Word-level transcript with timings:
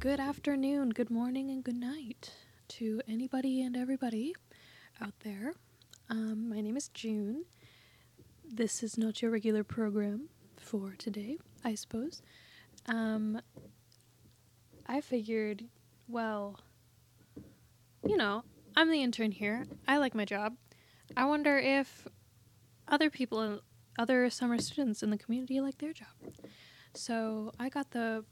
good 0.00 0.18
afternoon, 0.18 0.88
good 0.88 1.10
morning, 1.10 1.50
and 1.50 1.62
good 1.62 1.76
night 1.76 2.32
to 2.68 3.02
anybody 3.06 3.60
and 3.60 3.76
everybody 3.76 4.34
out 4.98 5.12
there. 5.22 5.52
Um, 6.08 6.48
my 6.48 6.62
name 6.62 6.78
is 6.78 6.88
June. 6.88 7.44
This 8.42 8.82
is 8.82 8.96
not 8.96 9.20
your 9.20 9.30
regular 9.30 9.62
program 9.62 10.30
for 10.56 10.94
today, 10.96 11.36
I 11.62 11.74
suppose. 11.74 12.22
Um, 12.86 13.42
I 14.86 15.02
figured, 15.02 15.64
well, 16.08 16.58
you 18.06 18.16
know, 18.16 18.42
I'm 18.74 18.90
the 18.90 19.02
intern 19.02 19.32
here. 19.32 19.66
I 19.86 19.98
like 19.98 20.14
my 20.14 20.24
job. 20.24 20.54
I 21.14 21.26
wonder 21.26 21.58
if 21.58 22.08
other 22.88 23.10
people, 23.10 23.60
other 23.98 24.30
summer 24.30 24.56
students 24.56 25.02
in 25.02 25.10
the 25.10 25.18
community 25.18 25.60
like 25.60 25.76
their 25.76 25.92
job. 25.92 26.32
So 26.94 27.52
I 27.60 27.68
got 27.68 27.90
the 27.90 28.24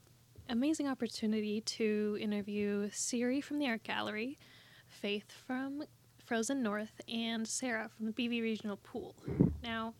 amazing 0.48 0.88
opportunity 0.88 1.60
to 1.60 2.16
interview 2.20 2.88
Siri 2.92 3.40
from 3.40 3.58
the 3.58 3.68
Art 3.68 3.82
Gallery, 3.82 4.38
Faith 4.88 5.30
from 5.46 5.82
Frozen 6.24 6.62
North, 6.62 7.00
and 7.08 7.46
Sarah 7.46 7.90
from 7.94 8.06
the 8.06 8.12
BV 8.12 8.42
Regional 8.42 8.78
Pool. 8.78 9.14
Now, 9.62 9.94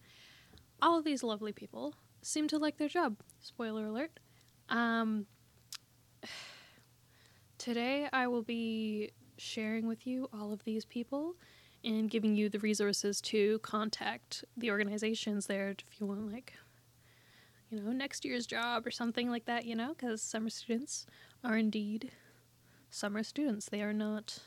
all 0.81 0.99
of 0.99 1.05
these 1.05 1.23
lovely 1.23 1.53
people 1.53 1.95
seem 2.23 2.49
to 2.49 2.59
like 2.59 2.79
their 2.79 2.89
job. 2.89 3.17
Spoiler 3.41 3.87
alert. 3.87 4.21
Um, 4.71 5.27
today, 7.59 8.09
I 8.13 8.27
will 8.27 8.43
be 8.43 9.11
sharing 9.37 9.87
with 9.87 10.07
you 10.07 10.29
all 10.33 10.53
of 10.53 10.65
these 10.65 10.85
people 10.85 11.37
and 11.85 12.11
giving 12.11 12.35
you 12.35 12.49
the 12.49 12.59
resources 12.59 13.21
to 13.21 13.59
contact 13.61 14.45
the 14.57 14.71
organizations 14.71 15.47
there 15.47 15.71
if 15.71 16.01
you 16.01 16.07
want, 16.07 16.33
like, 16.33 16.55
you 17.71 17.81
know, 17.81 17.93
next 17.93 18.25
year's 18.25 18.47
job 18.47 18.87
or 18.87 18.91
something 18.91 19.31
like 19.31 19.45
that, 19.47 19.65
you 19.65 19.75
know, 19.75 19.95
because 19.95 20.23
summer 20.23 20.51
students 20.51 21.07
are 21.45 21.57
indeed 21.57 22.11
summer 22.91 23.23
students. 23.23 23.69
They 23.69 23.83
are 23.83 23.93
not 23.93 24.39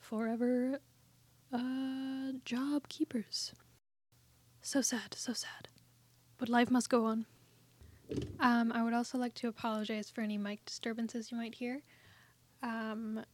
forever 0.00 0.80
uh, 1.52 2.32
job 2.44 2.88
keepers. 2.88 3.52
So 4.62 4.80
sad, 4.80 5.14
so 5.14 5.32
sad. 5.32 5.68
But 6.38 6.48
life 6.48 6.70
must 6.70 6.90
go 6.90 7.04
on. 7.06 7.26
Um, 8.40 8.72
I 8.72 8.82
would 8.82 8.94
also 8.94 9.18
like 9.18 9.34
to 9.34 9.48
apologize 9.48 10.10
for 10.10 10.22
any 10.22 10.38
mic 10.38 10.64
disturbances 10.64 11.30
you 11.30 11.36
might 11.36 11.54
hear. 11.54 11.82
Um, 12.62 13.24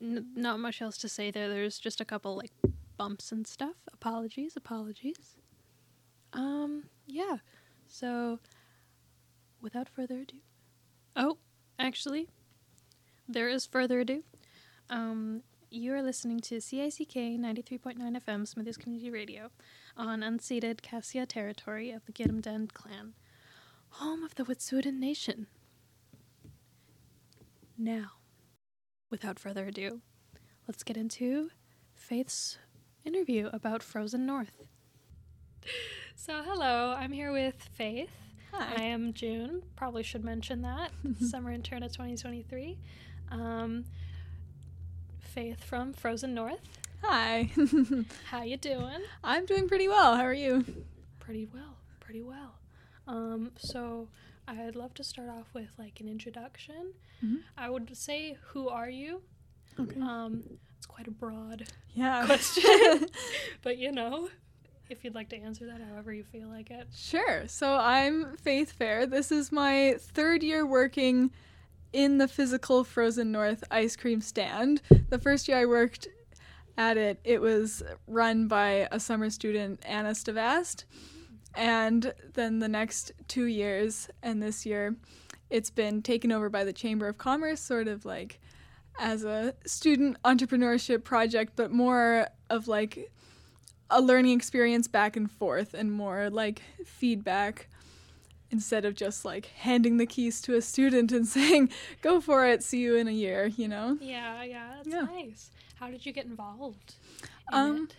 n- 0.00 0.26
not 0.34 0.60
much 0.60 0.82
else 0.82 0.98
to 0.98 1.08
say 1.08 1.30
there. 1.30 1.48
There's 1.48 1.78
just 1.78 2.00
a 2.00 2.04
couple 2.04 2.36
like 2.36 2.52
bumps 2.96 3.32
and 3.32 3.46
stuff. 3.46 3.76
Apologies, 3.92 4.54
apologies. 4.56 5.36
Um, 6.32 6.84
yeah. 7.06 7.38
So, 7.92 8.38
without 9.60 9.86
further 9.86 10.20
ado, 10.20 10.38
oh, 11.14 11.36
actually, 11.78 12.30
there 13.28 13.48
is 13.48 13.66
further 13.66 14.00
ado. 14.00 14.24
Um, 14.88 15.42
you 15.70 15.92
are 15.92 16.00
listening 16.00 16.40
to 16.40 16.56
CICK 16.56 17.38
93.9 17.38 17.98
FM 17.98 18.48
Smithers 18.48 18.78
Community 18.78 19.10
Radio 19.10 19.50
on 19.94 20.20
unceded 20.20 20.80
Cassia 20.80 21.26
territory 21.26 21.90
of 21.90 22.06
the 22.06 22.12
Gitumden 22.12 22.72
clan, 22.72 23.12
home 23.90 24.22
of 24.22 24.36
the 24.36 24.44
Wet'suwet'en 24.44 24.98
Nation. 24.98 25.48
Now, 27.76 28.12
without 29.10 29.38
further 29.38 29.66
ado, 29.66 30.00
let's 30.66 30.82
get 30.82 30.96
into 30.96 31.50
Faith's 31.94 32.56
interview 33.04 33.50
about 33.52 33.82
Frozen 33.82 34.24
North. 34.24 34.62
So, 36.16 36.42
hello, 36.44 36.94
I'm 36.96 37.12
here 37.12 37.32
with 37.32 37.68
Faith. 37.74 38.10
Hi. 38.52 38.74
I 38.78 38.82
am 38.84 39.12
June. 39.12 39.62
Probably 39.76 40.02
should 40.02 40.24
mention 40.24 40.62
that. 40.62 40.90
Summer 41.20 41.50
intern 41.50 41.82
of 41.82 41.92
2023. 41.92 42.78
Um, 43.30 43.84
Faith 45.20 45.64
from 45.64 45.92
Frozen 45.92 46.34
North. 46.34 46.60
Hi. 47.02 47.50
How 48.30 48.42
you 48.42 48.56
doing? 48.56 49.00
I'm 49.24 49.46
doing 49.46 49.68
pretty 49.68 49.88
well. 49.88 50.14
How 50.16 50.22
are 50.22 50.34
you? 50.34 50.64
Pretty 51.18 51.48
well. 51.52 51.76
Pretty 52.00 52.22
well. 52.22 52.54
Um, 53.08 53.50
so 53.56 54.08
I'd 54.46 54.76
love 54.76 54.94
to 54.94 55.04
start 55.04 55.28
off 55.28 55.46
with 55.54 55.70
like 55.78 55.98
an 56.00 56.08
introduction. 56.08 56.92
Mhm. 57.24 57.38
I 57.58 57.68
would 57.70 57.96
say, 57.96 58.36
who 58.48 58.68
are 58.68 58.88
you? 58.90 59.22
Okay. 59.80 60.00
Um, 60.00 60.44
it's 60.76 60.86
quite 60.86 61.08
a 61.08 61.10
broad 61.12 61.64
Yeah. 61.94 62.26
question, 62.26 63.06
but 63.62 63.78
you 63.78 63.90
know, 63.90 64.28
if 64.88 65.04
you'd 65.04 65.14
like 65.14 65.28
to 65.30 65.36
answer 65.36 65.66
that 65.66 65.80
however 65.80 66.12
you 66.12 66.24
feel 66.24 66.48
like 66.48 66.70
it. 66.70 66.86
sure. 66.94 67.46
So 67.46 67.76
I'm 67.76 68.36
Faith 68.36 68.72
Fair. 68.72 69.06
This 69.06 69.32
is 69.32 69.50
my 69.50 69.96
third 69.98 70.42
year 70.42 70.66
working 70.66 71.30
in 71.92 72.18
the 72.18 72.28
physical 72.28 72.84
Frozen 72.84 73.32
North 73.32 73.64
ice 73.70 73.96
cream 73.96 74.20
stand. 74.20 74.82
The 75.08 75.18
first 75.18 75.48
year 75.48 75.58
I 75.58 75.66
worked 75.66 76.08
at 76.76 76.96
it, 76.96 77.20
it 77.24 77.40
was 77.40 77.82
run 78.06 78.48
by 78.48 78.88
a 78.90 78.98
summer 78.98 79.30
student, 79.30 79.80
Anna 79.84 80.10
Stavast. 80.10 80.84
And 81.54 82.14
then 82.32 82.60
the 82.60 82.68
next 82.68 83.12
two 83.28 83.44
years 83.44 84.08
and 84.22 84.42
this 84.42 84.64
year, 84.64 84.96
it's 85.50 85.70
been 85.70 86.00
taken 86.00 86.32
over 86.32 86.48
by 86.48 86.64
the 86.64 86.72
Chamber 86.72 87.08
of 87.08 87.18
Commerce, 87.18 87.60
sort 87.60 87.88
of 87.88 88.06
like 88.06 88.40
as 88.98 89.24
a 89.24 89.54
student 89.66 90.16
entrepreneurship 90.22 91.04
project, 91.04 91.52
but 91.56 91.70
more 91.70 92.28
of 92.48 92.68
like 92.68 93.10
a 93.92 94.00
learning 94.00 94.36
experience 94.36 94.88
back 94.88 95.16
and 95.16 95.30
forth 95.30 95.74
and 95.74 95.92
more 95.92 96.30
like 96.30 96.62
feedback 96.84 97.68
instead 98.50 98.84
of 98.84 98.94
just 98.94 99.24
like 99.24 99.46
handing 99.46 99.96
the 99.96 100.06
keys 100.06 100.40
to 100.42 100.54
a 100.56 100.60
student 100.62 101.12
and 101.12 101.26
saying, 101.38 101.70
go 102.02 102.20
for 102.20 102.46
it, 102.46 102.62
see 102.62 102.80
you 102.80 102.96
in 102.96 103.08
a 103.08 103.12
year, 103.12 103.46
you 103.46 103.68
know? 103.68 103.96
Yeah, 104.00 104.42
yeah, 104.42 104.74
that's 104.76 104.88
Yeah. 104.88 105.02
nice. 105.02 105.50
How 105.80 105.88
did 105.90 106.04
you 106.06 106.12
get 106.12 106.26
involved? 106.26 106.94
In 107.52 107.58
Um, 107.58 107.88
it? 107.90 107.96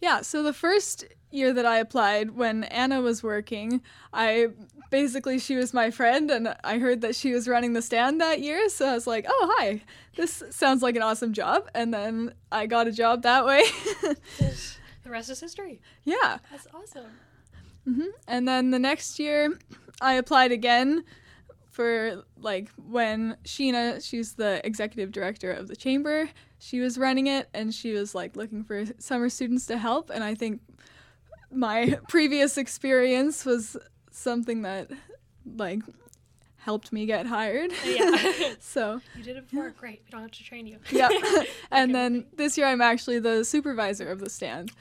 Yeah, 0.00 0.20
so 0.20 0.42
the 0.42 0.52
first 0.52 1.04
year 1.30 1.52
that 1.54 1.64
I 1.64 1.78
applied, 1.78 2.32
when 2.36 2.64
Anna 2.64 3.00
was 3.00 3.22
working, 3.22 3.80
I 4.12 4.48
basically, 4.90 5.38
she 5.38 5.56
was 5.56 5.72
my 5.72 5.90
friend, 5.90 6.30
and 6.30 6.54
I 6.62 6.78
heard 6.78 7.00
that 7.00 7.16
she 7.16 7.32
was 7.32 7.48
running 7.48 7.72
the 7.72 7.80
stand 7.82 8.20
that 8.20 8.40
year. 8.40 8.68
So 8.68 8.86
I 8.86 8.92
was 8.94 9.06
like, 9.06 9.24
oh, 9.28 9.54
hi, 9.56 9.80
this 10.16 10.42
sounds 10.50 10.82
like 10.82 10.96
an 10.96 11.02
awesome 11.02 11.32
job. 11.32 11.68
And 11.74 11.92
then 11.94 12.34
I 12.52 12.66
got 12.66 12.86
a 12.86 12.92
job 12.92 13.22
that 13.22 13.46
way. 13.46 13.62
The 15.06 15.12
rest 15.12 15.30
is 15.30 15.38
history. 15.38 15.80
yeah. 16.04 16.38
That's 16.50 16.66
awesome. 16.74 17.06
hmm 17.84 18.08
And 18.26 18.48
then 18.48 18.72
the 18.72 18.78
next 18.80 19.20
year, 19.20 19.56
I 20.00 20.14
applied 20.14 20.50
again 20.50 21.04
for 21.70 22.24
like 22.36 22.70
when 22.88 23.36
Sheena, 23.44 24.04
she's 24.04 24.32
the 24.34 24.60
executive 24.66 25.12
director 25.12 25.52
of 25.52 25.68
the 25.68 25.76
chamber, 25.76 26.28
she 26.58 26.80
was 26.80 26.98
running 26.98 27.28
it 27.28 27.48
and 27.54 27.72
she 27.72 27.92
was 27.92 28.16
like 28.16 28.34
looking 28.34 28.64
for 28.64 28.84
summer 28.98 29.28
students 29.28 29.66
to 29.66 29.78
help. 29.78 30.10
And 30.10 30.24
I 30.24 30.34
think 30.34 30.60
my 31.52 31.96
previous 32.08 32.58
experience 32.58 33.44
was 33.44 33.76
something 34.10 34.62
that 34.62 34.90
like 35.56 35.82
helped 36.56 36.92
me 36.92 37.06
get 37.06 37.26
hired. 37.26 37.70
Yeah. 37.84 38.32
so, 38.60 39.00
You 39.16 39.22
did 39.22 39.36
it 39.36 39.48
before. 39.48 39.70
Great. 39.70 40.02
We 40.04 40.10
don't 40.10 40.22
have 40.22 40.32
to 40.32 40.42
train 40.42 40.66
you. 40.66 40.78
yeah. 40.90 41.10
and 41.70 41.90
Okay, 41.90 41.92
then 41.92 42.26
this 42.36 42.58
year 42.58 42.66
I'm 42.66 42.80
actually 42.80 43.20
the 43.20 43.44
supervisor 43.44 44.08
of 44.10 44.18
the 44.18 44.28
stand. 44.28 44.72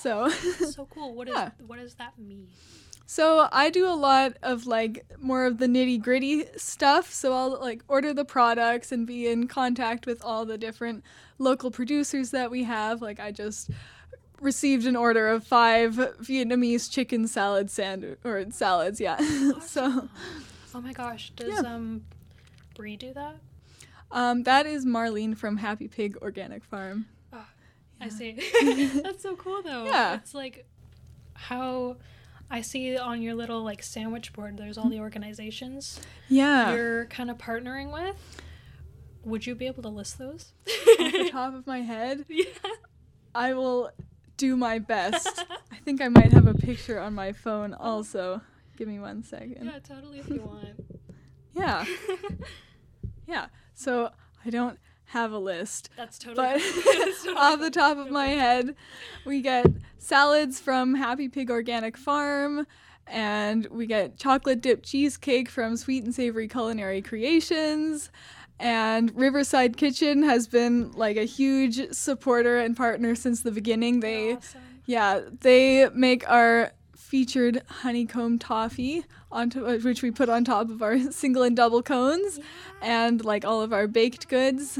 So, 0.00 0.28
so 0.70 0.86
cool. 0.86 1.14
What 1.14 1.28
is 1.28 1.34
Yeah. 1.34 1.50
what 1.66 1.78
does 1.78 1.94
that 1.94 2.18
mean? 2.18 2.48
So 3.06 3.48
I 3.52 3.70
do 3.70 3.86
a 3.88 3.96
lot 3.96 4.34
of 4.42 4.66
like 4.66 5.06
more 5.18 5.46
of 5.46 5.58
the 5.58 5.66
nitty 5.66 6.02
gritty 6.02 6.44
stuff. 6.56 7.10
So 7.12 7.32
I'll 7.32 7.58
like 7.60 7.82
order 7.88 8.12
the 8.12 8.24
products 8.24 8.92
and 8.92 9.06
be 9.06 9.26
in 9.26 9.48
contact 9.48 10.04
with 10.06 10.22
all 10.24 10.44
the 10.44 10.58
different 10.58 11.02
local 11.38 11.70
producers 11.70 12.30
that 12.32 12.50
we 12.50 12.64
have. 12.64 13.00
Like 13.00 13.18
I 13.18 13.32
just 13.32 13.70
received 14.40 14.86
an 14.86 14.94
order 14.94 15.28
of 15.28 15.44
five 15.44 15.94
Vietnamese 15.94 16.90
chicken 16.90 17.26
salad 17.26 17.70
sand 17.70 18.16
or 18.24 18.44
salads. 18.50 19.00
Yeah. 19.00 19.16
so 19.60 20.08
Oh 20.74 20.80
my 20.82 20.92
gosh. 20.92 21.30
Does 21.34 21.48
Yeah. 21.62 21.74
um 21.74 22.04
Brie 22.76 22.96
do 22.96 23.12
that? 23.14 23.36
um, 24.12 24.42
that 24.44 24.64
is 24.66 24.86
Marlene 24.86 25.36
from 25.36 25.56
Happy 25.56 25.88
Pig 25.88 26.16
Organic 26.22 26.62
Farm. 26.62 27.06
I 28.00 28.08
see. 28.08 28.38
That's 29.02 29.22
so 29.22 29.36
cool 29.36 29.62
though. 29.62 29.86
Yeah. 29.86 30.14
It's 30.14 30.34
like 30.34 30.66
how 31.34 31.96
I 32.50 32.62
see 32.62 32.96
on 32.96 33.22
your 33.22 33.34
little 33.34 33.62
like 33.62 33.82
sandwich 33.82 34.32
board 34.32 34.56
there's 34.56 34.78
all 34.78 34.84
mm-hmm. 34.84 34.94
the 34.94 35.00
organizations 35.00 36.00
Yeah. 36.28 36.72
you're 36.72 37.06
kind 37.06 37.30
of 37.30 37.38
partnering 37.38 37.92
with. 37.92 38.16
Would 39.24 39.46
you 39.46 39.54
be 39.54 39.66
able 39.66 39.82
to 39.82 39.88
list 39.88 40.18
those? 40.18 40.52
Off 41.00 41.12
the 41.12 41.28
top 41.32 41.54
of 41.54 41.66
my 41.66 41.80
head, 41.80 42.24
yeah. 42.28 42.44
I 43.34 43.52
will 43.52 43.90
do 44.36 44.56
my 44.56 44.78
best. 44.78 45.44
I 45.70 45.76
think 45.84 46.00
I 46.00 46.08
might 46.08 46.32
have 46.32 46.46
a 46.46 46.54
picture 46.54 46.98
on 46.98 47.14
my 47.14 47.32
phone 47.32 47.74
also. 47.74 48.40
Give 48.76 48.88
me 48.88 49.00
one 49.00 49.24
second. 49.24 49.66
Yeah, 49.66 49.80
totally 49.80 50.20
if 50.20 50.28
you 50.28 50.40
want. 50.40 50.84
Yeah. 51.52 51.84
Yeah. 53.28 53.46
So 53.74 54.10
I 54.44 54.50
don't 54.50 54.78
have 55.08 55.32
a 55.32 55.38
list. 55.38 55.90
That's 55.96 56.18
totally 56.18 56.46
But 56.46 56.56
off 57.36 57.60
the 57.60 57.70
top 57.70 57.98
of 57.98 58.10
my 58.10 58.26
head, 58.28 58.74
we 59.24 59.40
get 59.40 59.66
salads 59.98 60.60
from 60.60 60.94
Happy 60.94 61.28
Pig 61.28 61.50
Organic 61.50 61.96
Farm 61.96 62.66
and 63.06 63.66
we 63.70 63.86
get 63.86 64.18
chocolate 64.18 64.60
dipped 64.60 64.84
cheesecake 64.84 65.48
from 65.48 65.76
Sweet 65.76 66.04
and 66.04 66.14
Savory 66.14 66.46
Culinary 66.46 67.00
Creations. 67.00 68.10
And 68.60 69.14
Riverside 69.16 69.76
Kitchen 69.76 70.22
has 70.24 70.46
been 70.46 70.92
like 70.92 71.16
a 71.16 71.24
huge 71.24 71.92
supporter 71.92 72.58
and 72.58 72.76
partner 72.76 73.14
since 73.14 73.42
the 73.42 73.52
beginning. 73.52 74.00
They 74.00 74.34
Awesome. 74.34 74.60
yeah, 74.84 75.20
they 75.40 75.88
make 75.90 76.28
our 76.28 76.72
featured 76.96 77.62
honeycomb 77.68 78.38
toffee 78.38 79.04
onto 79.30 79.66
uh, 79.66 79.78
which 79.78 80.02
we 80.02 80.10
put 80.10 80.28
on 80.28 80.44
top 80.44 80.70
of 80.70 80.82
our 80.82 80.98
single 81.10 81.42
and 81.42 81.56
double 81.56 81.82
cones 81.82 82.40
and 82.80 83.24
like 83.24 83.44
all 83.44 83.60
of 83.62 83.72
our 83.72 83.86
baked 83.86 84.28
goods. 84.28 84.78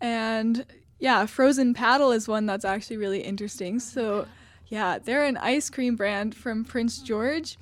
And 0.00 0.66
yeah, 0.98 1.26
Frozen 1.26 1.74
Paddle 1.74 2.12
is 2.12 2.28
one 2.28 2.46
that's 2.46 2.64
actually 2.64 2.96
really 2.96 3.20
interesting. 3.20 3.80
So 3.80 4.26
yeah, 4.68 4.98
they're 4.98 5.24
an 5.24 5.36
ice 5.36 5.70
cream 5.70 5.96
brand 5.96 6.34
from 6.34 6.64
Prince 6.64 6.98
George 6.98 7.58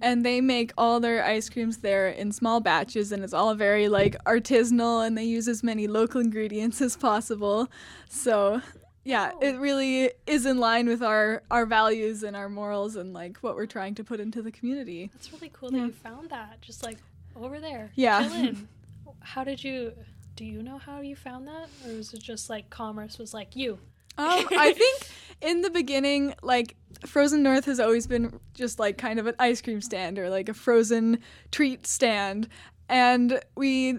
and 0.00 0.24
they 0.24 0.40
make 0.40 0.72
all 0.78 1.00
their 1.00 1.24
ice 1.24 1.48
creams 1.48 1.78
there 1.78 2.08
in 2.08 2.32
small 2.32 2.60
batches 2.60 3.12
and 3.12 3.22
it's 3.22 3.32
all 3.32 3.54
very 3.54 3.88
like 3.88 4.16
artisanal 4.24 5.06
and 5.06 5.16
they 5.16 5.24
use 5.24 5.48
as 5.48 5.62
many 5.62 5.86
local 5.86 6.20
ingredients 6.20 6.80
as 6.80 6.96
possible. 6.96 7.68
So 8.08 8.60
yeah, 9.04 9.32
it 9.40 9.56
really 9.58 10.10
is 10.26 10.46
in 10.46 10.58
line 10.58 10.86
with 10.86 11.02
our 11.02 11.42
our 11.50 11.66
values 11.66 12.22
and 12.22 12.36
our 12.36 12.48
morals 12.48 12.96
and 12.96 13.12
like 13.12 13.38
what 13.38 13.56
we're 13.56 13.66
trying 13.66 13.94
to 13.96 14.04
put 14.04 14.20
into 14.20 14.42
the 14.42 14.52
community. 14.52 15.10
That's 15.12 15.32
really 15.32 15.50
cool 15.52 15.70
that 15.70 15.78
you 15.78 15.92
found 15.92 16.30
that. 16.30 16.60
Just 16.60 16.84
like 16.84 16.98
over 17.34 17.60
there. 17.60 17.90
Yeah. 17.94 18.28
chilling. 18.28 18.68
How 19.20 19.44
did 19.44 19.62
you? 19.62 19.92
Do 20.36 20.44
you 20.44 20.62
know 20.62 20.78
how 20.78 21.00
you 21.00 21.16
found 21.16 21.48
that, 21.48 21.68
or 21.84 21.94
was 21.96 22.14
it 22.14 22.22
just 22.22 22.48
like 22.48 22.70
commerce 22.70 23.18
was 23.18 23.34
like 23.34 23.56
you? 23.56 23.72
Um, 24.16 24.46
I 24.52 24.72
think 24.76 25.08
in 25.40 25.62
the 25.62 25.70
beginning, 25.70 26.34
like 26.42 26.76
Frozen 27.06 27.42
North 27.42 27.64
has 27.64 27.80
always 27.80 28.06
been 28.06 28.38
just 28.54 28.78
like 28.78 28.98
kind 28.98 29.18
of 29.18 29.26
an 29.26 29.34
ice 29.40 29.60
cream 29.60 29.80
stand 29.80 30.16
or 30.16 30.30
like 30.30 30.48
a 30.48 30.54
frozen 30.54 31.18
treat 31.50 31.88
stand, 31.88 32.48
and 32.88 33.40
we 33.56 33.98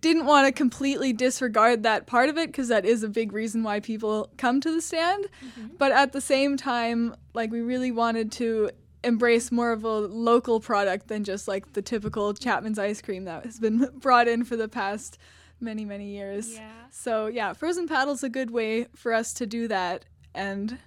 didn't 0.00 0.26
want 0.26 0.46
to 0.46 0.52
completely 0.52 1.12
disregard 1.12 1.82
that 1.82 2.06
part 2.06 2.28
of 2.28 2.36
it 2.36 2.48
because 2.48 2.68
that 2.68 2.84
is 2.84 3.02
a 3.02 3.08
big 3.08 3.32
reason 3.32 3.62
why 3.62 3.80
people 3.80 4.30
come 4.36 4.60
to 4.60 4.70
the 4.70 4.82
stand. 4.82 5.26
Mm-hmm. 5.44 5.76
But 5.78 5.92
at 5.92 6.12
the 6.12 6.20
same 6.20 6.56
time, 6.56 7.14
like 7.32 7.50
we 7.50 7.60
really 7.60 7.90
wanted 7.90 8.30
to 8.32 8.70
embrace 9.04 9.50
more 9.50 9.72
of 9.72 9.84
a 9.84 9.98
local 9.98 10.60
product 10.60 11.08
than 11.08 11.24
just 11.24 11.48
like 11.48 11.72
the 11.72 11.82
typical 11.82 12.34
Chapman's 12.34 12.78
ice 12.78 13.00
cream 13.00 13.24
that 13.24 13.44
has 13.44 13.58
been 13.58 13.88
brought 13.94 14.28
in 14.28 14.44
for 14.44 14.56
the 14.56 14.68
past 14.68 15.18
many 15.60 15.84
many 15.84 16.10
years. 16.10 16.54
Yeah. 16.54 16.70
So 16.90 17.26
yeah, 17.26 17.52
frozen 17.52 17.88
paddle's 17.88 18.22
a 18.22 18.28
good 18.28 18.50
way 18.50 18.86
for 18.94 19.12
us 19.12 19.32
to 19.34 19.46
do 19.46 19.68
that 19.68 20.04
and 20.34 20.78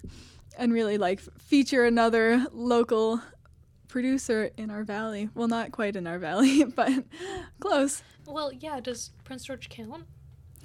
and 0.58 0.74
really 0.74 0.98
like 0.98 1.22
feature 1.40 1.86
another 1.86 2.46
local 2.52 3.22
producer 3.92 4.50
in 4.58 4.72
our 4.72 4.84
valley. 4.84 5.30
Well, 5.36 5.48
not 5.48 5.72
quite 5.72 5.96
in 5.96 6.08
our 6.08 6.18
valley, 6.18 6.64
but 6.76 6.92
close. 7.60 8.02
Well, 8.26 8.52
yeah. 8.52 8.80
Does 8.80 9.12
Prince 9.24 9.44
George 9.46 9.70
count? 9.70 10.06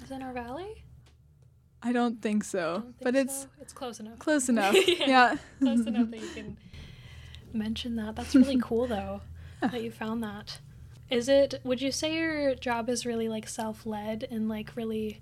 Is 0.03 0.09
in 0.11 0.23
our 0.23 0.33
valley? 0.33 0.83
I 1.83 1.91
don't 1.91 2.21
think 2.21 2.43
so, 2.43 2.73
Don't 2.73 2.83
think 2.83 3.03
but 3.03 3.15
it's 3.15 3.41
so. 3.41 3.47
it's 3.61 3.73
close 3.73 3.99
enough. 3.99 4.17
close 4.19 4.49
enough. 4.53 4.75
Yeah. 4.87 5.05
yeah. 5.07 5.37
close 5.59 5.85
enough 5.85 6.09
that 6.09 6.19
you 6.19 6.29
can 6.29 6.57
mention 7.53 7.95
that. 7.97 8.15
That's 8.15 8.33
really 8.35 8.57
cool 8.61 8.87
though 8.87 9.21
that 9.61 9.83
you 9.83 9.91
found 9.91 10.23
that. 10.23 10.59
Is 11.09 11.29
it 11.29 11.55
would 11.63 11.81
you 11.81 11.91
say 11.91 12.15
your 12.15 12.55
job 12.55 12.89
is 12.89 13.05
really 13.05 13.29
like 13.29 13.47
self-led 13.47 14.27
and 14.31 14.49
like 14.49 14.75
really 14.75 15.21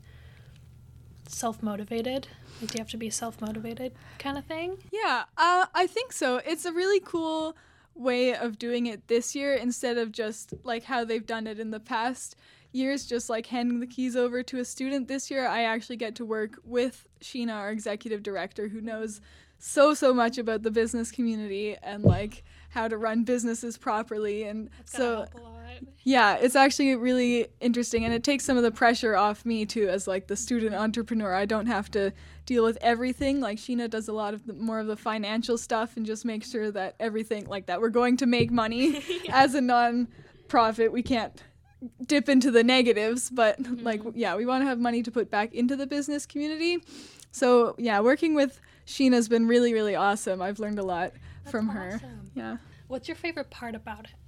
self-motivated? 1.27 2.27
Like 2.61 2.71
do 2.71 2.77
you 2.77 2.81
have 2.81 2.91
to 2.91 2.97
be 2.97 3.09
self-motivated 3.09 3.93
kind 4.19 4.37
of 4.37 4.45
thing? 4.45 4.77
Yeah, 4.91 5.23
uh, 5.37 5.65
I 5.73 5.87
think 5.87 6.13
so. 6.13 6.37
It's 6.45 6.65
a 6.65 6.71
really 6.71 7.01
cool 7.03 7.55
way 7.95 8.35
of 8.35 8.59
doing 8.59 8.85
it 8.85 9.07
this 9.07 9.35
year 9.35 9.53
instead 9.53 9.97
of 9.97 10.11
just 10.11 10.53
like 10.63 10.83
how 10.83 11.05
they've 11.05 11.25
done 11.25 11.47
it 11.47 11.59
in 11.59 11.71
the 11.71 11.79
past 11.79 12.35
years, 12.71 13.05
just 13.05 13.29
like 13.29 13.47
handing 13.47 13.79
the 13.79 13.87
keys 13.87 14.15
over 14.15 14.43
to 14.43 14.59
a 14.59 14.65
student. 14.65 15.07
This 15.07 15.31
year, 15.31 15.47
I 15.47 15.63
actually 15.63 15.95
get 15.95 16.15
to 16.15 16.25
work 16.25 16.59
with 16.63 17.07
Sheena, 17.21 17.53
our 17.53 17.71
executive 17.71 18.21
director, 18.21 18.67
who 18.67 18.81
knows 18.81 19.21
so, 19.57 19.93
so 19.93 20.13
much 20.13 20.37
about 20.37 20.63
the 20.63 20.71
business 20.71 21.11
community 21.11 21.77
and 21.81 22.03
like 22.03 22.43
how 22.69 22.87
to 22.87 22.97
run 22.97 23.23
businesses 23.23 23.77
properly. 23.77 24.43
And 24.43 24.69
That's 24.79 24.91
so, 24.91 25.25
lot. 25.81 25.93
yeah, 26.03 26.35
it's 26.35 26.55
actually 26.55 26.95
really 26.95 27.47
interesting 27.59 28.05
and 28.05 28.13
it 28.13 28.23
takes 28.23 28.45
some 28.45 28.57
of 28.57 28.63
the 28.63 28.71
pressure 28.71 29.15
off 29.15 29.45
me 29.45 29.65
too 29.65 29.87
as 29.89 30.07
like 30.07 30.27
the 30.27 30.35
student 30.35 30.75
entrepreneur. 30.75 31.33
I 31.33 31.45
don't 31.45 31.67
have 31.67 31.89
to 31.91 32.11
deal 32.45 32.63
with 32.63 32.77
everything. 32.81 33.39
Like 33.39 33.57
Sheena 33.57 33.89
does 33.89 34.07
a 34.07 34.13
lot 34.13 34.33
of 34.33 34.45
the, 34.45 34.53
more 34.53 34.79
of 34.79 34.87
the 34.87 34.95
financial 34.97 35.57
stuff 35.57 35.97
and 35.97 36.05
just 36.05 36.25
make 36.25 36.43
sure 36.43 36.71
that 36.71 36.95
everything 36.99 37.45
like 37.45 37.65
that 37.67 37.81
we're 37.81 37.89
going 37.89 38.17
to 38.17 38.25
make 38.25 38.51
money 38.51 39.03
as 39.29 39.55
a 39.55 39.61
non-profit. 39.61 40.91
We 40.91 41.03
can't 41.03 41.41
dip 42.05 42.29
into 42.29 42.51
the 42.51 42.63
negatives, 42.63 43.29
but 43.29 43.59
like 43.81 44.01
mm-hmm. 44.01 44.17
yeah, 44.17 44.35
we 44.35 44.45
want 44.45 44.63
to 44.63 44.67
have 44.67 44.79
money 44.79 45.03
to 45.03 45.11
put 45.11 45.29
back 45.29 45.53
into 45.53 45.75
the 45.75 45.87
business 45.87 46.25
community. 46.25 46.79
So, 47.31 47.75
yeah, 47.77 47.99
working 47.99 48.33
with 48.33 48.61
Sheena's 48.87 49.27
been 49.27 49.47
really 49.47 49.73
really 49.73 49.95
awesome. 49.95 50.41
I've 50.41 50.59
learned 50.59 50.79
a 50.79 50.83
lot 50.83 51.11
That's 51.43 51.51
from 51.51 51.69
her. 51.69 51.99
Yeah. 52.33 52.57
What's 52.87 53.07
your 53.07 53.15
favorite 53.15 53.49
part 53.49 53.73
about 53.73 54.05
it? 54.05 54.24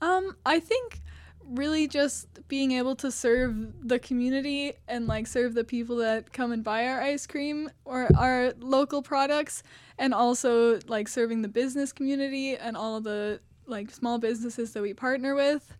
Um, 0.00 0.36
I 0.44 0.60
think 0.60 1.00
really 1.48 1.86
just 1.86 2.26
being 2.48 2.72
able 2.72 2.96
to 2.96 3.10
serve 3.10 3.86
the 3.86 3.98
community 3.98 4.72
and 4.88 5.06
like 5.06 5.26
serve 5.26 5.54
the 5.54 5.64
people 5.64 5.96
that 5.96 6.32
come 6.32 6.52
and 6.52 6.62
buy 6.62 6.86
our 6.86 7.00
ice 7.00 7.26
cream 7.26 7.70
or 7.84 8.08
our 8.16 8.52
local 8.58 9.02
products 9.02 9.62
and 9.98 10.12
also 10.12 10.80
like 10.88 11.08
serving 11.08 11.42
the 11.42 11.48
business 11.48 11.92
community 11.92 12.56
and 12.56 12.76
all 12.76 13.00
the 13.00 13.40
like 13.66 13.90
small 13.90 14.18
businesses 14.18 14.72
that 14.72 14.82
we 14.82 14.92
partner 14.92 15.34
with. 15.34 15.72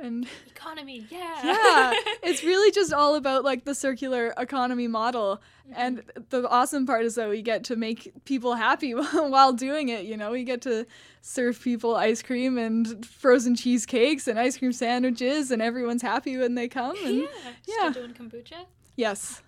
And 0.00 0.26
Economy, 0.48 1.06
yeah. 1.08 1.40
yeah, 1.44 1.92
it's 2.22 2.42
really 2.44 2.70
just 2.72 2.92
all 2.92 3.14
about 3.14 3.44
like 3.44 3.64
the 3.64 3.74
circular 3.74 4.34
economy 4.36 4.88
model. 4.88 5.40
Mm-hmm. 5.68 5.72
And 5.76 6.02
the 6.30 6.48
awesome 6.48 6.86
part 6.86 7.04
is 7.04 7.14
that 7.14 7.28
we 7.28 7.42
get 7.42 7.64
to 7.64 7.76
make 7.76 8.12
people 8.24 8.54
happy 8.54 8.92
while 9.12 9.52
doing 9.52 9.88
it. 9.88 10.04
You 10.04 10.16
know, 10.16 10.32
we 10.32 10.44
get 10.44 10.62
to 10.62 10.86
serve 11.20 11.60
people 11.60 11.94
ice 11.96 12.22
cream 12.22 12.58
and 12.58 13.06
frozen 13.06 13.54
cheesecakes 13.54 14.26
and 14.26 14.38
ice 14.38 14.58
cream 14.58 14.72
sandwiches, 14.72 15.50
and 15.50 15.62
everyone's 15.62 16.02
happy 16.02 16.36
when 16.36 16.54
they 16.54 16.68
come. 16.68 16.96
And 17.04 17.18
yeah. 17.18 17.26
yeah. 17.66 17.90
Still 17.90 18.08
doing 18.08 18.14
kombucha? 18.14 18.66
yes, 18.96 19.42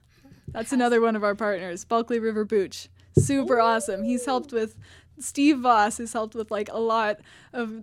that's 0.49 0.73
another 0.73 1.01
one 1.01 1.17
of 1.17 1.25
our 1.25 1.35
partners, 1.35 1.85
Bulkley 1.85 2.19
River 2.19 2.45
Booch. 2.45 2.89
Super 3.19 3.61
awesome. 3.61 4.03
He's 4.05 4.27
helped 4.27 4.53
with 4.53 4.77
Steve 5.19 5.61
Voss 5.61 5.99
has 5.99 6.13
helped 6.13 6.35
with 6.35 6.51
like 6.51 6.69
a 6.71 6.79
lot 6.79 7.21
of 7.53 7.83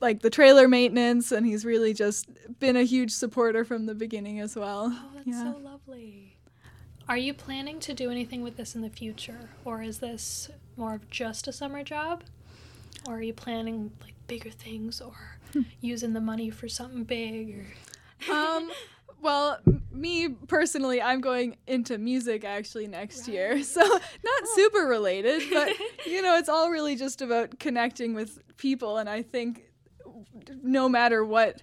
like 0.00 0.20
the 0.22 0.30
trailer 0.30 0.66
maintenance 0.68 1.30
and 1.32 1.46
he's 1.46 1.64
really 1.64 1.92
just 1.94 2.28
been 2.58 2.76
a 2.76 2.84
huge 2.84 3.10
supporter 3.12 3.64
from 3.64 3.86
the 3.86 3.94
beginning 3.94 4.40
as 4.40 4.56
well. 4.56 4.88
Oh, 4.92 5.10
that's 5.14 5.26
Yeah. 5.28 5.52
so 5.52 5.58
lovely. 5.58 6.36
Are 7.08 7.16
you 7.16 7.34
planning 7.34 7.80
to 7.80 7.92
do 7.94 8.10
anything 8.10 8.42
with 8.42 8.56
this 8.56 8.74
in 8.74 8.82
the 8.82 8.90
future? 8.90 9.50
Or 9.64 9.82
is 9.82 9.98
this 9.98 10.50
more 10.76 10.94
of 10.94 11.10
just 11.10 11.48
a 11.48 11.52
summer 11.52 11.82
job? 11.82 12.22
Or 13.06 13.14
are 13.16 13.22
you 13.22 13.32
planning 13.32 13.90
like 14.02 14.14
bigger 14.26 14.50
things 14.50 15.00
or 15.00 15.14
Hmm. 15.52 15.62
using 15.80 16.12
the 16.12 16.20
money 16.20 16.50
for 16.50 16.68
something 16.68 17.02
big 17.02 17.66
or 18.28 18.32
um 18.32 18.70
well 19.22 19.58
me 19.90 20.28
personally 20.28 21.02
i'm 21.02 21.20
going 21.20 21.56
into 21.66 21.98
music 21.98 22.44
actually 22.44 22.86
next 22.86 23.26
year 23.26 23.60
so 23.64 23.80
not 23.80 24.48
super 24.54 24.86
related 24.86 25.42
but 25.52 25.72
you 26.06 26.22
know 26.22 26.36
it's 26.36 26.48
all 26.48 26.70
really 26.70 26.94
just 26.94 27.20
about 27.20 27.58
connecting 27.58 28.14
with 28.14 28.38
people 28.58 28.98
and 28.98 29.08
i 29.08 29.20
think 29.20 29.64
no 30.62 30.88
matter 30.88 31.24
what 31.24 31.62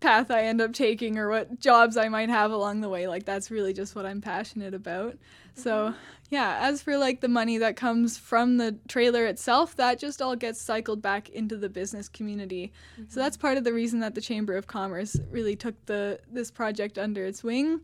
path 0.00 0.30
i 0.30 0.44
end 0.44 0.60
up 0.60 0.72
taking 0.72 1.18
or 1.18 1.28
what 1.28 1.58
jobs 1.58 1.96
i 1.96 2.08
might 2.08 2.28
have 2.28 2.52
along 2.52 2.80
the 2.80 2.88
way 2.88 3.08
like 3.08 3.24
that's 3.24 3.50
really 3.50 3.72
just 3.72 3.96
what 3.96 4.06
i'm 4.06 4.20
passionate 4.20 4.74
about. 4.74 5.16
So 5.54 5.88
mm-hmm. 5.88 5.98
yeah 6.30 6.58
as 6.60 6.82
for 6.82 6.96
like 6.96 7.20
the 7.20 7.28
money 7.28 7.58
that 7.58 7.74
comes 7.74 8.16
from 8.16 8.58
the 8.58 8.76
trailer 8.86 9.26
itself 9.26 9.74
that 9.76 9.98
just 9.98 10.22
all 10.22 10.36
gets 10.36 10.60
cycled 10.60 11.02
back 11.02 11.28
into 11.30 11.56
the 11.56 11.68
business 11.68 12.08
community. 12.08 12.72
So 12.96 13.02
mm-hmm. 13.02 13.20
that's 13.20 13.36
part 13.36 13.56
of 13.56 13.64
the 13.64 13.72
reason 13.72 13.98
that 14.00 14.14
the 14.14 14.20
chamber 14.20 14.56
of 14.56 14.66
commerce 14.68 15.18
really 15.30 15.56
took 15.56 15.74
the 15.86 16.20
this 16.30 16.50
project 16.50 16.96
under 16.98 17.24
its 17.24 17.42
wing 17.42 17.80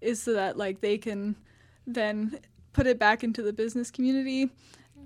is 0.00 0.22
so 0.22 0.32
that 0.32 0.56
like 0.56 0.80
they 0.80 0.96
can 0.96 1.36
then 1.86 2.38
put 2.72 2.86
it 2.86 2.98
back 2.98 3.22
into 3.22 3.42
the 3.42 3.52
business 3.52 3.90
community 3.90 4.50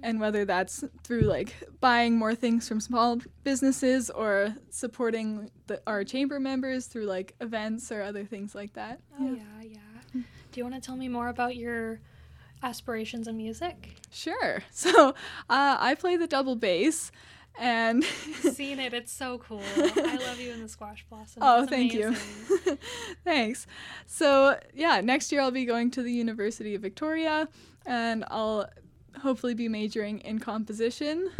and 0.05 0.21
whether 0.21 0.45
that's 0.45 0.85
through 1.03 1.23
like 1.23 1.57
buying 1.81 2.17
more 2.17 2.35
things 2.35 2.69
from 2.69 2.79
small 2.79 3.19
businesses 3.43 4.11
or 4.11 4.55
supporting 4.71 5.51
the, 5.67 5.81
our 5.87 6.05
chamber 6.05 6.39
members 6.39 6.87
through 6.87 7.07
like 7.07 7.35
events 7.41 7.91
or 7.91 8.03
other 8.03 8.25
things 8.25 8.55
like 8.55 8.75
that 8.75 9.01
Oh 9.19 9.35
yeah, 9.35 9.43
yeah. 9.63 9.79
Do 10.13 10.61
you 10.61 10.63
want 10.63 10.77
to 10.77 10.81
tell 10.81 10.97
me 10.97 11.09
more 11.09 11.29
about 11.29 11.57
your 11.57 12.01
aspirations 12.63 13.27
in 13.27 13.37
music? 13.37 13.97
sure 14.13 14.63
so 14.71 15.09
uh, 15.51 15.77
i 15.81 15.97
play 15.99 16.17
the 16.17 16.29
double 16.29 16.55
bass 16.55 17.11
and 17.57 18.03
Seen 18.41 18.81
it, 18.81 18.93
it's 18.95 19.13
so 19.13 19.39
cool. 19.39 19.63
I 19.77 20.17
love 20.27 20.41
you 20.41 20.51
in 20.51 20.61
the 20.61 20.69
squash 20.69 21.07
blossom. 21.09 21.41
Oh, 21.41 21.65
thank 21.67 21.95
you. 21.95 22.13
Thanks. 23.23 23.69
So, 24.07 24.59
yeah, 24.75 25.01
next 25.01 25.31
year 25.31 25.41
I'll 25.41 25.53
be 25.53 25.65
going 25.65 25.93
to 25.93 26.03
the 26.03 26.11
University 26.11 26.75
of 26.75 26.83
Victoria 26.83 27.47
and 27.87 28.25
I'll 28.29 28.69
hopefully 29.21 29.55
be 29.55 29.69
majoring 29.69 30.21
in 30.21 30.39
composition. 30.39 31.31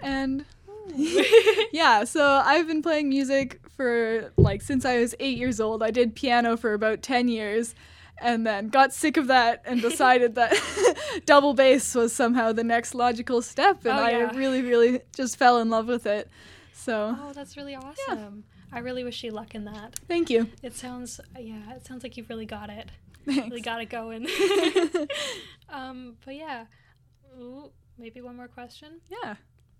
And 0.00 0.44
yeah, 1.72 2.04
so 2.04 2.42
I've 2.44 2.66
been 2.66 2.82
playing 2.82 3.08
music 3.08 3.60
for 3.76 4.32
like 4.36 4.62
since 4.62 4.84
I 4.84 4.98
was 4.98 5.14
eight 5.20 5.38
years 5.38 5.60
old. 5.60 5.82
I 5.82 5.90
did 5.90 6.14
piano 6.14 6.56
for 6.56 6.74
about 6.74 7.02
10 7.02 7.28
years 7.28 7.74
and 8.18 8.46
then 8.46 8.68
got 8.68 8.92
sick 8.92 9.16
of 9.16 9.26
that 9.28 9.62
and 9.64 9.80
decided 9.90 10.34
that 10.36 10.54
double 11.26 11.54
bass 11.54 11.94
was 11.94 12.12
somehow 12.12 12.52
the 12.52 12.64
next 12.64 12.94
logical 12.94 13.42
step. 13.42 13.84
And 13.84 13.98
Oh, 13.98 14.02
I 14.02 14.30
really, 14.32 14.62
really 14.62 15.00
just 15.14 15.36
fell 15.36 15.58
in 15.58 15.70
love 15.70 15.86
with 15.86 16.06
it. 16.06 16.28
So 16.72 17.16
oh, 17.18 17.32
that's 17.32 17.56
really 17.56 17.74
awesome. 17.74 18.44
I 18.72 18.78
really 18.78 19.04
wish 19.04 19.22
you 19.22 19.30
luck 19.30 19.54
in 19.54 19.64
that. 19.66 19.98
thank 20.08 20.30
you. 20.30 20.48
It 20.62 20.74
sounds, 20.74 21.20
yeah, 21.38 21.74
it 21.74 21.84
sounds 21.86 22.02
like 22.02 22.16
you've 22.16 22.30
really 22.30 22.46
got 22.46 22.70
it. 22.70 22.88
Thanks. 23.26 23.48
Really 23.50 23.60
got 23.60 23.80
it 23.82 23.90
going. 23.90 24.26
um, 25.68 26.14
but 26.24 26.34
yeah, 26.34 26.64
Ooh, 27.38 27.70
maybe 27.98 28.20
one 28.20 28.36
more 28.36 28.48
question. 28.48 29.00
yeah. 29.10 29.36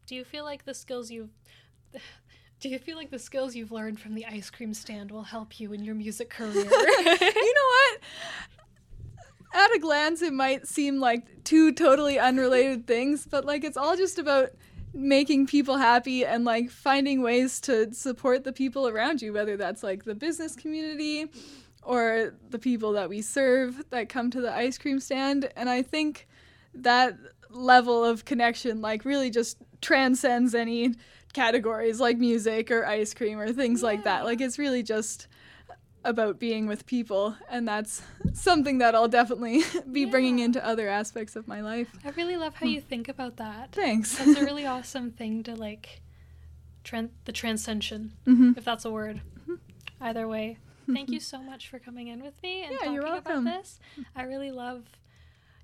Do 0.07 0.15
you 0.17 0.25
feel 0.25 0.45
like 0.45 0.65
the 0.65 0.75
skills 0.75 1.11
you've 1.11 1.31
do 2.61 2.69
you 2.69 2.79
feel 2.79 2.97
like 2.97 3.11
the 3.11 3.19
skills 3.19 3.57
you've 3.57 3.73
learned 3.73 3.99
from 3.99 4.15
the 4.15 4.25
ice 4.27 4.49
cream 4.51 4.73
stand 4.73 5.11
will 5.11 5.25
help 5.25 5.59
you 5.59 5.73
in 5.73 5.85
your 5.85 5.95
music 5.95 6.31
career? 6.31 6.53
you 6.65 7.55
know 7.55 7.69
what? 7.71 8.01
At 9.55 9.75
a 9.75 9.79
glance, 9.79 10.23
it 10.23 10.33
might 10.33 10.67
seem 10.67 10.99
like 11.01 11.45
two 11.45 11.73
totally 11.73 12.19
unrelated 12.19 12.87
things, 12.87 13.27
but 13.27 13.45
like 13.45 13.65
it's 13.65 13.77
all 13.77 13.97
just 13.97 14.19
about 14.19 14.51
making 14.95 15.47
people 15.47 15.77
happy 15.77 16.25
and 16.25 16.45
like 16.45 16.71
finding 16.71 17.23
ways 17.23 17.61
to 17.63 17.93
support 17.93 18.45
the 18.45 18.53
people 18.53 18.87
around 18.89 19.23
you, 19.23 19.33
whether 19.33 19.57
that's 19.57 19.83
like 19.83 20.05
the 20.05 20.15
business 20.15 20.55
community 20.55 21.27
or 21.83 22.35
the 22.51 22.59
people 22.59 22.93
that 22.93 23.09
we 23.09 23.21
serve 23.23 23.85
that 23.91 24.09
come 24.09 24.31
to 24.31 24.41
the 24.41 24.55
ice 24.55 24.79
cream 24.79 25.01
stand. 25.01 25.51
And 25.57 25.69
I 25.69 25.83
think 25.83 26.29
that 26.75 27.17
level 27.53 28.05
of 28.05 28.25
connection 28.25 28.81
like 28.81 29.05
really 29.05 29.31
just 29.31 29.59
transcends 29.81 30.55
any 30.55 30.95
categories 31.33 32.01
like 32.01 32.19
music 32.19 32.71
or 32.71 32.85
ice 32.87 33.15
cream 33.15 33.39
or 33.39 33.53
things 33.53 33.83
like 33.83 34.05
that. 34.05 34.25
Like 34.25 34.41
it's 34.41 34.59
really 34.59 34.83
just 34.83 35.29
about 36.05 36.39
being 36.39 36.67
with 36.67 36.85
people 36.87 37.37
and 37.49 37.67
that's 37.67 38.03
something 38.33 38.79
that 38.79 38.95
I'll 38.95 39.09
definitely 39.09 39.63
be 39.93 40.05
bringing 40.05 40.39
into 40.41 40.65
other 40.65 40.89
aspects 40.89 41.37
of 41.37 41.47
my 41.47 41.61
life. 41.61 41.89
I 42.05 42.11
really 42.11 42.37
love 42.37 42.55
how 42.57 42.67
you 42.67 42.81
think 42.81 43.09
about 43.09 43.37
that. 43.37 43.73
Thanks. 43.73 44.17
That's 44.17 44.37
a 44.37 44.45
really 44.45 44.67
awesome 44.77 45.11
thing 45.11 45.43
to 45.45 45.55
like 45.55 46.03
tran- 46.85 47.11
the 47.25 47.33
transcension, 47.33 48.13
hmm 48.25 48.53
if 48.57 48.65
that's 48.65 48.85
a 48.85 48.91
word. 48.91 49.21
Either 50.01 50.27
way, 50.27 50.59
thank 50.93 51.11
you 51.11 51.21
so 51.21 51.41
much 51.41 51.69
for 51.69 51.79
coming 51.79 52.09
in 52.09 52.23
with 52.23 52.43
me 52.43 52.65
and 52.65 52.73
Yeah, 52.83 52.99
talking 53.01 53.19
about 53.19 53.45
this. 53.45 53.79
I 54.17 54.23
really 54.25 54.51
love 54.51 54.85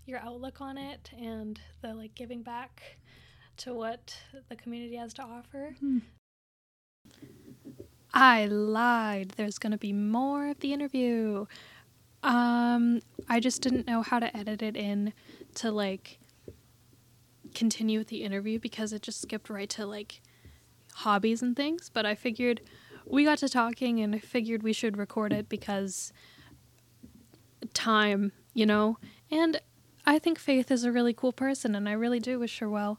your 0.09 0.21
outlook 0.21 0.61
on 0.61 0.79
it 0.79 1.11
and 1.17 1.61
the 1.83 1.95
like 1.95 2.15
giving 2.15 2.43
back 2.43 2.99
to 3.59 3.75
what 3.75 4.17
the 4.49 4.57
community 4.57 4.97
has 4.97 5.13
to 5.15 5.23
offer. 5.23 5.75
Hmm. 5.81 5.99
I 8.15 8.47
lied. 8.47 9.35
There's 9.37 9.59
going 9.59 9.73
to 9.73 9.79
be 9.79 9.93
more 9.93 10.49
of 10.49 10.61
the 10.61 10.73
interview. 10.73 11.47
Um 12.23 13.01
I 13.29 13.39
just 13.39 13.63
didn't 13.63 13.87
know 13.87 14.03
how 14.03 14.19
to 14.19 14.35
edit 14.37 14.63
it 14.63 14.77
in 14.77 15.13
to 15.57 15.71
like 15.71 16.19
continue 17.55 17.99
with 17.99 18.09
the 18.09 18.25
interview 18.25 18.59
because 18.59 18.93
it 18.93 19.03
just 19.03 19.21
skipped 19.21 19.51
right 19.51 19.69
to 19.71 19.87
like 19.87 20.21
hobbies 20.95 21.43
and 21.43 21.55
things, 21.55 21.91
but 21.93 22.05
I 22.07 22.15
figured 22.15 22.61
we 23.07 23.25
got 23.25 23.39
to 23.39 23.49
talking 23.49 24.01
and 24.01 24.15
I 24.15 24.19
figured 24.19 24.63
we 24.63 24.73
should 24.73 24.97
record 24.97 25.33
it 25.33 25.49
because 25.49 26.13
time, 27.73 28.33
you 28.55 28.67
know? 28.67 28.99
And 29.31 29.61
I 30.09 30.19
think 30.19 30.39
Faith 30.39 30.71
is 30.71 30.85
a 30.85 30.91
really 30.91 31.13
cool 31.13 31.35
person 31.35 31.75
and 31.75 31.87
I 31.87 31.93
really 31.93 32.19
do 32.19 32.39
wish 32.39 32.61
her 32.61 32.69
well 32.69 32.99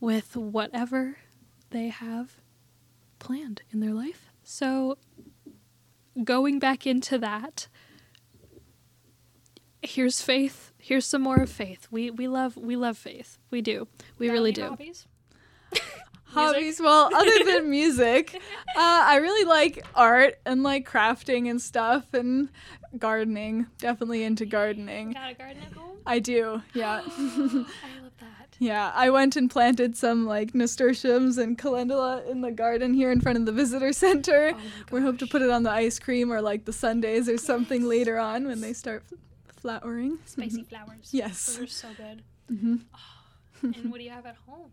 with 0.00 0.34
whatever 0.34 1.18
they 1.68 1.88
have 1.88 2.40
planned 3.18 3.60
in 3.70 3.80
their 3.80 3.92
life. 3.92 4.30
So 4.42 4.96
going 6.24 6.58
back 6.58 6.86
into 6.86 7.18
that, 7.18 7.68
here's 9.82 10.22
Faith. 10.22 10.72
Here's 10.78 11.04
some 11.04 11.20
more 11.20 11.42
of 11.42 11.50
Faith. 11.50 11.86
We 11.90 12.10
we 12.10 12.28
love 12.28 12.56
we 12.56 12.76
love 12.76 12.96
Faith. 12.96 13.36
We 13.50 13.60
do. 13.60 13.86
We 14.16 14.28
Got 14.28 14.32
really 14.32 14.52
do. 14.52 14.68
Hobbies? 14.68 15.06
Hobbies. 16.24 16.80
Well, 16.80 17.14
other 17.14 17.44
than 17.44 17.68
music, 17.68 18.34
uh, 18.74 19.02
I 19.04 19.16
really 19.16 19.44
like 19.44 19.84
art 19.94 20.40
and 20.46 20.62
like 20.62 20.88
crafting 20.88 21.50
and 21.50 21.60
stuff 21.60 22.14
and 22.14 22.48
gardening. 22.98 23.66
Definitely 23.78 24.22
into 24.24 24.46
gardening. 24.46 25.12
Got 25.12 25.30
a 25.30 25.34
garden 25.34 25.62
at 25.64 25.72
home? 25.72 25.98
I 26.06 26.18
do. 26.18 26.62
Yeah. 26.74 27.02
I 27.06 28.00
love 28.02 28.12
that. 28.20 28.48
Yeah, 28.58 28.92
I 28.94 29.08
went 29.10 29.36
and 29.36 29.50
planted 29.50 29.96
some 29.96 30.26
like 30.26 30.54
nasturtiums 30.54 31.38
and 31.38 31.56
calendula 31.56 32.22
in 32.28 32.40
the 32.42 32.50
garden 32.50 32.92
here 32.94 33.10
in 33.10 33.20
front 33.20 33.38
of 33.38 33.46
the 33.46 33.52
visitor 33.52 33.92
center. 33.92 34.52
Oh 34.54 34.58
we 34.90 35.00
hope 35.00 35.18
to 35.18 35.26
put 35.26 35.40
it 35.42 35.50
on 35.50 35.62
the 35.62 35.70
ice 35.70 35.98
cream 35.98 36.30
or 36.32 36.42
like 36.42 36.64
the 36.66 36.72
sundaes 36.72 37.28
or 37.28 37.38
something 37.38 37.80
Yes. 37.82 37.88
later 37.88 38.18
on 38.18 38.46
when 38.46 38.60
they 38.60 38.72
start 38.74 39.04
flowering. 39.56 40.18
spicy 40.26 40.62
flowers. 40.64 41.08
Yes. 41.12 41.46
Those 41.56 41.58
are 41.60 41.66
so 41.66 41.88
good. 41.96 42.22
Mm-hmm. 42.52 42.76
And 43.62 43.90
what 43.90 43.98
do 43.98 44.04
you 44.04 44.10
have 44.10 44.24
at 44.24 44.36
home? 44.46 44.70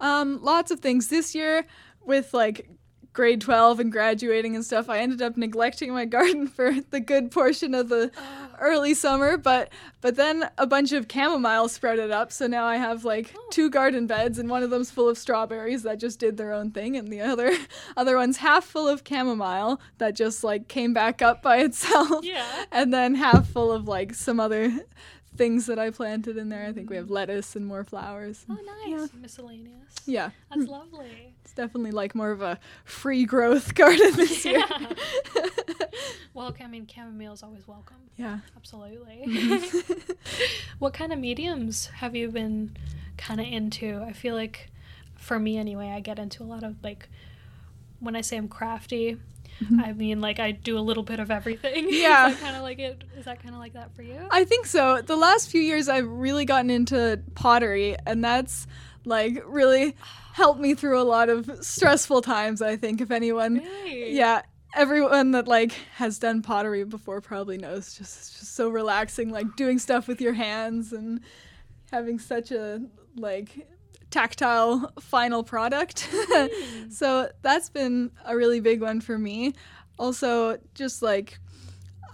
Um, 0.00 0.42
lots 0.42 0.70
of 0.70 0.80
things 0.80 1.08
this 1.08 1.34
year 1.34 1.66
with 2.04 2.32
like 2.32 2.68
grade 3.14 3.40
12 3.40 3.80
and 3.80 3.90
graduating 3.92 4.54
and 4.54 4.64
stuff. 4.64 4.90
I 4.90 4.98
ended 4.98 5.22
up 5.22 5.36
neglecting 5.38 5.92
my 5.92 6.04
garden 6.16 6.46
for 6.46 6.74
the 6.90 7.00
good 7.00 7.30
portion 7.30 7.74
of 7.74 7.88
the 7.88 8.10
Oh, 8.16 8.48
early 8.60 8.92
summer, 8.92 9.36
but 9.38 9.70
but 10.02 10.16
then 10.16 10.50
a 10.58 10.66
bunch 10.66 10.92
of 10.92 11.06
chamomile 11.10 11.68
sprouted 11.68 12.10
up, 12.10 12.30
so 12.32 12.46
now 12.46 12.66
I 12.66 12.76
have 12.76 13.04
like 13.04 13.32
Oh. 13.36 13.48
two 13.50 13.70
garden 13.70 14.06
beds 14.06 14.38
and 14.38 14.50
one 14.50 14.62
of 14.62 14.70
them's 14.70 14.90
full 14.90 15.08
of 15.08 15.16
strawberries 15.16 15.82
that 15.84 15.98
just 15.98 16.18
did 16.18 16.36
their 16.36 16.52
own 16.52 16.70
thing 16.72 16.96
and 16.96 17.08
the 17.10 17.20
other 17.22 17.52
other 17.96 18.16
one's 18.16 18.36
half 18.38 18.64
full 18.64 18.86
of 18.88 19.02
chamomile 19.08 19.80
that 19.98 20.14
just 20.14 20.44
like 20.44 20.68
came 20.68 20.92
back 20.92 21.22
up 21.22 21.40
by 21.42 21.56
itself. 21.68 22.24
yeah. 22.24 22.64
And 22.70 22.92
then 22.92 23.14
half 23.14 23.48
full 23.48 23.72
of 23.72 23.88
like 23.88 24.12
some 24.14 24.38
other 24.40 24.72
things 25.36 25.66
that 25.66 25.78
I 25.78 25.90
planted 25.90 26.36
in 26.36 26.48
there. 26.48 26.66
I 26.66 26.72
think 26.72 26.90
we 26.90 26.96
have 26.96 27.06
mm. 27.06 27.10
lettuce 27.10 27.56
and 27.56 27.66
more 27.66 27.84
flowers. 27.84 28.44
Oh, 28.48 28.54
nice. 28.54 29.10
Yeah. 29.12 29.20
Miscellaneous. 29.20 29.94
Yeah. 30.06 30.30
That's 30.50 30.64
hmm. 30.64 30.70
lovely. 30.70 31.34
It's 31.42 31.52
definitely 31.52 31.90
like 31.90 32.14
more 32.14 32.30
of 32.30 32.42
a 32.42 32.58
free 32.84 33.24
growth 33.24 33.74
garden 33.74 34.12
this 34.16 34.44
year. 34.44 34.64
Yeah. 34.68 34.92
Well, 36.34 36.52
I 36.60 36.66
mean, 36.66 36.88
chamomile 36.92 37.32
is 37.32 37.44
always 37.44 37.68
welcome. 37.68 37.96
yeah. 38.16 38.40
Absolutely. 38.56 39.24
what 40.80 40.92
kind 40.92 41.12
of 41.12 41.20
mediums 41.20 41.86
have 41.86 42.16
you 42.16 42.28
been 42.28 42.76
kind 43.16 43.40
of 43.40 43.46
into? 43.46 44.02
I 44.04 44.12
feel 44.12 44.34
like, 44.34 44.72
for 45.14 45.38
me 45.38 45.56
anyway, 45.56 45.90
I 45.90 46.00
get 46.00 46.18
into 46.18 46.42
a 46.42 46.44
lot 46.44 46.64
of 46.64 46.74
like, 46.82 47.08
when 48.00 48.16
I 48.16 48.20
say 48.20 48.36
I'm 48.36 48.48
crafty, 48.48 49.16
Mm-hmm. 49.62 49.80
I 49.80 49.92
mean 49.92 50.20
like 50.20 50.38
I 50.40 50.50
do 50.50 50.78
a 50.78 50.80
little 50.80 51.02
bit 51.02 51.20
of 51.20 51.30
everything. 51.30 51.86
Yeah. 51.90 52.34
kind 52.40 52.56
of 52.56 52.62
like 52.62 52.78
it? 52.78 53.04
Is 53.16 53.24
that 53.26 53.42
kind 53.42 53.54
of 53.54 53.60
like 53.60 53.74
that 53.74 53.94
for 53.94 54.02
you? 54.02 54.26
I 54.30 54.44
think 54.44 54.66
so. 54.66 55.00
The 55.00 55.16
last 55.16 55.48
few 55.50 55.60
years, 55.60 55.88
I've 55.88 56.08
really 56.08 56.44
gotten 56.44 56.70
into 56.70 57.20
pottery, 57.34 57.96
and 58.06 58.22
that's 58.24 58.66
like 59.04 59.42
really 59.46 59.94
helped 60.32 60.60
me 60.60 60.74
through 60.74 61.00
a 61.00 61.04
lot 61.04 61.28
of 61.28 61.64
stressful 61.64 62.22
times. 62.22 62.60
I 62.62 62.76
think 62.76 63.00
if 63.00 63.10
anyone, 63.10 63.62
yeah, 63.86 64.42
everyone 64.74 65.30
that 65.32 65.46
like 65.46 65.72
has 65.96 66.18
done 66.18 66.42
pottery 66.42 66.84
before 66.84 67.20
probably 67.20 67.56
knows. 67.58 67.94
Just 67.96 68.38
just 68.38 68.54
so 68.54 68.68
relaxing, 68.68 69.30
like 69.30 69.54
doing 69.56 69.78
stuff 69.78 70.08
with 70.08 70.20
your 70.20 70.32
hands 70.32 70.92
and 70.92 71.20
having 71.92 72.18
such 72.18 72.50
a 72.50 72.82
like 73.16 73.68
tactile 74.14 74.92
final 75.00 75.42
product. 75.42 76.08
Hmm. 76.10 76.88
so 76.90 77.30
that's 77.42 77.68
been 77.68 78.12
a 78.24 78.36
really 78.36 78.60
big 78.60 78.80
one 78.80 79.00
for 79.00 79.18
me. 79.18 79.54
Also, 79.98 80.58
just 80.74 81.02
like 81.02 81.38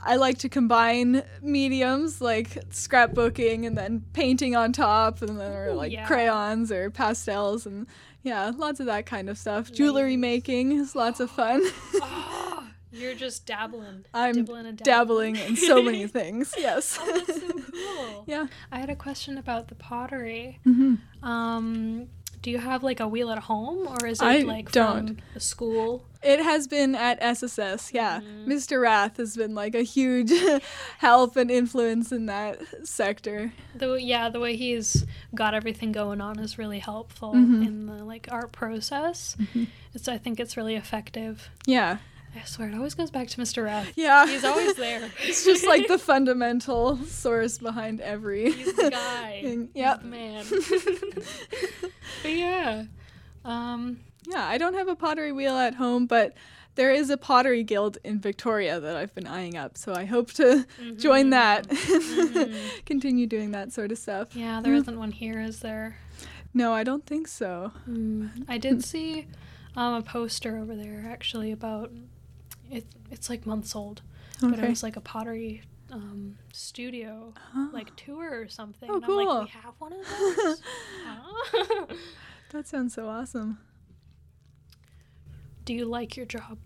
I 0.02 0.16
like 0.16 0.38
to 0.38 0.48
combine 0.48 1.22
mediums 1.42 2.22
like 2.22 2.50
scrapbooking 2.70 3.66
and 3.66 3.76
then 3.76 4.02
painting 4.14 4.56
on 4.56 4.72
top 4.72 5.20
and 5.20 5.38
then 5.38 5.52
or 5.52 5.74
like 5.74 5.92
yeah. 5.92 6.06
crayons 6.06 6.72
or 6.72 6.90
pastels 6.90 7.66
and 7.66 7.86
yeah, 8.22 8.50
lots 8.56 8.80
of 8.80 8.86
that 8.86 9.04
kind 9.04 9.28
of 9.28 9.36
stuff. 9.36 9.70
Jewelry 9.70 10.16
making 10.16 10.72
is 10.72 10.94
lots 10.94 11.20
of 11.20 11.30
fun. 11.30 11.60
Oh, 11.96 12.66
you're 12.92 13.14
just 13.14 13.46
dabbling. 13.46 14.04
I'm 14.14 14.34
dibbling 14.34 14.66
and 14.66 14.78
Dabbling 14.78 15.36
in 15.36 15.56
so 15.56 15.82
many 15.82 16.06
things. 16.06 16.54
Yes. 16.58 16.98
Oh, 17.00 17.12
that's 17.26 17.40
so 17.40 17.48
cool. 17.72 18.24
yeah. 18.26 18.46
I 18.72 18.78
had 18.80 18.90
a 18.90 18.96
question 18.96 19.38
about 19.38 19.68
the 19.68 19.74
pottery. 19.74 20.58
hmm 20.64 20.94
Um, 21.22 22.08
do 22.42 22.50
you 22.50 22.56
have 22.58 22.82
like 22.82 23.00
a 23.00 23.06
wheel 23.08 23.30
at 23.30 23.38
home, 23.38 23.86
or 23.86 24.06
is 24.06 24.20
it 24.22 24.24
I 24.24 24.38
like 24.40 24.72
don't. 24.72 25.20
from 25.32 25.40
school? 25.40 26.04
It 26.22 26.40
has 26.40 26.66
been 26.66 26.94
at 26.94 27.18
SSS, 27.22 27.92
yeah. 27.92 28.20
Mhm. 28.20 28.46
Mr. 28.46 28.80
Rath 28.80 29.18
has 29.18 29.36
been 29.36 29.54
like 29.54 29.74
a 29.74 29.82
huge 29.82 30.32
help 30.98 31.36
and 31.36 31.50
influence 31.50 32.12
in 32.12 32.26
that 32.26 32.60
sector. 32.86 33.52
The 33.74 33.94
yeah, 33.94 34.30
the 34.30 34.40
way 34.40 34.56
he's 34.56 35.04
got 35.34 35.52
everything 35.54 35.92
going 35.92 36.20
on 36.22 36.38
is 36.38 36.56
really 36.58 36.78
helpful 36.78 37.32
Mhm. 37.34 37.66
in 37.66 37.86
the 37.86 38.04
like 38.04 38.28
art 38.30 38.52
process. 38.52 39.36
It's 39.94 40.08
I 40.08 40.16
think 40.18 40.40
it's 40.40 40.56
really 40.56 40.76
effective. 40.76 41.50
Yeah. 41.66 41.98
I 42.34 42.44
swear 42.44 42.68
it 42.68 42.74
always 42.74 42.94
goes 42.94 43.10
back 43.10 43.28
to 43.28 43.40
Mr. 43.40 43.64
Rath. 43.64 43.92
Yeah. 43.96 44.26
He's 44.26 44.44
always 44.44 44.74
there. 44.76 45.10
it's 45.22 45.44
just 45.44 45.66
like 45.66 45.88
the 45.88 45.98
fundamental 46.12 46.96
source 46.98 47.58
behind 47.58 48.00
every 48.00 48.52
He's 48.52 48.72
the 48.74 48.90
guy. 48.92 49.40
thing. 49.42 49.60
He's 49.74 49.82
Yep. 49.82 50.02
the 50.02 50.06
man. 50.08 50.44
but 52.22 52.32
yeah. 52.32 52.84
Um, 53.44 54.00
Yeah, 54.28 54.44
I 54.46 54.58
don't 54.58 54.74
have 54.74 54.88
a 54.88 54.94
pottery 54.96 55.32
wheel 55.32 55.56
at 55.56 55.74
home, 55.74 56.06
but 56.06 56.34
there 56.76 56.92
is 56.92 57.10
a 57.10 57.16
pottery 57.16 57.64
guild 57.64 57.98
in 58.04 58.20
Victoria 58.20 58.78
that 58.78 58.96
I've 58.96 59.14
been 59.14 59.26
eyeing 59.26 59.56
up. 59.56 59.76
So 59.76 59.92
I 59.92 60.04
hope 60.04 60.30
to 60.34 60.64
join 60.96 61.26
mhm. 61.26 61.30
that. 61.30 61.68
Mhm. 61.68 62.84
Continue 62.86 63.26
doing 63.26 63.50
that 63.52 63.72
sort 63.72 63.90
of 63.90 63.98
stuff. 63.98 64.36
Yeah, 64.36 64.60
there 64.62 64.72
Mm. 64.74 64.80
isn't 64.82 64.98
one 64.98 65.10
here, 65.10 65.40
is 65.40 65.60
there? 65.60 65.98
No, 66.54 66.72
I 66.72 66.84
don't 66.84 67.04
think 67.06 67.28
so. 67.28 67.72
Mm, 67.88 68.44
I 68.48 68.58
did 68.58 68.84
see 68.84 69.26
um, 69.76 69.94
a 69.94 70.02
poster 70.02 70.58
over 70.58 70.74
there 70.74 71.06
actually 71.08 71.52
about 71.52 71.92
it. 72.70 72.86
It's 73.10 73.28
like 73.28 73.46
months 73.46 73.74
old, 73.76 74.02
but 74.40 74.58
it 74.58 74.68
was 74.68 74.82
like 74.82 74.96
a 74.96 75.00
pottery 75.00 75.62
um, 75.92 76.36
studio 76.52 77.34
Oh, 77.54 77.70
like 77.72 77.94
tour 77.96 78.42
or 78.42 78.48
something. 78.48 78.88
Oh, 78.90 78.96
and 78.96 79.04
I'm 79.04 79.10
like, 79.16 79.26
cool. 79.26 79.42
we 79.42 79.48
have 79.48 79.74
one 79.78 79.92
of 79.92 79.98
those. 80.08 80.62
Huh? 81.04 81.86
that 82.52 82.66
sounds 82.68 82.94
so 82.94 83.08
awesome. 83.08 83.58
Do 85.64 85.74
you 85.74 85.84
like 85.84 86.16
your 86.16 86.26
job? 86.26 86.58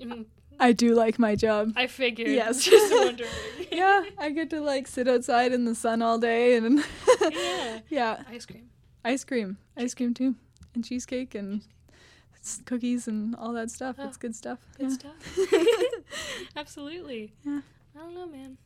Mm, 0.00 0.26
I 0.60 0.72
do 0.72 0.94
like 0.94 1.18
my 1.18 1.34
job. 1.34 1.72
I 1.76 1.86
figured. 1.86 2.28
Yes. 2.28 2.64
Just 2.64 2.92
wondering. 2.92 3.28
yeah, 3.72 4.04
I 4.18 4.30
get 4.30 4.50
to 4.50 4.60
like 4.60 4.86
sit 4.86 5.08
outside 5.08 5.52
in 5.52 5.64
the 5.64 5.74
sun 5.74 6.02
all 6.02 6.18
day 6.18 6.56
and 6.56 6.82
Yeah. 7.30 7.78
yeah, 7.88 8.22
Ice 8.30 8.46
cream. 8.46 8.68
ice 9.04 9.24
cream, 9.24 9.56
ice 9.76 9.94
cream 9.94 10.14
too, 10.14 10.34
and 10.74 10.84
cheesecake 10.84 11.34
and 11.34 11.60
s- 11.60 11.68
cookies 12.64 13.08
and 13.08 13.34
all 13.36 13.52
that 13.52 13.70
stuff. 13.70 13.96
Oh, 13.98 14.06
it's 14.06 14.16
good 14.16 14.34
stuff. 14.34 14.58
Good 14.78 14.90
yeah. 14.90 14.96
stuff. 14.96 15.48
Absolutely. 16.56 17.32
Yeah. 17.44 17.60
I 17.96 17.98
don't 18.00 18.14
know, 18.14 18.26
man. 18.26 18.58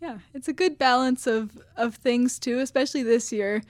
Yeah, 0.00 0.18
it's 0.32 0.48
a 0.48 0.52
good 0.52 0.78
balance 0.78 1.26
of 1.26 1.58
of 1.76 1.94
things 1.96 2.38
too, 2.38 2.58
especially 2.60 3.02
this 3.02 3.32
year 3.32 3.62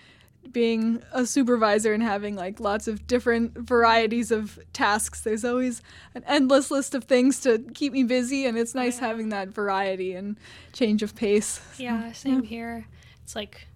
being 0.52 1.02
a 1.12 1.26
supervisor 1.26 1.92
and 1.92 2.02
having 2.02 2.34
like 2.34 2.60
lots 2.60 2.88
of 2.88 3.06
different 3.06 3.52
varieties 3.58 4.30
of 4.30 4.58
tasks. 4.72 5.20
There's 5.22 5.44
always 5.44 5.82
an 6.14 6.24
endless 6.26 6.70
list 6.70 6.94
of 6.94 7.04
things 7.04 7.40
to 7.40 7.58
keep 7.74 7.92
me 7.92 8.04
busy 8.04 8.46
and 8.46 8.56
it's 8.56 8.74
nice 8.74 8.98
Yeah. 9.00 9.08
having 9.08 9.28
that 9.30 9.48
variety 9.48 10.14
and 10.14 10.36
change 10.72 11.02
of 11.02 11.14
pace. 11.14 11.60
Yeah, 11.78 12.12
same 12.12 12.42
here. 12.44 12.86
It's 13.24 13.34
like 13.36 13.66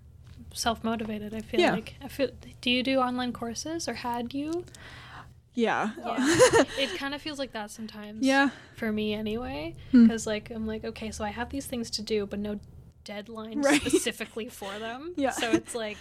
self 0.54 0.84
motivated. 0.84 1.34
I 1.34 1.40
feel 1.40 1.60
Yeah. 1.60 1.72
like. 1.72 1.94
I 2.02 2.08
feel. 2.08 2.30
Do 2.60 2.70
you 2.70 2.82
do 2.82 2.98
online 2.98 3.32
courses 3.32 3.88
or 3.88 3.94
had 3.94 4.32
you? 4.32 4.64
Yeah. 5.54 5.90
Yeah. 5.98 6.16
it 6.78 6.98
kind 6.98 7.14
of 7.14 7.22
feels 7.22 7.38
like 7.38 7.52
that 7.52 7.70
sometimes. 7.70 8.24
yeah. 8.24 8.50
For 8.76 8.90
me, 8.90 9.14
anyway, 9.14 9.76
Hmm. 9.92 10.04
because 10.06 10.26
like 10.26 10.50
I'm 10.50 10.66
like, 10.66 10.84
okay, 10.84 11.10
so 11.10 11.24
I 11.24 11.30
have 11.30 11.50
these 11.50 11.66
things 11.66 11.90
to 11.90 12.02
do, 12.02 12.26
but 12.26 12.38
no 12.40 12.58
deadline 13.04 13.60
Right. 13.62 13.80
specifically 13.86 14.48
for 14.48 14.76
them. 14.78 15.14
Yeah. 15.16 15.30
So 15.30 15.50
it's 15.52 15.74
like, 15.74 15.98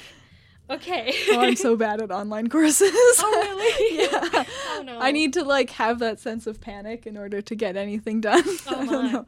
okay. 0.69 1.13
Oh, 1.31 1.39
I'm 1.41 1.55
so 1.55 1.75
bad 1.75 2.01
at 2.01 2.09
online 2.11 2.49
courses. 2.49 2.89
Oh, 2.93 3.41
really? 3.43 3.97
yeah. 4.33 4.43
Oh, 4.71 4.83
no. 4.85 4.99
I 4.99 5.11
need 5.11 5.33
to 5.33 5.43
like 5.43 5.69
have 5.71 5.99
that 5.99 6.19
sense 6.19 6.47
of 6.47 6.59
panic 6.61 7.05
in 7.05 7.15
order 7.17 7.41
to 7.41 7.55
get 7.55 7.75
anything 7.75 8.21
done. 8.21 8.43
Oh 8.67 8.83
my. 8.85 9.13
Wow. 9.13 9.25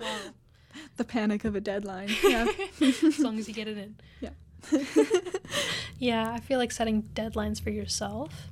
The 0.97 1.03
panic 1.05 1.45
of 1.45 1.55
a 1.55 1.61
deadline. 1.61 2.09
Yeah. 2.23 2.47
as 2.81 3.19
long 3.19 3.37
as 3.37 3.47
you 3.47 3.53
get 3.53 3.67
it 3.67 3.77
in. 3.77 3.95
Yeah. 4.21 4.29
Yeah, 5.99 6.31
I 6.31 6.39
feel 6.39 6.57
like 6.59 6.71
setting 6.71 7.03
deadlines 7.13 7.61
for 7.61 7.69
yourself 7.69 8.47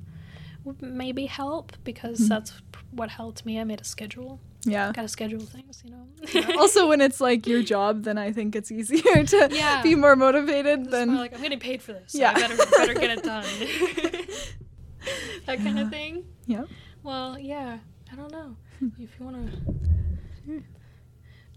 would 0.64 0.82
maybe 0.82 1.26
help 1.26 1.72
because 1.84 2.20
Mhm. 2.20 2.28
that's 2.28 2.52
what 2.90 3.10
helped 3.10 3.44
me. 3.46 3.60
I 3.60 3.64
made 3.64 3.80
a 3.80 3.84
schedule. 3.84 4.40
yeah. 4.66 4.92
Got 4.92 5.02
to 5.02 5.08
schedule 5.08 5.40
things, 5.40 5.82
you 5.84 5.90
know. 5.90 6.06
Yeah. 6.32 6.56
also, 6.58 6.88
when 6.88 7.02
it's 7.02 7.20
like 7.20 7.46
your 7.46 7.62
job, 7.62 8.04
then 8.04 8.16
I 8.16 8.32
think 8.32 8.56
it's 8.56 8.72
easier 8.72 9.22
to 9.24 9.48
Yeah. 9.52 9.82
be 9.82 9.94
more 9.94 10.16
motivated 10.16 10.80
It's 10.82 10.90
than 10.90 11.08
more 11.10 11.18
like 11.18 11.34
I'm 11.34 11.42
getting 11.42 11.58
paid 11.60 11.82
for 11.82 11.92
this. 11.92 12.12
So 12.12 12.18
Yeah. 12.18 12.30
I 12.34 12.40
better 12.40 12.56
better 12.78 12.94
get 12.94 13.10
it 13.18 13.22
done. 13.32 13.44
that 15.46 15.58
kind 15.58 15.78
of 15.78 15.90
thing. 15.90 16.24
yeah. 16.46 16.64
Well, 17.02 17.38
yeah. 17.38 17.78
I 18.10 18.16
don't 18.16 18.32
know 18.32 18.56
Hmm. 18.78 18.88
if 18.98 19.10
you 19.18 19.24
want 19.26 19.50
to. 19.52 20.62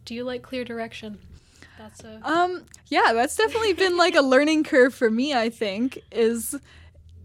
Do 0.05 0.13
you 0.13 0.23
like 0.23 0.41
clear 0.41 0.63
direction? 0.63 1.19
That's 1.77 2.03
a. 2.03 2.19
Um, 2.23 2.65
yeah, 2.87 3.11
that's 3.13 3.35
definitely 3.35 3.73
been 3.73 3.97
like 3.97 4.15
a 4.15 4.21
learning 4.21 4.63
curve 4.63 4.93
for 4.93 5.11
me, 5.11 5.33
I 5.33 5.49
think, 5.49 5.99
is 6.11 6.55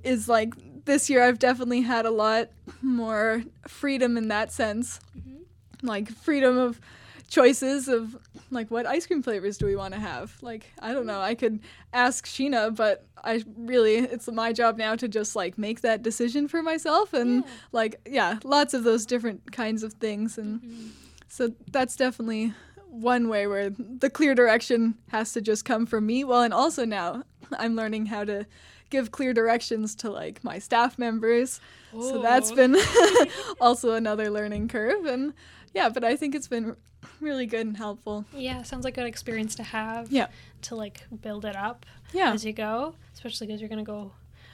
is 0.04 0.28
like 0.28 0.52
this 0.84 1.08
year 1.10 1.22
I've 1.22 1.38
definitely 1.38 1.82
had 1.82 2.06
a 2.06 2.10
lot 2.10 2.48
more 2.80 3.42
freedom 3.66 4.16
in 4.16 4.28
that 4.28 4.52
sense. 4.52 5.00
Mhm. 5.18 5.42
Like 5.82 6.10
freedom 6.10 6.56
of 6.58 6.80
choices 7.28 7.88
of 7.88 8.16
like 8.50 8.70
what 8.70 8.84
ice 8.86 9.06
cream 9.06 9.22
flavors 9.22 9.56
do 9.56 9.64
we 9.66 9.74
want 9.76 9.94
to 9.94 10.00
have? 10.00 10.36
Like, 10.42 10.66
I 10.80 10.92
don't 10.92 11.06
know, 11.06 11.20
I 11.20 11.34
could 11.34 11.60
ask 11.94 12.26
Sheena, 12.26 12.74
but 12.76 13.06
I 13.24 13.42
really 13.56 13.96
it's 13.96 14.28
my 14.30 14.52
job 14.52 14.76
now 14.76 14.96
to 14.96 15.08
just 15.08 15.34
like 15.36 15.56
make 15.56 15.80
that 15.80 16.02
decision 16.02 16.48
for 16.48 16.62
myself 16.62 17.12
and 17.14 17.44
Yeah. 17.44 17.50
like 17.72 18.00
yeah, 18.06 18.38
lots 18.44 18.74
of 18.74 18.84
those 18.84 19.06
different 19.06 19.52
kinds 19.52 19.82
of 19.82 19.94
things 19.94 20.36
and 20.38 20.60
Mhm. 20.60 20.90
so 21.28 21.52
that's 21.70 21.96
definitely 21.96 22.52
one 22.88 23.28
way 23.28 23.46
where 23.46 23.70
the 23.70 24.10
clear 24.10 24.34
direction 24.34 24.94
has 25.08 25.32
to 25.32 25.40
just 25.40 25.64
come 25.64 25.86
from 25.86 26.04
me. 26.04 26.24
Well, 26.24 26.42
and 26.42 26.52
also 26.52 26.84
now 26.84 27.22
I'm 27.58 27.74
learning 27.74 28.06
how 28.06 28.24
to 28.24 28.44
give 28.92 29.10
clear 29.10 29.32
directions 29.34 29.96
to 29.96 30.10
like 30.10 30.44
my 30.44 30.60
staff 30.60 30.98
members. 30.98 31.60
So 31.90 32.22
that's 32.22 32.52
been 32.52 32.76
also 33.60 33.94
another 33.94 34.30
learning 34.30 34.68
curve. 34.68 35.04
And 35.06 35.32
yeah, 35.74 35.88
but 35.88 36.04
I 36.04 36.14
think 36.14 36.34
it's 36.36 36.46
been 36.46 36.76
really 37.20 37.46
good 37.46 37.66
and 37.66 37.76
helpful. 37.76 38.24
Yeah, 38.32 38.62
sounds 38.62 38.84
like 38.84 38.96
a 38.96 39.00
good 39.00 39.08
experience 39.08 39.56
to 39.56 39.62
have. 39.64 40.12
Yeah. 40.12 40.28
To 40.62 40.76
like 40.76 41.02
build 41.22 41.44
it 41.44 41.56
up 41.56 41.84
Yeah. 42.12 42.32
as 42.32 42.44
you 42.44 42.52
go, 42.52 42.94
especially 43.14 43.48
because 43.48 43.60
you're 43.60 43.70
gonna 43.70 43.82
go 43.82 44.12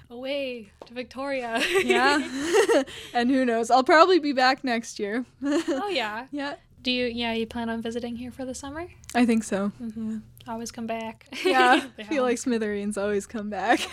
away 0.08 0.70
to 0.86 0.94
Victoria. 0.94 1.60
Yeah. 1.84 2.82
and 3.12 3.30
who 3.30 3.44
knows? 3.44 3.70
I'll 3.70 3.84
probably 3.84 4.18
be 4.18 4.32
back 4.32 4.64
next 4.64 4.98
year. 4.98 5.26
oh 5.44 5.88
yeah. 5.92 6.26
yeah. 6.30 6.54
Do 6.80 6.92
you? 6.92 7.06
Yeah, 7.06 7.32
you 7.32 7.44
plan 7.46 7.68
on 7.68 7.82
visiting 7.82 8.16
here 8.16 8.30
for 8.30 8.44
the 8.44 8.54
summer? 8.54 8.86
I 9.14 9.26
think 9.26 9.42
so. 9.44 9.72
Mm-hmm. 9.82 10.18
Always 10.48 10.70
come 10.72 10.86
back. 10.86 11.26
Yeah. 11.44 11.86
I 11.98 12.02
feel 12.04 12.22
like 12.22 12.38
Smithereens 12.38 12.96
always 12.98 13.26
come 13.26 13.50
back. 13.50 13.80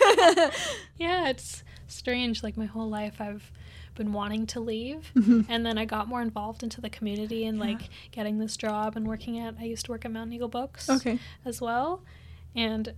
Yeah, 0.98 1.28
it's 1.32 1.62
strange. 1.86 2.42
Like 2.42 2.56
my 2.56 2.64
whole 2.66 2.88
life, 2.88 3.20
I've 3.20 3.52
been 3.94 4.12
wanting 4.12 4.46
to 4.46 4.60
leave, 4.60 5.10
Mhm. 5.14 5.46
and 5.48 5.64
then 5.64 5.78
I 5.78 5.84
got 5.84 6.08
more 6.08 6.20
involved 6.22 6.62
into 6.62 6.80
the 6.80 6.90
community 6.90 7.44
and 7.46 7.58
Yeah. 7.58 7.64
like 7.64 7.82
getting 8.10 8.38
this 8.38 8.56
job 8.56 8.96
and 8.96 9.06
working 9.06 9.38
at. 9.38 9.54
I 9.60 9.64
used 9.64 9.84
to 9.86 9.90
work 9.92 10.04
at 10.04 10.10
Mountain 10.10 10.32
Eagle 10.34 10.48
Books 10.48 10.88
okay. 10.90 11.18
as 11.44 11.60
well, 11.60 12.02
and 12.54 12.94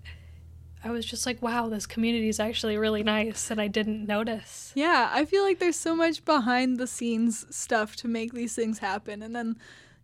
I 0.84 0.90
was 0.90 1.04
just 1.04 1.26
like, 1.26 1.42
wow, 1.42 1.68
this 1.68 1.86
community 1.86 2.28
is 2.28 2.38
actually 2.40 2.76
really 2.76 3.02
nice, 3.02 3.50
and 3.50 3.60
I 3.60 3.66
didn't 3.68 4.06
notice. 4.06 4.72
Yeah, 4.76 5.10
I 5.12 5.24
feel 5.24 5.42
like 5.42 5.58
there's 5.58 5.76
so 5.76 5.94
much 5.96 6.24
behind 6.24 6.78
the 6.78 6.86
scenes 6.86 7.46
stuff 7.54 7.96
to 7.96 8.08
make 8.08 8.32
these 8.32 8.54
things 8.54 8.78
happen. 8.78 9.22
And 9.22 9.34
then, 9.34 9.56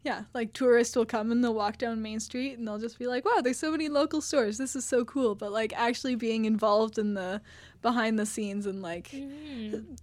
yeah, 0.04 0.24
like 0.34 0.52
tourists 0.52 0.94
will 0.94 1.06
come 1.06 1.32
and 1.32 1.42
they'll 1.42 1.54
walk 1.54 1.78
down 1.78 2.02
Main 2.02 2.20
Street 2.20 2.58
and 2.58 2.68
they'll 2.68 2.78
just 2.78 2.98
be 2.98 3.06
like, 3.06 3.24
wow, 3.24 3.40
there's 3.42 3.58
so 3.58 3.70
many 3.70 3.88
local 3.88 4.20
stores. 4.20 4.58
This 4.58 4.76
is 4.76 4.84
so 4.84 5.04
cool. 5.04 5.34
But 5.34 5.50
like 5.50 5.72
actually 5.76 6.14
being 6.14 6.44
involved 6.44 6.98
in 6.98 7.14
the 7.14 7.40
behind 7.82 8.18
the 8.18 8.26
scenes 8.26 8.66
and 8.66 8.82
like, 8.82 9.08
Mhm. 9.10 9.96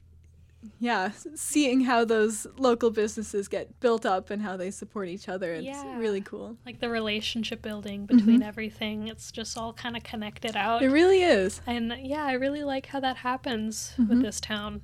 yeah, 0.79 1.11
seeing 1.35 1.81
how 1.81 2.03
those 2.05 2.45
local 2.57 2.89
businesses 2.91 3.47
get 3.47 3.79
built 3.79 4.05
up 4.05 4.29
and 4.31 4.41
how 4.41 4.57
they 4.57 4.71
support 4.71 5.07
each 5.07 5.29
other, 5.29 5.53
it's 5.53 5.65
Yeah. 5.65 5.97
really 5.97 6.21
cool. 6.21 6.57
Like 6.65 6.79
the 6.79 6.89
relationship 6.89 7.61
building 7.61 8.05
between 8.07 8.41
Mhm. 8.41 8.45
everything, 8.47 9.07
it's 9.07 9.31
just 9.31 9.57
all 9.57 9.73
kind 9.73 9.95
of 9.95 10.03
connected 10.03 10.55
out. 10.55 10.81
It 10.83 10.89
really 10.89 11.21
is. 11.21 11.61
And 11.67 11.93
yeah, 12.03 12.25
I 12.25 12.33
really 12.33 12.63
like 12.63 12.87
how 12.87 12.99
that 13.01 13.17
happens 13.17 13.93
Mhm. 13.97 14.09
with 14.09 14.21
this 14.23 14.39
town. 14.41 14.81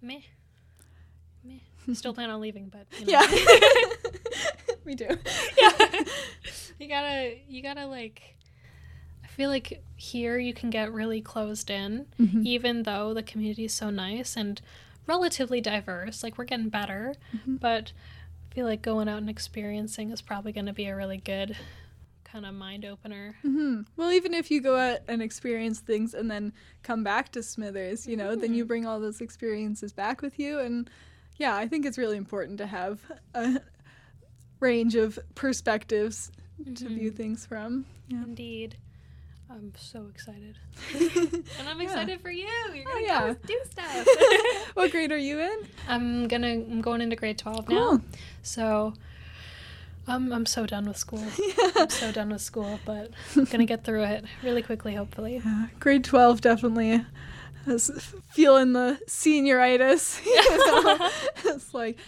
Meh. 0.00 0.20
Still 1.92 2.14
plan 2.14 2.30
on 2.30 2.40
leaving, 2.40 2.68
but 2.68 2.86
you 2.98 3.06
know. 3.06 3.20
Yeah. 3.20 3.26
we 4.84 4.94
do. 4.94 5.06
yeah. 5.58 6.04
You 6.78 6.88
gotta, 6.88 7.36
you 7.48 7.62
gotta 7.62 7.86
like. 7.86 8.36
I 9.22 9.26
feel 9.28 9.50
like 9.50 9.82
here 9.96 10.38
you 10.38 10.54
can 10.54 10.70
get 10.70 10.92
really 10.92 11.20
closed 11.20 11.68
in, 11.70 12.06
Mhm. 12.20 12.44
even 12.46 12.82
though 12.84 13.12
the 13.14 13.22
community 13.22 13.64
is 13.64 13.72
so 13.72 13.90
nice 13.90 14.36
and 14.36 14.60
relatively 15.06 15.60
diverse. 15.60 16.22
Like 16.22 16.38
we're 16.38 16.44
getting 16.44 16.68
better, 16.68 17.14
Mhm. 17.34 17.58
but 17.60 17.92
I 18.50 18.54
feel 18.54 18.66
like 18.66 18.80
going 18.82 19.08
out 19.08 19.18
and 19.18 19.28
experiencing 19.30 20.10
is 20.10 20.22
probably 20.22 20.52
going 20.52 20.66
to 20.66 20.72
be 20.72 20.86
a 20.86 20.94
really 20.94 21.16
good 21.18 21.56
kind 22.24 22.46
of 22.46 22.54
mind 22.54 22.84
opener. 22.84 23.36
hmm 23.42 23.82
Well, 23.96 24.12
even 24.12 24.34
if 24.34 24.50
you 24.50 24.60
go 24.60 24.76
out 24.76 25.00
and 25.08 25.20
experience 25.22 25.80
things 25.80 26.14
and 26.14 26.30
then 26.30 26.52
come 26.82 27.02
back 27.02 27.30
to 27.32 27.42
Smithers, 27.42 28.06
you 28.06 28.16
know, 28.16 28.34
then 28.36 28.54
you 28.54 28.64
Mhm. 28.64 28.68
bring 28.68 28.86
all 28.86 29.00
those 29.00 29.20
experiences 29.20 29.92
back 29.92 30.22
with 30.22 30.38
you. 30.38 30.58
And 30.60 30.88
yeah, 31.36 31.56
I 31.56 31.66
think 31.68 31.84
it's 31.86 31.98
really 31.98 32.16
important 32.16 32.58
to 32.58 32.66
have 32.66 33.00
a 33.34 33.60
range 34.60 34.94
of 34.94 35.18
perspectives 35.34 36.30
to 36.76 36.88
view 36.88 37.10
Mhm. 37.12 37.16
things 37.16 37.46
from. 37.46 37.86
Yeah. 38.08 38.22
Indeed. 38.24 38.76
I'm 39.50 39.72
so 39.76 40.06
excited. 40.10 40.56
And 41.58 41.68
I'm 41.68 41.78
Yeah. 41.80 41.84
excited 41.84 42.20
for 42.20 42.30
you. 42.30 42.48
You're 42.74 42.84
Oh, 42.88 42.94
gonna 43.06 43.28
yeah. 43.28 43.34
do 43.46 43.60
stuff. 43.70 44.06
what 44.74 44.90
grade 44.90 45.12
are 45.12 45.18
you 45.18 45.38
in? 45.40 45.58
I'm 45.88 46.28
gonna 46.28 46.48
I'm 46.54 46.80
going 46.80 47.00
into 47.00 47.16
grade 47.16 47.38
twelve 47.38 47.68
now. 47.68 47.90
Cool. 47.90 48.00
So 48.42 48.94
um, 50.06 50.32
I'm 50.32 50.44
so 50.46 50.66
done 50.66 50.86
with 50.86 50.96
school. 50.98 51.24
I'm 51.76 51.88
so 51.90 52.10
done 52.12 52.30
with 52.30 52.40
school, 52.42 52.78
but 52.84 53.10
I'm 53.36 53.44
gonna 53.44 53.64
get 53.66 53.84
through 53.84 54.04
it 54.04 54.24
really 54.42 54.62
quickly, 54.62 54.94
hopefully. 54.94 55.40
Yeah, 55.44 55.66
grade 55.80 56.04
12 56.04 56.40
definitely 56.40 57.04
I 57.66 57.72
was 57.72 57.90
feeling 58.30 58.72
the 58.72 58.98
senioritis. 59.08 60.24
You 60.24 60.58
know? 60.84 61.10
it's 61.54 61.72
like, 61.74 61.98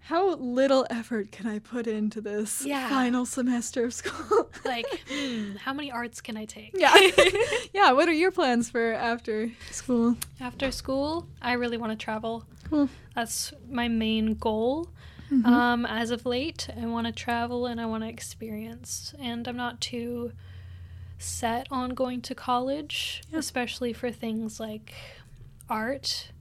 how 0.00 0.34
little 0.34 0.86
effort 0.90 1.30
can 1.30 1.46
I 1.46 1.60
put 1.60 1.86
into 1.86 2.20
this 2.20 2.64
Yeah. 2.66 2.88
final 2.88 3.24
semester 3.26 3.84
of 3.84 3.94
school? 3.94 4.48
Like, 4.64 4.86
hmm, 5.08 5.56
how 5.56 5.72
many 5.72 5.90
arts 5.90 6.20
can 6.20 6.36
I 6.36 6.44
take? 6.44 6.72
yeah. 6.74 6.94
yeah. 7.72 7.92
What 7.92 8.08
are 8.08 8.12
your 8.12 8.30
plans 8.30 8.68
for 8.70 8.92
after 8.92 9.50
school? 9.70 10.16
After 10.40 10.70
school, 10.70 11.26
I 11.40 11.54
really 11.54 11.76
want 11.78 11.92
to 11.98 12.04
travel. 12.04 12.44
Cool. 12.68 12.88
That's 13.14 13.52
my 13.70 13.88
main 13.88 14.34
goal. 14.34 14.88
Mhm. 15.32 15.46
Um, 15.46 15.86
as 15.86 16.10
of 16.10 16.26
late, 16.26 16.68
I 16.80 16.86
want 16.86 17.06
to 17.06 17.12
travel 17.12 17.66
and 17.66 17.80
I 17.80 17.86
want 17.86 18.02
to 18.04 18.08
experience. 18.08 19.14
And 19.18 19.46
I'm 19.48 19.56
not 19.56 19.80
too 19.80 20.32
set 21.20 21.66
on 21.70 21.90
going 21.90 22.20
to 22.22 22.34
college, 22.34 23.22
Yeah. 23.30 23.38
especially 23.38 23.92
for 23.92 24.10
things 24.10 24.58
like 24.58 24.92
art. 25.68 26.32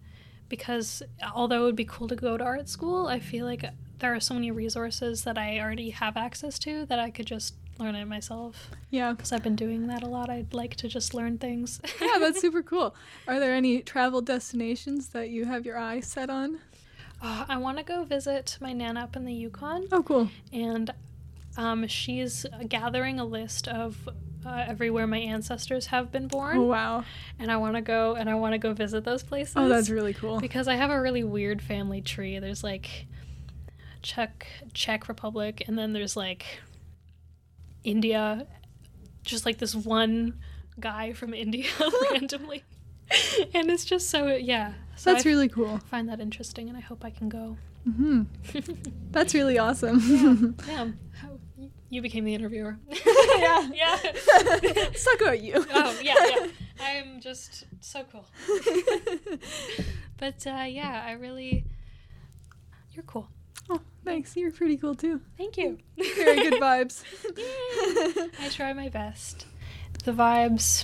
Because 0.48 1.04
although 1.36 1.62
it 1.62 1.66
would 1.66 1.76
be 1.76 1.86
cool 1.86 2.08
to 2.08 2.16
go 2.16 2.38
to 2.38 2.44
art 2.44 2.68
school, 2.70 3.06
I 3.08 3.20
feel 3.20 3.46
like 3.46 3.64
there 4.00 4.16
are 4.16 4.20
so 4.20 4.34
many 4.34 4.50
resources 4.50 5.24
that 5.26 5.38
I 5.38 5.60
already 5.60 5.92
have 5.92 6.18
access 6.18 6.58
to 6.60 6.86
that 6.88 6.98
I 7.00 7.12
could 7.12 7.28
just 7.28 7.54
learn 7.78 7.96
it 7.96 8.06
myself. 8.06 8.70
Yeah. 8.90 9.12
Because 9.12 9.32
I've 9.32 9.44
been 9.44 9.56
doing 9.56 9.88
that 9.88 10.02
a 10.04 10.08
lot. 10.08 10.30
I'd 10.30 10.54
like 10.54 10.76
to 10.78 10.88
just 10.88 11.14
learn 11.14 11.38
things. 11.38 11.80
Yeah, 12.02 12.18
that's 12.20 12.42
super 12.42 12.64
cool. 12.72 12.96
Are 13.28 13.40
there 13.40 13.54
any 13.54 13.82
travel 13.82 14.22
destinations 14.22 15.10
that 15.10 15.30
you 15.30 15.46
have 15.46 15.66
your 15.66 15.78
eye 15.78 16.00
set 16.00 16.30
on? 16.30 16.60
Uh, 17.22 17.46
I 17.50 17.58
want 17.58 17.78
to 17.78 17.84
go 17.84 18.04
visit 18.06 18.58
my 18.62 18.72
nana 18.74 19.02
up 19.02 19.16
in 19.18 19.26
the 19.26 19.34
Yukon. 19.34 19.88
Oh, 19.92 20.02
cool. 20.02 20.30
and 20.54 20.92
um, 21.58 21.86
she's 21.88 22.46
gathering 22.70 23.20
a 23.20 23.26
list 23.26 23.68
of 23.68 24.08
uh, 24.46 24.64
everywhere 24.68 25.06
my 25.08 25.18
ancestors 25.20 25.88
have 25.88 26.12
been 26.12 26.28
born, 26.28 26.58
Oh, 26.58 26.64
wow. 26.64 27.04
and 27.40 27.52
I 27.52 27.58
want 27.58 27.76
to 27.76 27.82
go 27.82 28.16
and 28.16 28.30
I 28.30 28.36
want 28.36 28.54
to 28.54 28.58
go 28.58 28.74
visit 28.74 29.04
those 29.04 29.24
places. 29.24 29.54
Oh, 29.58 29.68
that's 29.68 29.90
really 29.90 30.14
cool. 30.14 30.40
because 30.40 30.68
I 30.68 30.76
have 30.76 30.90
a 30.92 31.00
really 31.02 31.24
weird 31.24 31.62
family 31.62 32.02
tree. 32.02 32.40
There's 32.40 32.64
like 32.64 33.08
Czech 34.02 34.48
Czech 34.74 35.08
Republic, 35.10 35.64
and 35.68 35.78
then 35.78 35.94
there's 35.94 36.16
like 36.16 36.60
India, 37.84 38.48
just 39.24 39.46
like 39.46 39.58
this 39.58 39.76
one 39.76 40.40
guy 40.80 41.14
from 41.14 41.34
India 41.34 41.66
randomly, 42.12 42.64
and 43.54 43.70
it's 43.70 43.86
just 43.86 44.10
so 44.10 44.28
yeah. 44.36 44.74
So 44.96 45.14
That's 45.14 45.26
I 45.26 45.30
really 45.30 45.48
cool. 45.50 45.80
find 45.90 46.10
that 46.10 46.20
interesting, 46.20 46.68
and 46.70 46.78
I 46.78 46.82
hope 46.82 47.04
I 47.06 47.10
can 47.10 47.30
go. 47.30 47.58
hmm 47.86 48.24
That's 49.12 49.34
really 49.34 49.58
awesome. 49.58 50.54
Yeah, 50.68 50.88
how, 51.22 51.39
you 51.90 52.02
became 52.02 52.26
the 52.26 52.34
interviewer. 52.36 52.78
Yeah. 53.40 53.70
yeah. 53.74 53.98
Suck 54.96 55.22
about 55.22 55.42
you. 55.42 55.66
oh 55.74 56.00
yeah, 56.04 56.14
yeah. 56.28 56.48
I'm 56.82 57.22
just 57.22 57.64
so 57.80 58.04
cool. 58.12 58.26
But 60.18 60.46
uh, 60.46 60.66
yeah, 60.68 61.04
I 61.08 61.14
really, 61.14 61.64
you're 62.92 63.04
cool. 63.04 63.30
oh, 63.70 63.80
thanks. 64.04 64.36
You're 64.36 64.52
pretty 64.52 64.76
cool 64.76 64.94
too. 64.96 65.22
Thank 65.38 65.56
you. 65.58 65.78
Very 66.18 66.50
good 66.50 66.62
vibes. 66.62 67.04
I 68.42 68.50
try 68.50 68.74
my 68.74 68.90
best. 68.90 69.46
The 70.04 70.12
vibes, 70.12 70.84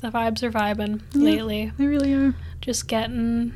the 0.00 0.10
vibes 0.10 0.42
are 0.44 0.52
vibing 0.52 1.02
Yeah. 1.12 1.22
lately. 1.24 1.72
They 1.76 1.86
really 1.86 2.12
are. 2.14 2.34
Just 2.60 2.86
getting, 2.86 3.52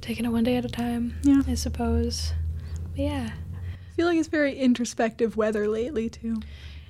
taking 0.00 0.24
it 0.24 0.28
one 0.30 0.44
day 0.44 0.56
at 0.56 0.64
a 0.64 0.68
time. 0.68 1.16
Yeah. 1.24 1.42
I 1.48 1.54
suppose. 1.54 2.32
But 2.92 3.00
yeah, 3.00 3.30
I 3.32 3.43
feel 3.94 4.06
like 4.06 4.18
it's 4.18 4.28
very 4.28 4.56
introspective 4.58 5.36
weather 5.36 5.68
lately 5.68 6.08
too. 6.08 6.36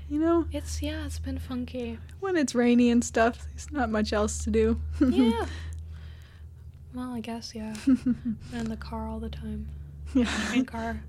You 0.09 0.21
know, 0.21 0.47
it's 0.53 0.83
yeah, 0.83 1.05
it's 1.07 1.19
been 1.19 1.39
funky. 1.39 1.99
when 2.21 2.37
it's 2.37 2.55
rainy 2.55 2.91
and 2.91 3.05
stuff, 3.05 3.47
there's 3.51 3.71
not 3.73 3.91
much 3.91 4.13
else 4.13 4.45
to 4.45 4.51
do. 4.51 4.81
Yeah. 5.01 5.47
well, 6.95 7.13
I 7.13 7.21
guess 7.21 7.55
yeah. 7.55 7.75
I'm 7.87 8.39
in 8.53 8.69
the 8.69 8.77
car 8.77 9.07
all 9.09 9.19
the 9.19 9.31
time. 9.31 9.69
yeah. 10.15 10.25
Train 10.49 10.65
car, 10.65 11.03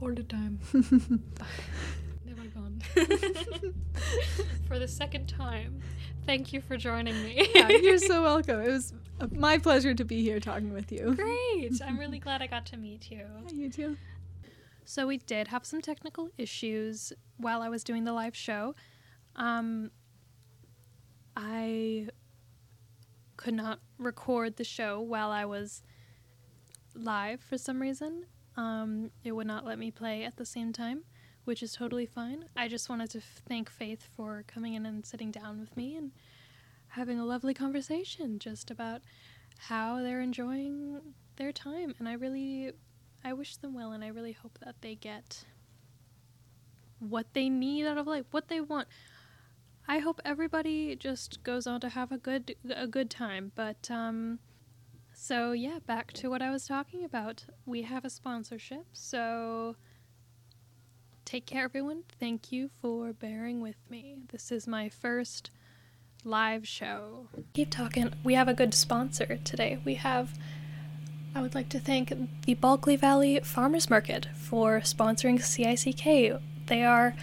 all 0.00 0.12
the 0.12 0.22
time. 0.22 0.60
Never 0.72 2.48
gone. 2.54 2.82
for 4.68 4.78
the 4.78 4.88
second 4.88 5.26
time, 5.26 5.80
thank 6.26 6.52
you 6.52 6.60
for 6.60 6.76
joining 6.76 7.22
me. 7.22 7.48
yeah, 7.54 7.68
you're 7.70 7.98
so 7.98 8.22
welcome. 8.22 8.60
It 8.60 8.70
was 8.70 8.92
my 9.32 9.56
pleasure 9.58 9.94
to 9.94 10.04
be 10.04 10.22
here 10.22 10.40
talking 10.40 10.72
with 10.74 10.92
you. 10.92 11.14
great. 11.14 11.80
I'm 11.82 11.98
really 11.98 12.18
glad 12.18 12.42
I 12.42 12.46
got 12.46 12.66
to 12.66 12.76
meet 12.76 13.10
you. 13.10 13.24
Yeah, 13.48 13.54
you 13.54 13.70
too. 13.70 13.96
So 14.88 15.08
we 15.08 15.18
did 15.18 15.48
have 15.48 15.66
some 15.66 15.82
technical 15.82 16.30
issues 16.38 17.12
while 17.38 17.60
I 17.60 17.68
was 17.68 17.82
doing 17.82 18.04
the 18.04 18.12
live 18.12 18.36
show. 18.36 18.76
Um, 19.34 19.90
I 21.36 22.08
could 23.36 23.54
not 23.54 23.80
record 23.98 24.56
the 24.56 24.64
show 24.64 25.00
while 25.00 25.32
I 25.32 25.44
was 25.44 25.82
live 26.94 27.40
for 27.40 27.58
some 27.58 27.82
reason. 27.82 28.26
Um, 28.56 29.10
it 29.24 29.32
would 29.32 29.48
not 29.48 29.66
let 29.66 29.76
me 29.76 29.90
play 29.90 30.22
at 30.22 30.36
the 30.36 30.46
same 30.46 30.72
time, 30.72 31.02
which 31.44 31.64
is 31.64 31.72
totally 31.72 32.06
fine. 32.06 32.44
I 32.56 32.68
just 32.68 32.88
wanted 32.88 33.10
to 33.10 33.18
f- 33.18 33.42
thank 33.46 33.68
Faith 33.68 34.08
for 34.16 34.44
coming 34.46 34.74
in 34.74 34.86
and 34.86 35.04
sitting 35.04 35.32
down 35.32 35.58
with 35.58 35.76
me 35.76 35.96
and 35.96 36.12
having 36.90 37.18
a 37.18 37.24
lovely 37.24 37.54
conversation 37.54 38.38
just 38.38 38.70
about 38.70 39.02
how 39.58 40.00
they're 40.00 40.20
enjoying 40.20 41.00
their 41.38 41.50
time. 41.50 41.92
And 41.98 42.08
I 42.08 42.12
really 42.12 42.70
I 43.26 43.32
wish 43.32 43.56
them 43.56 43.74
well, 43.74 43.90
and 43.90 44.04
I 44.04 44.08
really 44.08 44.30
hope 44.30 44.56
that 44.64 44.76
they 44.82 44.94
get 44.94 45.46
what 47.00 47.26
they 47.32 47.48
need 47.48 47.84
out 47.84 47.98
of 47.98 48.06
life, 48.06 48.24
what 48.30 48.46
they 48.46 48.60
want. 48.60 48.86
I 49.88 49.98
hope 49.98 50.20
everybody 50.24 50.94
just 50.94 51.42
goes 51.42 51.66
on 51.66 51.80
to 51.80 51.88
have 51.88 52.12
a 52.12 52.18
good 52.18 52.54
a 52.72 52.86
good 52.86 53.10
time. 53.10 53.50
But 53.56 53.90
um, 53.90 54.38
so 55.12 55.50
yeah, 55.50 55.80
back 55.84 56.12
to 56.12 56.30
what 56.30 56.40
I 56.40 56.52
was 56.52 56.68
talking 56.68 57.04
about. 57.04 57.46
We 57.64 57.82
have 57.82 58.04
a 58.04 58.10
sponsorship, 58.10 58.86
so 58.92 59.74
take 61.24 61.46
care, 61.46 61.64
everyone. 61.64 62.04
Thank 62.20 62.52
you 62.52 62.70
for 62.80 63.12
bearing 63.12 63.60
with 63.60 63.90
me. 63.90 64.18
This 64.30 64.52
is 64.52 64.68
my 64.68 64.88
first 64.88 65.50
live 66.22 66.64
show. 66.68 67.26
Keep 67.54 67.72
talking. 67.72 68.12
We 68.22 68.34
have 68.34 68.46
a 68.46 68.54
good 68.54 68.72
sponsor 68.72 69.40
today. 69.42 69.80
We 69.84 69.94
have. 69.94 70.38
I 71.36 71.42
would 71.42 71.54
like 71.54 71.68
to 71.68 71.78
thank 71.78 72.14
the 72.46 72.54
Bulkley 72.54 72.96
Valley 72.96 73.40
Farmers 73.40 73.90
Market 73.90 74.28
for 74.34 74.80
sponsoring 74.80 75.38
CICK. 75.38 76.40
They 76.64 76.82
are 76.82 77.14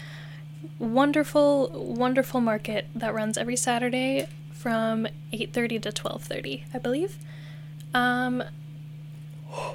wonderful, 0.77 1.71
wonderful 1.73 2.39
market 2.39 2.85
that 2.93 3.11
runs 3.11 3.39
every 3.39 3.55
Saturday 3.55 4.27
from 4.51 5.07
8:30 5.31 5.79
to 5.81 5.91
12:30, 5.91 6.63
I 6.71 6.77
believe. 6.77 7.17
Um, 7.91 8.43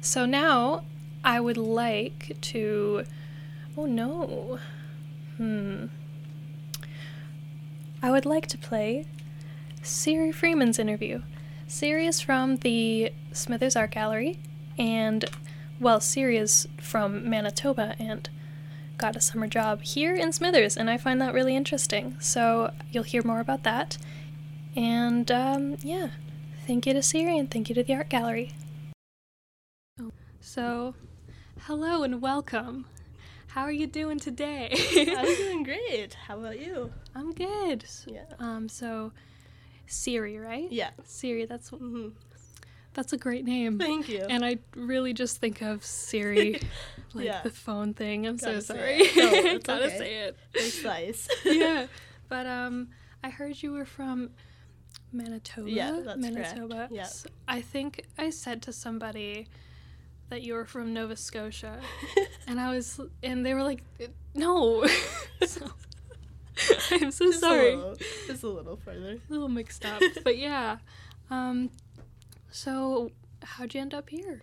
so 0.00 0.26
now 0.26 0.84
I 1.24 1.40
would 1.40 1.56
like 1.56 2.36
to. 2.52 3.04
Oh 3.76 3.86
no. 3.86 4.60
Hmm. 5.38 5.86
I 8.00 8.12
would 8.12 8.26
like 8.26 8.46
to 8.46 8.58
play 8.58 9.06
Siri 9.82 10.30
Freeman's 10.30 10.78
interview. 10.78 11.22
Siri 11.70 12.06
is 12.06 12.20
from 12.20 12.56
the 12.56 13.12
Smithers 13.32 13.76
Art 13.76 13.92
Gallery, 13.92 14.40
and 14.76 15.24
well, 15.78 16.00
Siri 16.00 16.36
is 16.36 16.66
from 16.80 17.30
Manitoba 17.30 17.94
and 18.00 18.28
got 18.98 19.14
a 19.14 19.20
summer 19.20 19.46
job 19.46 19.82
here 19.82 20.16
in 20.16 20.32
Smithers, 20.32 20.76
and 20.76 20.90
I 20.90 20.96
find 20.98 21.20
that 21.20 21.32
really 21.32 21.54
interesting. 21.54 22.16
So 22.18 22.72
you'll 22.90 23.04
hear 23.04 23.22
more 23.24 23.38
about 23.38 23.62
that. 23.62 23.98
And 24.74 25.30
um, 25.30 25.76
yeah, 25.82 26.08
thank 26.66 26.86
you 26.86 26.92
to 26.92 27.02
Siri 27.02 27.38
and 27.38 27.48
thank 27.48 27.68
you 27.68 27.74
to 27.76 27.84
the 27.84 27.94
art 27.94 28.08
gallery. 28.08 28.52
So, 30.40 30.94
hello 31.60 32.02
and 32.02 32.20
welcome. 32.20 32.86
How 33.46 33.62
are 33.62 33.70
you 33.72 33.86
doing 33.86 34.18
today? 34.18 34.70
I'm 35.16 35.24
doing 35.36 35.62
great. 35.62 36.14
How 36.14 36.36
about 36.36 36.58
you? 36.58 36.90
I'm 37.14 37.32
good. 37.32 37.84
S- 37.84 38.06
Yeah. 38.08 38.24
Um. 38.40 38.68
So, 38.68 39.12
Siri, 39.90 40.38
right? 40.38 40.70
Yeah. 40.70 40.90
Siri. 41.04 41.44
That's 41.46 41.68
hmm 41.70 42.08
that's 42.92 43.12
a 43.12 43.16
great 43.16 43.44
name. 43.44 43.78
Thank 43.78 44.08
you. 44.08 44.26
And 44.28 44.44
I 44.44 44.58
really 44.74 45.12
just 45.14 45.38
think 45.38 45.62
of 45.62 45.84
Siri, 45.84 46.60
like 47.14 47.24
Yeah. 47.24 47.40
the 47.42 47.50
phone 47.50 47.94
thing. 47.94 48.26
I'm 48.26 48.36
Gotta 48.36 48.60
so 48.60 48.74
sorry. 48.74 48.96
it. 48.98 49.16
No, 49.16 49.30
it's 49.52 49.66
Gotta 49.66 49.84
okay. 49.86 49.98
say 49.98 50.14
it. 50.24 50.36
it's 50.54 50.82
nice. 50.82 51.28
yeah. 51.44 51.86
But 52.28 52.46
um, 52.46 52.88
I 53.22 53.30
heard 53.30 53.62
you 53.62 53.70
were 53.72 53.84
from 53.84 54.30
Manitoba. 55.12 55.70
Yeah, 55.70 56.00
that's 56.04 56.20
correct. 56.20 56.34
Manitoba. 56.56 56.88
Yeah. 56.90 57.02
S- 57.02 57.26
I 57.46 57.60
think 57.60 58.06
I 58.18 58.30
said 58.30 58.60
to 58.62 58.72
somebody 58.72 59.46
that 60.28 60.42
you 60.42 60.54
were 60.54 60.64
from 60.64 60.92
Nova 60.92 61.14
Scotia, 61.16 61.80
and 62.48 62.60
I 62.60 62.70
was, 62.74 63.00
and 63.22 63.44
they 63.46 63.54
were 63.54 63.62
like, 63.64 63.82
"No." 64.34 64.84
so, 65.46 65.70
I'm 66.90 67.10
so 67.10 67.26
Just 67.26 67.38
a 67.38 67.40
sorry. 67.40 67.76
little- 67.76 67.96
just 68.26 68.42
a 68.42 68.48
little 68.48 68.76
further. 68.76 69.18
A 69.28 69.32
little 69.32 69.48
mixed 69.48 69.84
up, 69.84 70.02
but 70.24 70.36
yeah. 70.38 70.78
Um, 71.30 71.70
so 72.50 73.10
how'd 73.42 73.74
you 73.74 73.80
end 73.80 73.94
up 73.94 74.10
here? 74.10 74.42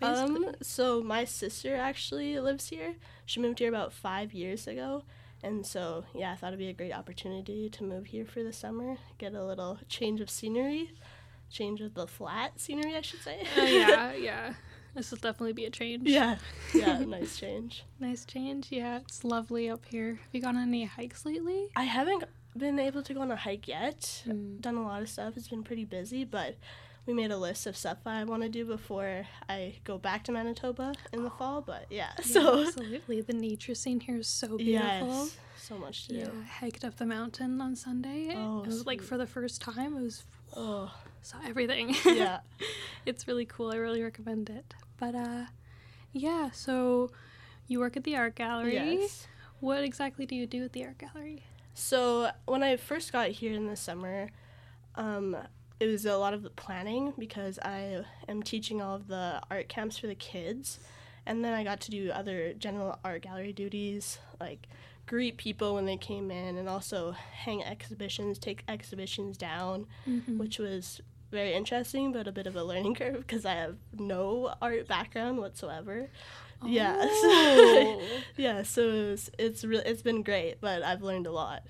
basically? 0.00 0.48
Um, 0.48 0.54
so 0.60 1.02
my 1.02 1.24
sister 1.24 1.76
actually 1.76 2.38
lives 2.40 2.68
here. 2.68 2.96
She 3.26 3.40
moved 3.40 3.58
here 3.60 3.68
about 3.68 3.92
five 3.92 4.32
years 4.34 4.66
ago, 4.66 5.04
And 5.42 5.64
so, 5.64 6.04
yeah, 6.14 6.32
I 6.32 6.36
thought 6.36 6.48
it'd 6.48 6.58
be 6.58 6.68
a 6.68 6.72
great 6.72 6.92
opportunity 6.92 7.68
to 7.70 7.84
move 7.84 8.06
here 8.06 8.24
for 8.26 8.42
the 8.42 8.52
summer, 8.52 8.96
get 9.18 9.34
a 9.34 9.44
little 9.44 9.78
change 9.88 10.20
of 10.20 10.28
scenery, 10.30 10.90
change 11.50 11.80
of 11.80 11.94
the 11.94 12.06
flat 12.06 12.58
scenery, 12.60 12.96
I 12.96 13.02
should 13.02 13.20
say. 13.22 13.46
Uh, 13.56 13.62
yeah, 13.62 14.12
yeah. 14.28 14.54
This 14.94 15.10
will 15.10 15.18
definitely 15.18 15.52
be 15.54 15.64
a 15.64 15.70
change. 15.70 16.08
yeah, 16.08 16.36
yeah, 16.74 16.98
nice 17.00 17.36
change. 17.38 17.84
Nice 18.00 18.24
change. 18.24 18.68
Yeah, 18.70 18.98
it's 18.98 19.24
lovely 19.24 19.68
up 19.68 19.84
here. 19.90 20.10
Have 20.22 20.28
you 20.32 20.40
gone 20.40 20.56
on 20.56 20.68
any 20.68 20.84
hikes 20.84 21.26
lately? 21.26 21.66
I 21.76 21.82
haven't 21.84 22.24
been 22.56 22.78
able 22.78 23.02
to 23.02 23.14
go 23.14 23.20
on 23.20 23.30
a 23.30 23.36
hike 23.36 23.66
yet. 23.68 24.22
Mm. 24.26 24.60
Done 24.60 24.76
a 24.76 24.82
lot 24.82 25.02
of 25.02 25.08
stuff. 25.08 25.36
It's 25.36 25.48
been 25.48 25.64
pretty 25.64 25.84
busy, 25.84 26.24
but 26.24 26.56
we 27.06 27.12
made 27.12 27.30
a 27.32 27.36
list 27.36 27.66
of 27.66 27.76
stuff 27.76 27.98
I 28.06 28.24
want 28.24 28.42
to 28.44 28.48
do 28.48 28.64
before 28.64 29.26
I 29.48 29.74
go 29.84 29.98
back 29.98 30.24
to 30.24 30.32
Manitoba 30.32 30.94
in 31.12 31.24
the 31.24 31.30
fall. 31.30 31.60
But 31.60 31.86
yeah, 31.90 32.10
Yeah, 32.18 32.24
so 32.24 32.62
absolutely. 32.66 33.20
The 33.20 33.32
nature 33.34 33.74
scene 33.74 34.00
here 34.00 34.18
is 34.18 34.28
so 34.28 34.56
beautiful. 34.56 34.68
yes, 35.24 35.36
so 35.58 35.76
much 35.76 36.06
to 36.08 36.14
Yeah, 36.14 36.24
do. 36.26 36.30
I 36.42 36.46
hiked 36.64 36.84
up 36.84 36.96
the 36.96 37.04
mountain 37.06 37.60
on 37.60 37.74
Sunday. 37.74 38.32
Oh, 38.36 38.62
it 38.62 38.66
was 38.68 38.86
like 38.86 39.02
for 39.02 39.18
the 39.18 39.26
first 39.26 39.60
time. 39.60 39.96
It 39.96 40.02
was 40.02 40.22
Oh, 40.56 40.92
saw 41.22 41.38
everything. 41.46 41.94
yeah. 42.04 42.40
it's 43.06 43.26
really 43.26 43.44
cool. 43.44 43.70
I 43.72 43.76
really 43.76 44.02
recommend 44.02 44.50
it. 44.50 44.74
But 44.98 45.14
uh, 45.14 45.44
yeah. 46.12 46.50
So 46.52 47.10
you 47.66 47.80
work 47.80 47.96
at 47.96 48.04
the 48.04 48.16
art 48.16 48.34
gallery. 48.34 48.74
Yes. 48.74 49.26
What 49.60 49.82
exactly 49.82 50.26
do 50.26 50.34
you 50.34 50.46
do 50.46 50.64
at 50.64 50.72
the 50.72 50.84
art 50.84 50.98
gallery? 50.98 51.44
So 51.74 52.30
when 52.46 52.62
I 52.62 52.76
first 52.76 53.12
got 53.12 53.30
here 53.30 53.52
in 53.52 53.66
the 53.66 53.76
summer, 53.76 54.30
um, 54.94 55.36
it 55.80 55.86
was 55.86 56.06
a 56.06 56.16
lot 56.16 56.34
of 56.34 56.42
the 56.42 56.50
planning 56.50 57.12
because 57.18 57.58
I 57.58 58.04
am 58.28 58.42
teaching 58.42 58.80
all 58.80 58.94
of 58.94 59.08
the 59.08 59.40
art 59.50 59.68
camps 59.68 59.98
for 59.98 60.06
the 60.06 60.14
kids, 60.14 60.78
and 61.26 61.44
then 61.44 61.52
I 61.52 61.64
got 61.64 61.80
to 61.82 61.90
do 61.90 62.10
other 62.10 62.52
general 62.54 62.98
art 63.04 63.22
gallery 63.22 63.52
duties 63.52 64.18
like 64.40 64.68
greet 65.06 65.36
people 65.36 65.74
when 65.74 65.86
they 65.86 65.96
came 65.96 66.30
in, 66.30 66.56
and 66.56 66.68
also 66.68 67.12
hang 67.12 67.62
exhibitions, 67.64 68.38
take 68.38 68.64
exhibitions 68.68 69.36
down, 69.36 69.86
Mm-hmm. 70.08 70.38
which 70.38 70.58
was 70.58 71.00
very 71.30 71.52
interesting 71.52 72.12
but 72.12 72.28
a 72.28 72.32
bit 72.32 72.46
of 72.46 72.54
a 72.54 72.62
learning 72.62 72.94
curve 73.00 73.18
because 73.18 73.44
I 73.44 73.54
have 73.54 73.76
no 73.98 74.54
art 74.62 74.86
background 74.86 75.38
whatsoever. 75.38 76.08
Yeah. 76.64 76.96
Oh. 77.00 78.02
yeah, 78.36 78.62
so 78.62 78.82
it 78.88 79.10
was, 79.10 79.30
it's 79.38 79.64
re- 79.64 79.82
it's 79.84 80.00
been 80.02 80.22
great, 80.22 80.60
but 80.60 80.82
I've 80.82 81.02
learned 81.02 81.26
a 81.26 81.32
lot. 81.32 81.62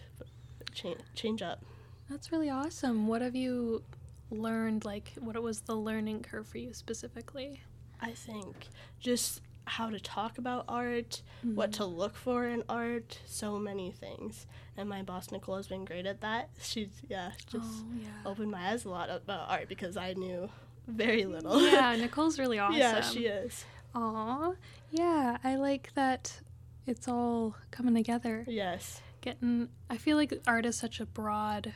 Change 0.73 0.99
change 1.15 1.41
up. 1.43 1.65
That's 2.11 2.31
really 2.31 2.51
awesome. 2.51 3.07
What 3.07 3.23
have 3.23 3.35
you 3.35 3.83
learned? 4.31 4.85
Like, 4.85 5.13
what 5.19 5.41
was 5.43 5.61
the 5.63 5.75
learning 5.75 6.23
curve 6.23 6.47
for 6.47 6.59
you 6.59 6.73
specifically? 6.75 7.61
I 8.01 8.13
think 8.13 8.69
just 9.01 9.41
how 9.75 9.91
to 9.91 9.99
talk 9.99 10.39
about 10.39 10.65
art, 10.69 11.23
what 11.43 11.73
to 11.73 11.83
mm-hmm. 11.83 11.99
look 11.99 12.17
for 12.17 12.47
in 12.47 12.63
art, 12.69 13.19
so 13.27 13.59
many 13.59 13.91
things. 13.91 14.47
And 14.77 14.89
my 14.89 15.03
boss 15.03 15.33
Nicole 15.33 15.57
has 15.57 15.67
been 15.67 15.85
great 15.85 16.07
at 16.07 16.21
that. 16.21 16.51
She's 16.61 16.91
yeah, 17.09 17.33
just 17.51 17.65
oh 17.65 17.87
yeah. 18.01 18.09
opened 18.31 18.51
my 18.51 18.71
eyes 18.71 18.85
a 18.85 18.91
lot 18.91 19.11
about 19.11 19.51
art 19.51 19.69
because 19.69 19.97
I 19.97 20.13
knew 20.15 20.49
very 20.87 21.25
little. 21.25 21.61
yeah, 21.61 21.97
Nicole's 22.01 22.39
really 22.39 22.59
awesome. 22.59 22.79
yeah, 22.79 23.01
she 23.01 23.27
is. 23.27 23.65
Aw, 23.95 24.53
yeah, 24.91 25.39
I 25.43 25.57
like 25.57 25.93
that 25.95 26.41
it's 26.87 27.09
all 27.09 27.57
coming 27.71 27.95
together. 27.95 28.45
Yes. 28.47 29.01
Getting, 29.21 29.69
I 29.89 29.97
feel 29.97 30.17
like 30.17 30.39
art 30.47 30.67
is 30.67 30.77
such 30.77 31.01
a 31.01 31.07
broad, 31.07 31.73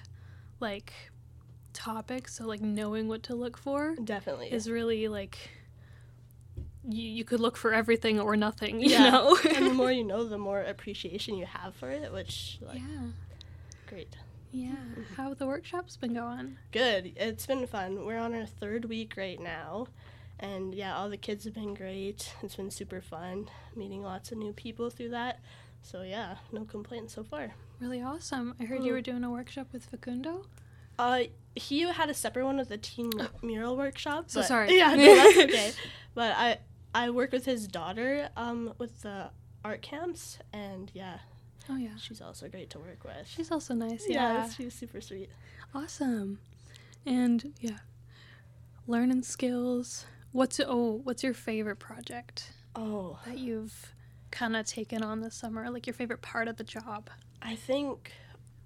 like, 0.60 0.92
topic. 1.72 2.28
So 2.28 2.44
like 2.44 2.60
knowing 2.60 3.08
what 3.08 3.22
to 3.24 3.34
look 3.34 3.56
for 3.56 3.94
Definitely. 4.02 4.52
is 4.52 4.70
really 4.70 5.08
like, 5.08 5.38
you 6.88 7.08
you 7.08 7.24
could 7.24 7.40
look 7.40 7.56
for 7.56 7.72
everything 7.72 8.18
or 8.20 8.36
nothing. 8.36 8.80
You 8.80 8.90
Yeah. 8.90 9.10
know. 9.10 9.38
and 9.54 9.66
the 9.66 9.74
more 9.74 9.92
you 9.92 10.04
know, 10.12 10.24
the 10.24 10.38
more 10.38 10.60
appreciation 10.62 11.36
you 11.36 11.46
have 11.46 11.74
for 11.76 11.90
it, 11.90 12.12
which 12.12 12.58
like 12.62 12.78
yeah, 12.80 13.08
great. 13.86 14.16
yeah. 14.52 14.74
How 15.16 15.28
have 15.28 15.38
the 15.38 15.46
workshops 15.46 15.96
been 15.96 16.14
going? 16.14 16.56
Good. 16.72 17.12
It's 17.16 17.46
been 17.46 17.66
fun. 17.66 18.04
We're 18.06 18.18
on 18.18 18.34
our 18.34 18.46
third 18.46 18.86
week 18.86 19.14
right 19.16 19.40
now. 19.40 19.88
And 20.40 20.72
yeah, 20.74 20.96
all 20.96 21.08
the 21.10 21.16
kids 21.16 21.44
have 21.46 21.54
been 21.54 21.74
great. 21.74 22.32
It's 22.42 22.54
been 22.54 22.70
super 22.70 23.00
fun 23.00 23.48
meeting 23.74 24.02
lots 24.02 24.30
of 24.32 24.38
new 24.38 24.52
people 24.52 24.88
through 24.88 25.10
that. 25.10 25.40
So 25.82 26.02
yeah, 26.02 26.36
no 26.52 26.64
complaints 26.64 27.14
so 27.14 27.24
far. 27.24 27.52
Really 27.80 28.00
awesome. 28.02 28.54
I 28.60 28.64
heard 28.64 28.82
you 28.84 28.90
Mm. 28.92 28.94
were 28.94 29.00
doing 29.00 29.24
a 29.24 29.30
workshop 29.30 29.68
with 29.72 29.84
Facundo. 29.86 30.46
Uh, 30.98 31.24
he 31.54 31.80
had 31.82 32.08
a 32.10 32.14
separate 32.14 32.44
one 32.44 32.56
with 32.56 32.68
the 32.68 32.78
teen 32.78 33.10
mu- 33.16 33.26
mural 33.42 33.76
workshop. 33.76 34.24
So 34.30 34.42
sorry. 34.42 34.68
Yeah, 34.76 34.94
no, 34.94 35.14
that's 35.16 35.38
okay. 35.38 35.72
But 36.14 36.32
I 36.36 36.58
I 36.94 37.10
work 37.10 37.32
with 37.32 37.44
his 37.44 37.66
daughter 37.66 38.28
um 38.36 38.72
with 38.78 39.02
the 39.02 39.30
art 39.64 39.82
camps, 39.82 40.38
and 40.52 40.90
yeah, 40.94 41.18
Oh 41.68 41.76
yeah. 41.76 41.96
she's 42.00 42.20
also 42.20 42.48
great 42.48 42.70
to 42.70 42.78
work 42.78 43.04
with. 43.04 43.26
She's 43.26 43.50
also 43.50 43.74
nice. 43.74 44.06
yeah, 44.08 44.34
Yeah. 44.44 44.48
she's 44.50 44.74
super 44.74 45.00
sweet. 45.00 45.30
Awesome. 45.74 46.38
And 47.04 47.52
yeah. 47.60 47.78
Learning 48.86 49.22
skills. 49.22 50.06
What's 50.32 50.60
oh, 50.60 51.00
what's 51.04 51.22
your 51.22 51.34
favorite 51.34 51.78
project 51.78 52.52
Oh, 52.76 53.18
that 53.26 53.38
you've 53.38 53.92
kind 54.30 54.56
of 54.56 54.66
taken 54.66 55.02
on 55.02 55.20
this 55.20 55.34
summer? 55.34 55.70
Like 55.70 55.86
your 55.86 55.94
favorite 55.94 56.22
part 56.22 56.48
of 56.48 56.56
the 56.56 56.64
job? 56.64 57.10
I 57.42 57.54
think, 57.54 58.12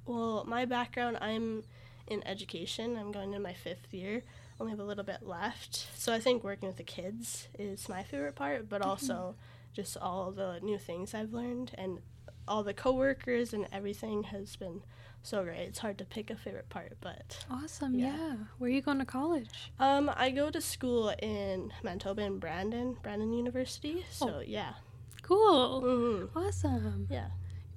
well, 0.07 0.45
my 0.47 0.65
background, 0.65 1.19
I'm 1.21 1.65
in 2.07 2.27
education. 2.27 2.97
I'm 2.97 3.11
going 3.13 3.33
in 3.33 3.43
my 3.43 3.53
fifth 3.53 3.93
year. 3.93 4.23
Only 4.61 4.71
have 4.71 4.81
a 4.81 4.85
little 4.85 5.05
bit 5.05 5.23
left. 5.27 5.89
So 5.97 6.13
I 6.13 6.21
think 6.21 6.45
working 6.45 6.69
with 6.69 6.77
the 6.77 6.83
kids 6.85 7.49
is 7.59 7.89
my 7.89 8.03
favorite 8.03 8.35
part, 8.37 8.69
but 8.69 8.83
also 8.83 9.35
just 9.73 9.97
all 9.97 10.31
the 10.31 10.59
new 10.63 10.79
things 10.79 11.15
I've 11.15 11.33
learned 11.33 11.73
and 11.75 12.01
all 12.47 12.63
the 12.63 12.75
coworkers 12.75 13.53
and 13.53 13.67
everything 13.73 14.25
has 14.25 14.57
been 14.57 14.83
so 15.23 15.43
great. 15.45 15.61
It's 15.61 15.79
hard 15.79 15.99
to 15.99 16.05
pick 16.05 16.31
a 16.31 16.37
favorite 16.37 16.69
part, 16.69 16.97
but 17.01 17.45
Awesome. 17.51 17.95
Yeah. 17.99 18.17
Yeah. 18.17 18.37
Where 18.59 18.69
are 18.69 18.73
you 18.73 18.83
going 18.83 18.99
to 18.99 19.05
college? 19.05 19.73
um, 19.79 20.11
I 20.15 20.31
go 20.31 20.51
to 20.51 20.61
school 20.61 21.15
in 21.23 21.73
Manitoba 21.83 22.23
and 22.23 22.41
Brandon, 22.41 22.97
Brandon 23.03 23.33
University. 23.33 24.05
So 24.11 24.43
yeah, 24.47 24.75
Cool. 25.23 25.81
hmm 25.81 26.39
Awesome. 26.39 27.07
yeah, 27.11 27.29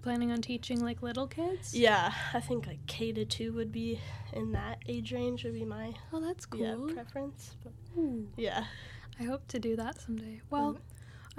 Planning 0.06 0.32
on 0.32 0.40
teaching 0.44 0.82
like 0.86 1.02
little 1.02 1.26
kids? 1.26 1.74
yeah. 1.74 2.14
I 2.32 2.40
think 2.40 2.68
like 2.68 2.86
K 2.86 3.12
to 3.14 3.26
two 3.26 3.54
would 3.54 3.72
be 3.72 4.00
in 4.34 4.52
that 4.52 4.78
age 4.88 5.12
range 5.12 5.44
would 5.44 5.56
be 5.56 5.66
my 5.66 5.96
Oh, 6.14 6.20
that's 6.22 6.46
cool. 6.46 6.62
yeah 6.62 6.94
preference. 6.94 7.56
But 7.64 7.74
yeah. 8.38 8.66
I 9.20 9.24
hope 9.24 9.48
to 9.48 9.58
do 9.60 9.76
that 9.78 10.00
someday. 10.00 10.42
Well, 10.52 10.74
Mhm. 10.76 10.80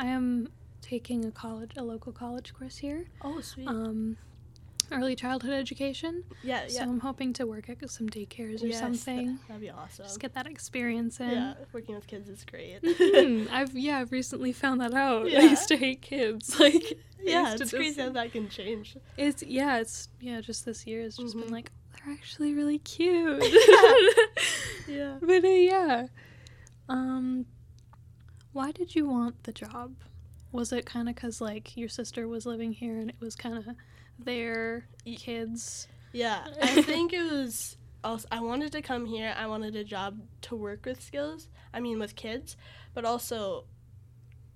I 0.00 0.07
am 0.07 0.48
taking 0.81 1.24
a 1.24 1.31
college, 1.31 1.74
a 1.76 1.85
local 1.85 2.11
college 2.12 2.52
course 2.55 2.79
here. 2.79 3.07
Oh, 3.22 3.40
sweet. 3.40 3.68
Um, 3.68 4.16
early 4.92 5.16
childhood 5.16 5.53
education. 5.53 6.25
yeah, 6.42 6.66
So 6.68 6.77
yeah. 6.77 6.83
I'm 6.85 7.01
hoping 7.01 7.33
to 7.35 7.46
work 7.46 7.68
at 7.68 7.88
some 7.90 8.09
daycares 8.09 8.62
or 8.62 8.66
Yes, 8.68 8.79
something. 8.81 9.27
That, 9.27 9.49
that'd 9.49 9.61
be 9.61 9.70
awesome. 9.70 10.05
Just 10.07 10.20
get 10.20 10.35
that 10.35 10.46
experience 10.46 11.18
in. 11.20 11.31
yeah, 11.31 11.55
working 11.72 11.94
with 11.94 12.07
kids 12.07 12.29
is 12.29 12.44
great. 12.44 12.83
Mhm. 12.83 13.49
I've 13.53 13.75
yeah, 13.77 13.99
I've 13.99 14.12
recently 14.12 14.53
found 14.53 14.81
that 14.81 14.94
out. 14.94 15.27
I 15.27 15.29
used 15.55 15.68
to 15.68 15.77
hate 15.77 16.03
kids. 16.03 16.59
Like 16.61 16.99
yeah, 17.22 17.55
it's 17.55 17.70
crazy 17.72 17.88
just- 17.96 18.01
how 18.01 18.11
that 18.11 18.33
can 18.33 18.49
change. 18.49 18.96
It's 19.16 19.42
yeah, 19.42 19.79
it's 19.79 20.09
yeah, 20.20 20.40
just 20.40 20.64
this 20.64 20.87
year 20.87 21.03
has 21.03 21.16
just 21.16 21.37
Mhm. 21.37 21.42
been 21.42 21.53
like 21.53 21.70
they're 22.05 22.12
actually 22.14 22.55
really 22.55 22.79
cute. 22.79 23.42
Yeah. 24.88 25.16
but 25.20 25.44
uh, 25.44 25.49
yeah. 25.49 26.07
Um 26.88 27.46
why 28.53 28.70
did 28.72 28.94
you 28.94 29.07
want 29.07 29.42
the 29.42 29.53
job? 29.53 29.94
Was 30.53 30.72
it 30.72 30.87
kind 30.87 31.09
of 31.09 31.16
cuz 31.16 31.40
like 31.40 31.77
your 31.77 31.88
sister 31.88 32.29
was 32.29 32.46
living 32.46 32.72
here 32.72 32.96
and 32.99 33.11
it 33.11 33.16
was 33.20 33.35
kind 33.35 33.59
of 33.59 33.66
their 34.18 34.87
kids? 35.16 35.88
Yeah, 36.12 36.46
I 36.62 36.83
think 36.83 37.12
it 37.12 37.22
was. 37.22 37.76
Also, 38.05 38.29
I 38.31 38.40
wanted 38.40 38.72
to 38.72 38.83
come 38.83 39.07
here. 39.07 39.35
I 39.37 39.46
wanted 39.46 39.74
a 39.76 39.85
job 39.85 40.20
to 40.42 40.57
work 40.57 40.87
with 40.87 41.02
skills. 41.02 41.48
I 41.74 41.81
mean, 41.81 41.98
with 41.98 42.14
kids, 42.14 42.57
but 42.94 43.05
also, 43.05 43.64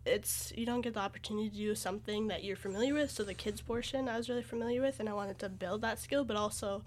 it's 0.07 0.53
you 0.57 0.65
don't 0.65 0.81
get 0.81 0.95
the 0.95 1.01
opportunity 1.01 1.51
to 1.51 1.57
do 1.57 1.75
something 1.75 2.29
that 2.29 2.45
you're 2.45 2.57
familiar 2.57 2.95
with. 2.95 3.11
So 3.11 3.25
the 3.25 3.35
kids 3.35 3.61
portion, 3.61 4.09
I 4.09 4.17
was 4.17 4.29
really 4.29 4.43
familiar 4.43 4.81
with, 4.81 5.01
and 5.01 5.09
I 5.09 5.13
wanted 5.13 5.39
to 5.41 5.49
build 5.49 5.83
that 5.83 5.99
skill, 5.99 6.25
but 6.25 6.37
also 6.37 6.83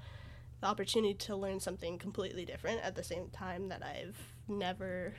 the 0.61 0.67
opportunity 0.67 1.13
to 1.13 1.35
learn 1.35 1.59
something 1.59 1.97
completely 1.97 2.45
different 2.45 2.81
at 2.83 2.95
the 2.95 3.03
same 3.03 3.27
time 3.29 3.67
that 3.67 3.83
I've 3.83 4.17
never 4.47 5.13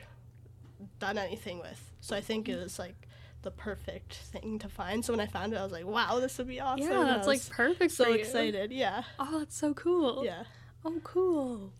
done 0.99 1.17
anything 1.17 1.59
with. 1.59 1.91
So 2.01 2.15
I 2.15 2.21
think 2.21 2.49
it 2.49 2.53
mm-hmm. 2.53 2.63
was 2.63 2.79
like 2.79 3.07
the 3.45 3.51
perfect 3.51 4.13
thing 4.15 4.59
to 4.59 4.67
find. 4.67 5.05
So 5.05 5.13
when 5.13 5.21
I 5.21 5.27
found 5.27 5.53
it, 5.53 5.57
I 5.57 5.63
was 5.63 5.71
like, 5.71 5.85
"Wow, 5.85 6.19
this 6.19 6.37
would 6.37 6.47
be 6.47 6.59
awesome!" 6.59 6.85
yeah, 6.85 7.03
that's 7.05 7.27
like 7.27 7.47
perfect 7.49 7.91
so 7.93 8.03
for 8.03 8.09
you. 8.09 8.17
excited. 8.17 8.73
Yeah, 8.73 9.03
Oh, 9.17 9.39
that's 9.39 9.55
so 9.55 9.73
cool. 9.73 10.25
yeah. 10.25 10.43
Oh, 10.83 10.99
cool. 11.03 11.71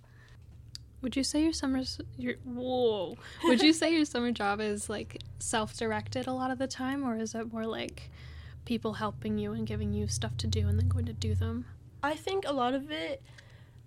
Would 1.02 1.16
you 1.16 1.24
say 1.24 1.44
your 1.44 1.54
summer's 1.54 2.00
your 2.18 2.36
whoa? 2.46 3.18
Would 3.44 3.62
you 3.62 3.74
say 3.74 3.94
your 3.94 4.06
summer 4.06 4.32
job 4.32 4.62
is 4.62 4.90
like 4.90 5.22
self-directed 5.40 6.26
a 6.28 6.32
lot 6.34 6.50
of 6.52 6.58
the 6.58 6.68
time, 6.68 7.04
or 7.06 7.18
is 7.18 7.36
it 7.36 7.52
more 7.52 7.66
like 7.68 8.10
people 8.66 8.94
helping 8.94 9.38
you 9.38 9.52
and 9.52 9.68
giving 9.68 9.94
you 9.94 10.08
stuff 10.08 10.36
to 10.38 10.48
do 10.48 10.68
and 10.68 10.80
then 10.80 10.88
going 10.88 11.06
to 11.06 11.14
do 11.14 11.36
them? 11.36 11.66
I 12.02 12.16
think 12.16 12.46
a 12.48 12.54
lot 12.54 12.74
of 12.74 12.90
it, 12.92 13.22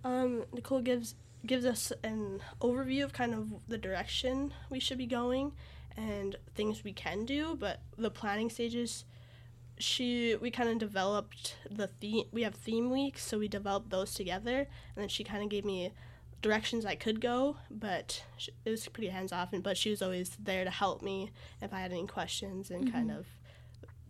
um, 0.03 0.45
Nicole 0.53 0.81
gives 0.81 1.15
gives 1.45 1.65
us 1.65 1.91
an 2.03 2.41
overview 2.61 3.03
of 3.03 3.13
kind 3.13 3.33
of 3.33 3.47
the 3.69 3.77
direction 3.77 4.53
we 4.69 4.79
should 4.79 4.97
be 4.97 5.05
going 5.05 5.53
and 5.99 6.35
things 6.55 6.83
we 6.83 6.93
can 6.93 7.25
do. 7.25 7.55
But 7.59 7.81
the 7.97 8.09
planning 8.09 8.49
stages, 8.49 9.05
she 9.77 10.35
we 10.35 10.49
kind 10.49 10.69
of 10.69 10.77
developed 10.77 11.57
the 11.69 11.87
theme. 11.87 12.25
We 12.31 12.43
have 12.43 12.55
theme 12.55 12.89
weeks, 12.89 13.23
so 13.23 13.37
we 13.37 13.47
developed 13.47 13.89
those 13.89 14.13
together, 14.13 14.59
and 14.59 14.95
then 14.95 15.09
she 15.09 15.23
kind 15.23 15.43
of 15.43 15.49
gave 15.49 15.65
me 15.65 15.91
directions 16.41 16.85
I 16.85 16.95
could 16.95 17.19
go, 17.19 17.57
but 17.69 18.23
sh- 18.37 18.49
it 18.63 18.69
was 18.69 18.87
pretty 18.87 19.09
hands 19.09 19.33
off. 19.33 19.51
And 19.51 19.61
but 19.61 19.77
she 19.77 19.89
was 19.89 20.01
always 20.01 20.37
there 20.41 20.63
to 20.63 20.71
help 20.71 21.01
me 21.01 21.31
if 21.61 21.73
I 21.73 21.81
had 21.81 21.91
any 21.91 22.07
questions 22.07 22.71
and 22.71 22.91
kind 22.91 23.09
mm-hmm. 23.09 23.19
of 23.19 23.27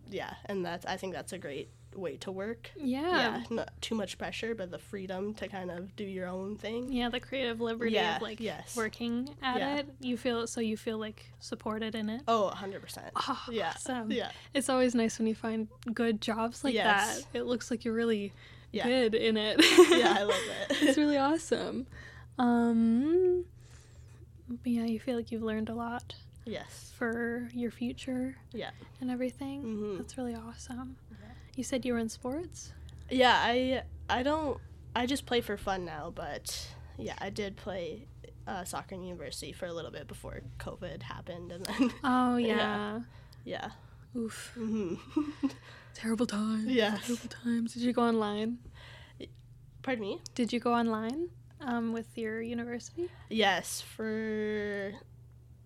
yeah. 0.10 0.36
And 0.46 0.66
that's 0.66 0.86
I 0.86 0.98
think 0.98 1.14
that's 1.14 1.34
a 1.34 1.38
great 1.38 1.70
way 1.96 2.18
to 2.18 2.32
work. 2.32 2.70
Yeah. 2.78 3.02
yeah, 3.02 3.44
not 3.50 3.70
too 3.82 3.96
much 3.96 4.18
pressure, 4.18 4.54
but 4.56 4.72
the 4.72 4.78
freedom 4.80 5.34
to 5.36 5.48
kind 5.48 5.72
of 5.72 5.96
do 5.96 6.04
your 6.04 6.28
own 6.28 6.56
thing. 6.56 6.92
Yeah, 6.92 7.10
the 7.10 7.20
creative 7.20 7.60
liberty 7.62 7.94
Yeah, 7.94 8.18
of 8.18 8.22
like 8.22 8.40
yes. 8.40 8.76
working 8.78 9.30
at 9.42 9.58
Yeah. 9.58 9.78
it. 9.78 9.90
You 10.00 10.16
feel 10.18 10.46
so 10.48 10.62
you 10.62 10.78
feel 10.78 10.98
like 10.98 11.26
supported 11.40 11.96
in 11.96 12.10
it. 12.10 12.22
Oh, 12.28 12.52
100%. 12.56 13.10
Oh, 13.16 13.46
yeah. 13.52 13.70
awesome. 13.76 14.12
Yeah. 14.12 14.32
It's 14.54 14.70
always 14.70 14.94
nice 14.96 15.18
when 15.20 15.28
you 15.28 15.36
find 15.36 15.68
good 15.94 16.22
jobs 16.22 16.64
like 16.64 16.74
Yes. 16.74 17.24
that. 17.24 17.38
It 17.40 17.44
looks 17.44 17.72
like 17.72 17.84
you're 17.86 17.94
really 17.96 18.34
Yeah. 18.72 18.86
good 18.88 19.16
in 19.16 19.36
it. 19.38 19.58
Yeah, 19.90 20.16
I 20.18 20.24
love 20.24 20.42
it. 20.70 20.78
it's 20.82 20.98
really 20.98 21.18
awesome. 21.18 21.88
Um 22.38 23.46
but 24.48 24.72
yeah, 24.72 24.86
you 24.86 25.00
feel 25.00 25.16
like 25.16 25.32
you've 25.32 25.44
learned 25.44 25.70
a 25.70 25.76
lot 25.76 26.16
yes. 26.46 26.92
for 26.96 27.50
your 27.54 27.70
future 27.72 28.36
Yeah. 28.54 28.72
and 29.02 29.12
everything. 29.12 29.64
Mhm. 29.64 29.98
That's 29.98 30.18
really 30.18 30.36
awesome. 30.36 30.96
You 31.60 31.64
said 31.66 31.84
you 31.84 31.92
were 31.92 32.00
in 32.00 32.08
sports? 32.08 32.72
Yeah, 33.10 33.36
I 33.36 33.84
I 34.10 34.24
don't 34.24 34.62
I 34.96 35.06
just 35.06 35.26
play 35.26 35.42
for 35.42 35.58
fun 35.58 35.84
now, 35.84 36.10
but 36.16 36.70
yeah, 36.98 37.16
I 37.18 37.30
did 37.30 37.58
play 37.58 38.08
uh, 38.48 38.64
soccer 38.64 38.96
in 38.96 39.04
university 39.04 39.52
for 39.52 39.66
a 39.66 39.74
little 39.74 39.92
bit 39.92 40.08
before 40.08 40.40
COVID 40.58 41.04
happened, 41.04 41.52
and 41.52 41.66
then 41.66 41.92
Oh 42.06 42.38
Yeah. 42.38 42.56
yeah. 42.56 43.00
yeah. 43.44 43.70
Oof. 44.16 44.54
hmm 44.56 44.94
Terrible 45.94 46.26
times. 46.26 46.68
Yes. 46.68 47.08
Terrible 47.08 47.28
times. 47.28 47.74
Did 47.74 47.84
you 47.84 47.92
go 47.92 48.04
online? 48.04 48.60
Pardon 49.82 50.02
me. 50.02 50.22
Did 50.36 50.54
you 50.54 50.62
go 50.62 50.74
online 50.74 51.28
um, 51.60 51.92
with 51.92 52.18
your 52.18 52.42
university? 52.42 53.10
Yes, 53.30 53.82
for 53.82 54.94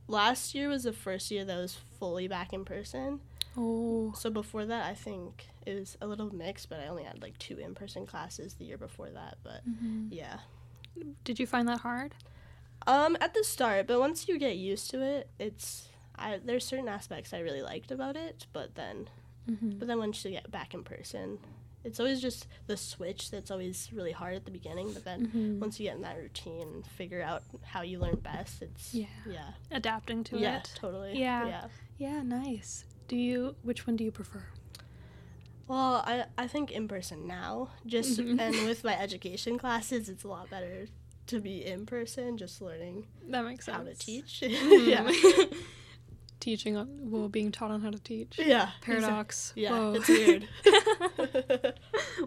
last 0.08 0.56
year 0.56 0.70
was 0.70 0.86
the 0.86 0.94
first 0.94 1.30
year 1.30 1.46
that 1.46 1.56
was 1.56 1.78
fully 2.00 2.28
back 2.28 2.52
in 2.52 2.66
person. 2.66 3.20
Oh. 3.56 4.12
So 4.18 4.32
before 4.32 4.66
that, 4.66 4.90
I 4.90 4.96
think 4.96 5.50
it 5.66 5.80
was 5.80 5.98
a 6.02 6.08
little 6.08 6.34
mixed, 6.34 6.70
but 6.70 6.80
I 6.80 6.88
only 6.88 7.04
had 7.04 7.22
like 7.22 7.38
two 7.38 7.58
in-person 7.58 8.06
classes 8.06 8.56
the 8.56 8.66
year 8.66 8.78
before 8.78 9.10
that. 9.12 9.38
But 9.44 9.62
yeah, 10.10 10.40
Did 11.24 11.40
you 11.40 11.48
find 11.48 11.68
that 11.68 11.80
hard? 11.82 12.14
um, 12.86 13.16
at 13.22 13.34
the 13.34 13.44
start, 13.44 13.88
but 13.88 14.00
once 14.00 14.28
you 14.28 14.38
get 14.38 14.58
used 14.58 14.90
to 14.92 15.02
it, 15.02 15.30
it's 15.40 15.88
I 16.16 16.40
there's 16.44 16.66
certain 16.66 16.88
aspects 16.90 17.34
I 17.34 17.40
really 17.40 17.62
liked 17.62 17.92
about 17.92 18.16
it, 18.16 18.46
but 18.54 18.76
then 18.76 19.10
Mm-hmm. 19.50 19.72
but 19.80 19.88
then 19.90 19.98
once 20.00 20.24
you 20.24 20.32
get 20.32 20.50
back 20.52 20.74
in 20.74 20.84
person, 20.84 21.38
it's 21.84 22.00
always 22.00 22.22
just 22.22 22.48
the 22.68 22.78
switch 22.78 23.30
that's 23.30 23.52
always 23.52 23.90
really 23.92 24.14
hard 24.14 24.36
at 24.36 24.46
the 24.46 24.52
beginning. 24.52 24.94
But 24.94 25.04
then 25.04 25.28
Mhm. 25.28 25.60
once 25.60 25.80
you 25.82 25.88
get 25.88 25.96
in 25.98 26.02
that 26.04 26.18
routine 26.18 26.62
and 26.62 26.88
figure 26.88 27.22
out 27.22 27.44
how 27.62 27.82
you 27.82 28.00
learn 28.00 28.20
best, 28.20 28.62
it's 28.62 28.94
Yeah. 28.94 29.08
yeah, 29.26 29.52
Adapting 29.70 30.24
to 30.26 30.38
yeah, 30.38 30.60
it. 30.60 30.72
totally, 30.76 31.20
Yeah. 31.20 31.46
yeah. 31.48 31.68
Yeah, 31.98 32.22
nice. 32.24 32.86
Do 33.10 33.18
you? 33.18 33.56
Which 33.64 33.86
one 33.86 33.98
do 33.98 34.06
you 34.06 34.12
prefer? 34.12 34.44
Well, 35.68 36.04
I 36.06 36.26
I 36.38 36.48
think 36.48 36.72
in 36.72 36.88
person 36.88 37.26
now, 37.28 37.70
just 37.86 38.20
Mhm. 38.20 38.40
and 38.40 38.68
with 38.68 38.84
my 38.84 38.98
education 39.08 39.58
classes, 39.58 40.10
it's 40.10 40.24
a 40.24 40.28
lot 40.28 40.50
better 40.50 40.88
to 41.28 41.40
be 41.40 41.66
in 41.66 41.86
person, 41.86 42.38
just 42.38 42.62
learning 42.62 43.08
That 43.30 43.46
makes 43.46 43.66
sense. 43.66 43.78
how 43.78 43.84
to 43.84 43.94
teach. 43.96 44.42
Mhm. 44.46 44.88
yeah, 44.88 45.48
Teaching 46.42 46.76
on 46.76 46.90
well, 47.10 47.30
being 47.30 47.52
taught 47.54 47.72
on 47.72 47.80
how 47.82 47.90
to 47.92 48.00
teach. 48.00 48.38
yeah, 48.38 48.72
Paradox. 48.82 49.54
Yeah, 49.56 49.72
Whoa. 49.72 49.94
it's 49.96 50.10
weird. 50.10 50.48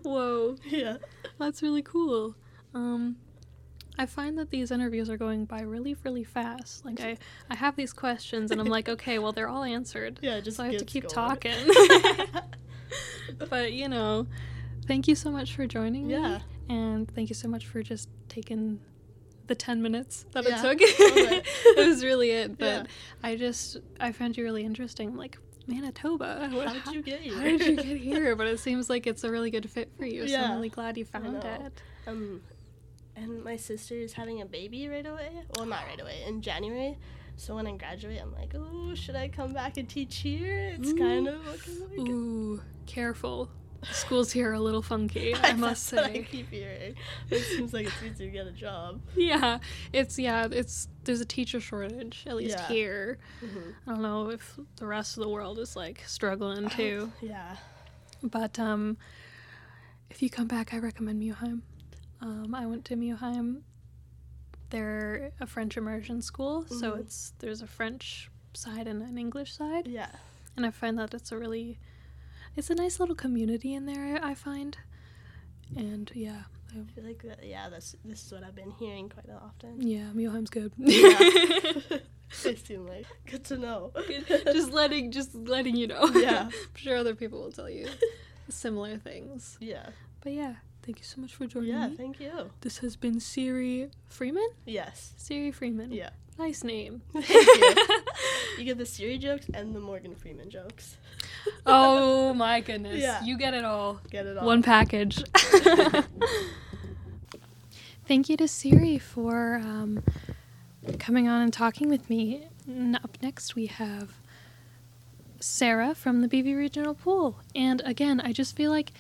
Whoa, 0.02 0.56
yeah, 0.66 0.96
that's 1.38 1.62
really 1.62 1.82
cool. 1.82 2.34
Um, 2.74 3.16
I 3.98 4.06
find 4.06 4.38
that 4.38 4.50
these 4.50 4.70
interviews 4.70 5.08
are 5.10 5.16
going 5.18 5.44
by 5.44 5.60
really, 5.60 5.94
really 6.04 6.24
fast. 6.24 6.84
Like 6.84 7.00
I, 7.00 7.16
I 7.50 7.56
have 7.56 7.76
these 7.76 7.92
questions, 7.92 8.50
and 8.50 8.60
I'm 8.60 8.66
like, 8.66 8.88
okay, 8.88 9.18
well, 9.18 9.32
they're 9.32 9.48
all 9.48 9.64
answered. 9.64 10.18
yeah. 10.22 10.40
Just 10.40 10.56
so 10.58 10.64
I 10.64 10.68
have 10.68 10.78
to 10.78 10.84
keep 10.86 11.04
going. 11.04 11.14
talking. 11.14 11.52
but 13.50 13.72
you 13.72 13.88
know, 13.88 14.26
thank 14.86 15.08
you 15.08 15.14
so 15.14 15.30
much 15.30 15.54
for 15.54 15.66
joining 15.66 16.08
Yeah. 16.10 16.38
me, 16.68 16.74
and 16.76 17.10
thank 17.14 17.28
you 17.28 17.34
so 17.34 17.48
much 17.48 17.66
for 17.66 17.82
just 17.82 18.08
taking 18.28 18.80
the 19.46 19.54
ten 19.54 19.80
minutes 19.82 20.24
that 20.32 20.44
Yeah, 20.48 20.58
it 20.58 20.78
took. 20.78 20.88
totally. 20.98 21.42
it 21.64 21.86
was 21.88 22.02
really 22.04 22.30
it. 22.30 22.58
But 22.58 22.64
Yeah. 22.66 22.82
I 23.22 23.36
just 23.36 23.76
I 24.00 24.12
found 24.12 24.36
you 24.36 24.44
really 24.44 24.64
interesting. 24.64 25.16
Like 25.16 25.38
Manitoba. 25.68 26.48
What- 26.52 26.68
How 26.68 26.72
did 26.74 26.94
you 26.94 27.02
get 27.02 27.20
here? 27.20 27.34
How 27.36 27.42
did 27.42 27.60
you 27.66 27.76
get 27.76 27.96
here? 27.98 28.36
But 28.36 28.46
it 28.48 28.58
seems 28.60 28.88
like 28.90 29.06
it's 29.06 29.24
a 29.24 29.30
really 29.30 29.50
good 29.50 29.68
fit 29.70 29.90
for 29.96 30.04
you. 30.04 30.26
So 30.26 30.32
Yeah. 30.32 30.44
I'm 30.50 30.56
really 30.56 30.68
glad 30.68 30.96
you 30.96 31.04
found 31.04 31.42
it. 31.44 31.82
Um, 32.06 32.40
and 33.16 33.42
my 33.42 33.56
sister 33.56 33.94
is 33.94 34.12
having 34.12 34.40
a 34.42 34.46
baby 34.46 34.88
right 34.88 35.06
away. 35.06 35.30
Well, 35.56 35.66
not 35.66 35.84
right 35.86 36.00
away 36.00 36.22
in 36.26 36.42
January. 36.42 36.98
So 37.36 37.54
when 37.54 37.66
I 37.66 37.76
graduate, 37.76 38.20
I'm 38.20 38.32
like, 38.34 38.54
oh, 38.56 38.94
should 38.94 39.14
I 39.16 39.28
come 39.28 39.52
back 39.52 39.76
and 39.76 39.88
teach 39.88 40.16
here? 40.18 40.74
It's 40.78 40.92
kind 40.94 41.28
of 41.28 41.44
looking 41.46 41.80
like. 41.80 42.08
Ooh, 42.08 42.62
careful. 42.86 43.50
The 43.82 43.92
schools 43.92 44.32
here 44.32 44.50
are 44.50 44.54
a 44.54 44.60
little 44.60 44.80
funky, 44.82 45.34
I 45.42 45.52
must 45.52 45.92
what 45.92 46.04
I 46.04 46.12
say. 46.14 46.22
keep 46.22 46.50
hearing. 46.50 46.94
It 47.30 47.40
seems 47.42 47.74
like 47.74 47.86
it's 47.86 48.02
easy 48.02 48.24
to 48.24 48.30
get 48.30 48.46
a 48.46 48.52
job. 48.52 49.02
Yeah, 49.14 49.58
it's 49.92 50.18
yeah, 50.18 50.48
it's 50.50 50.88
there's 51.04 51.20
a 51.20 51.26
teacher 51.26 51.60
shortage 51.60 52.24
at 52.26 52.36
least 52.36 52.56
Yeah. 52.58 52.68
here. 52.68 53.18
Mhm. 53.44 53.74
I 53.86 53.90
don't 53.90 54.02
know 54.02 54.30
if 54.30 54.58
the 54.76 54.86
rest 54.86 55.18
of 55.18 55.22
the 55.22 55.28
world 55.28 55.58
is 55.58 55.76
like 55.76 56.02
struggling 56.06 56.70
too. 56.70 57.12
Yeah. 57.20 57.56
But 58.22 58.58
um, 58.58 58.96
if 60.10 60.22
you 60.22 60.30
come 60.30 60.48
back, 60.48 60.72
I 60.72 60.78
recommend 60.78 61.22
Muheim. 61.22 61.60
Um, 62.22 62.54
I 62.54 62.64
went 62.66 62.86
to 62.86 62.96
Muheim. 62.96 63.60
They're 64.70 65.32
a 65.40 65.46
French 65.46 65.76
immersion 65.76 66.20
school, 66.22 66.66
so 66.66 66.92
Mhm. 66.92 67.00
it's 67.00 67.32
there's 67.38 67.62
a 67.62 67.66
French 67.66 68.30
side 68.54 68.86
and 68.88 69.02
an 69.02 69.16
English 69.18 69.52
side, 69.54 69.86
Yeah. 69.86 70.10
and 70.56 70.66
I 70.66 70.70
find 70.70 70.98
that 70.98 71.14
it's 71.14 71.30
a 71.32 71.38
really, 71.38 71.78
it's 72.56 72.70
a 72.70 72.74
nice 72.74 72.98
little 73.00 73.14
community 73.14 73.74
in 73.74 73.86
there. 73.86 74.04
I, 74.22 74.30
I 74.30 74.34
find, 74.34 74.76
and 75.76 76.10
yeah, 76.14 76.44
I- 76.74 76.80
I 76.80 76.84
feel 76.94 77.04
like 77.04 77.22
that, 77.22 77.44
yeah, 77.46 77.68
that's 77.68 77.94
this 78.04 78.24
is 78.26 78.32
what 78.32 78.42
I've 78.42 78.54
been 78.56 78.72
hearing 78.72 79.08
quite 79.08 79.30
often. 79.30 79.80
yeah, 79.86 80.10
Muheim's 80.14 80.50
good. 80.50 80.72
Yeah. 80.78 81.98
they 82.42 82.56
seem 82.56 82.86
like 82.88 83.06
good 83.30 83.44
to 83.44 83.56
know. 83.56 83.92
just 84.52 84.72
letting 84.72 85.12
just 85.12 85.32
letting 85.34 85.76
you 85.76 85.86
know. 85.86 86.06
Yeah. 86.14 86.46
I'm 86.64 86.74
sure 86.74 86.96
other 86.96 87.14
people 87.14 87.40
will 87.40 87.52
tell 87.52 87.70
you 87.70 87.86
similar 88.48 88.98
things. 88.98 89.56
yeah. 89.60 89.90
But 90.22 90.32
yeah, 90.32 90.56
thank 90.86 90.98
you 90.98 91.04
so 91.04 91.20
much 91.20 91.34
for 91.34 91.46
joining 91.46 91.70
Yeah. 91.70 91.88
me. 91.88 91.96
Thank 91.96 92.20
you. 92.20 92.50
This 92.62 92.78
has 92.78 92.96
been 92.96 93.18
Siri 93.20 93.90
Freeman. 94.08 94.48
Yes. 94.64 95.12
Siri 95.16 95.50
Freeman. 95.52 95.92
Yeah. 95.92 96.10
Nice 96.38 96.62
name. 96.64 97.02
Thank 97.12 97.28
you. 97.28 97.74
You 98.58 98.64
get 98.64 98.78
the 98.78 98.86
Siri 98.86 99.18
jokes 99.18 99.46
and 99.52 99.74
the 99.74 99.80
Morgan 99.80 100.14
Freeman 100.14 100.48
jokes. 100.50 100.96
oh 101.66 102.32
my 102.34 102.60
goodness. 102.60 102.98
Yeah. 103.00 103.22
You 103.24 103.36
get 103.36 103.52
it 103.54 103.64
all. 103.64 104.00
Get 104.10 104.26
it 104.26 104.36
all. 104.38 104.46
One 104.46 104.62
package. 104.62 105.24
Thank 108.06 108.28
you 108.28 108.36
to 108.36 108.46
Siri 108.46 108.98
for 108.98 109.56
um, 109.56 110.04
coming 110.98 111.26
on 111.26 111.42
and 111.42 111.52
talking 111.52 111.88
with 111.88 112.08
me. 112.08 112.46
N- 112.68 112.98
up 113.02 113.18
next, 113.20 113.56
we 113.56 113.66
have 113.66 114.12
Sarah 115.40 115.94
from 115.94 116.20
the 116.20 116.28
BV 116.28 116.56
Regional 116.56 116.94
Pool. 116.94 117.40
And 117.54 117.82
again, 117.84 118.20
I 118.20 118.32
just 118.32 118.54
feel 118.54 118.70
like 118.70 118.92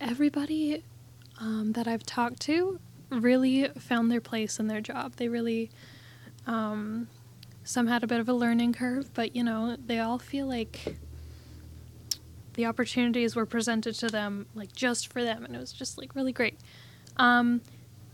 everybody 0.00 0.82
um, 1.42 1.72
that 1.72 1.88
I've 1.88 2.06
talked 2.06 2.40
to 2.42 2.78
really 3.10 3.68
found 3.78 4.10
their 4.10 4.20
place 4.20 4.58
in 4.58 4.68
their 4.68 4.80
job. 4.80 5.16
They 5.16 5.28
really, 5.28 5.70
um, 6.46 7.08
some 7.64 7.88
had 7.88 8.04
a 8.04 8.06
bit 8.06 8.20
of 8.20 8.28
a 8.28 8.32
learning 8.32 8.72
curve, 8.74 9.12
but 9.12 9.34
you 9.34 9.42
know, 9.42 9.76
they 9.84 9.98
all 9.98 10.18
feel 10.18 10.46
like 10.46 10.96
the 12.54 12.66
opportunities 12.66 13.34
were 13.34 13.46
presented 13.46 13.94
to 13.94 14.08
them 14.08 14.46
like 14.54 14.72
just 14.72 15.10
for 15.10 15.22
them 15.22 15.44
and 15.44 15.56
it 15.56 15.58
was 15.58 15.72
just 15.72 15.96
like 15.96 16.14
really 16.14 16.32
great 16.32 16.58
um 17.16 17.62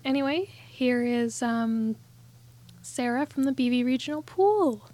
anyway 0.04 0.48
here 0.68 1.02
is 1.02 1.42
um 1.42 1.96
sarah 2.82 3.26
from 3.26 3.42
the 3.42 3.50
bv 3.50 3.84
regional 3.84 4.22
pool 4.22 4.88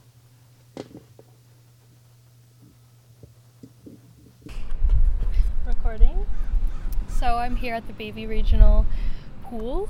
so 7.25 7.37
i'm 7.39 7.57
here 7.57 7.75
at 7.75 7.87
the 7.87 7.93
BV 7.95 8.29
regional 8.29 8.85
pool 9.45 9.89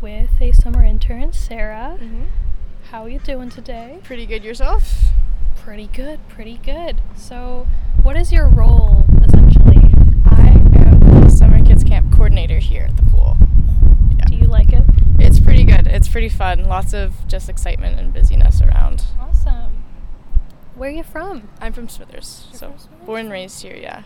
with 0.00 0.30
a 0.40 0.52
summer 0.52 0.84
intern 0.84 1.32
sarah 1.32 1.98
Mm-hmm. 2.00 2.26
how 2.90 3.02
are 3.02 3.08
you 3.08 3.18
doing 3.18 3.50
today 3.50 3.98
Pretty 4.04 4.24
good 4.26 4.44
yourself? 4.44 5.10
pretty 5.56 5.88
good 5.88 6.20
pretty 6.28 6.58
good 6.58 7.00
so 7.16 7.66
what 8.04 8.16
is 8.16 8.30
your 8.30 8.46
role 8.48 9.04
essentially 9.24 9.80
I 10.26 10.48
am 10.76 11.00
the 11.24 11.28
summer 11.28 11.64
kids 11.64 11.82
camp 11.82 12.12
coordinator 12.12 12.58
here 12.58 12.84
at 12.88 12.96
the 12.96 13.02
pool. 13.02 13.36
Do 14.26 14.36
you 14.36 14.44
like 14.46 14.72
it? 14.72 14.84
It's 15.18 15.40
pretty 15.40 15.64
good. 15.64 15.86
It's 15.88 16.08
pretty 16.08 16.28
fun. 16.28 16.64
Lots 16.64 16.92
of 16.94 17.26
just 17.28 17.48
excitement 17.48 17.98
and 17.98 18.12
busyness 18.14 18.60
around. 18.62 19.04
Awesome. 19.20 19.82
Where 20.76 20.88
are 20.88 20.92
you 20.92 21.02
from? 21.02 21.48
I'm 21.60 21.72
from 21.72 21.88
Smithers, 21.88 22.46
You're 22.50 22.58
so 22.58 22.68
from 22.70 22.78
Smithers? 22.78 23.06
born 23.06 23.20
and 23.22 23.30
raised 23.30 23.62
here. 23.62 23.76
Yeah. 23.76 24.02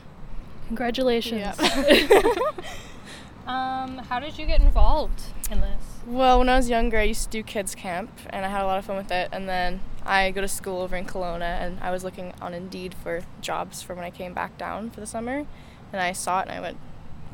Congratulations. 0.68 1.40
Yeah. 1.40 1.54
um, 3.46 3.98
how 3.98 4.18
did 4.20 4.38
you 4.38 4.46
get 4.46 4.60
involved 4.60 5.20
in 5.50 5.60
this? 5.60 5.82
Well, 6.06 6.38
when 6.38 6.48
I 6.48 6.56
was 6.56 6.68
younger, 6.68 6.98
I 6.98 7.02
used 7.04 7.24
to 7.24 7.30
do 7.30 7.42
kids 7.42 7.74
camp, 7.74 8.10
and 8.30 8.44
I 8.44 8.48
had 8.48 8.62
a 8.62 8.66
lot 8.66 8.78
of 8.78 8.84
fun 8.84 8.96
with 8.96 9.10
it. 9.10 9.28
And 9.32 9.48
then 9.48 9.80
I 10.04 10.30
go 10.30 10.40
to 10.40 10.48
school 10.48 10.80
over 10.80 10.96
in 10.96 11.04
Kelowna, 11.04 11.60
and 11.60 11.78
I 11.80 11.90
was 11.90 12.04
looking 12.04 12.32
on 12.40 12.54
Indeed 12.54 12.94
for 13.02 13.22
jobs 13.40 13.82
for 13.82 13.94
when 13.94 14.04
I 14.04 14.10
came 14.10 14.32
back 14.32 14.56
down 14.58 14.90
for 14.90 15.00
the 15.00 15.06
summer, 15.06 15.46
and 15.92 16.00
I 16.02 16.12
saw 16.12 16.40
it, 16.40 16.48
and 16.48 16.52
I 16.52 16.60
went, 16.60 16.76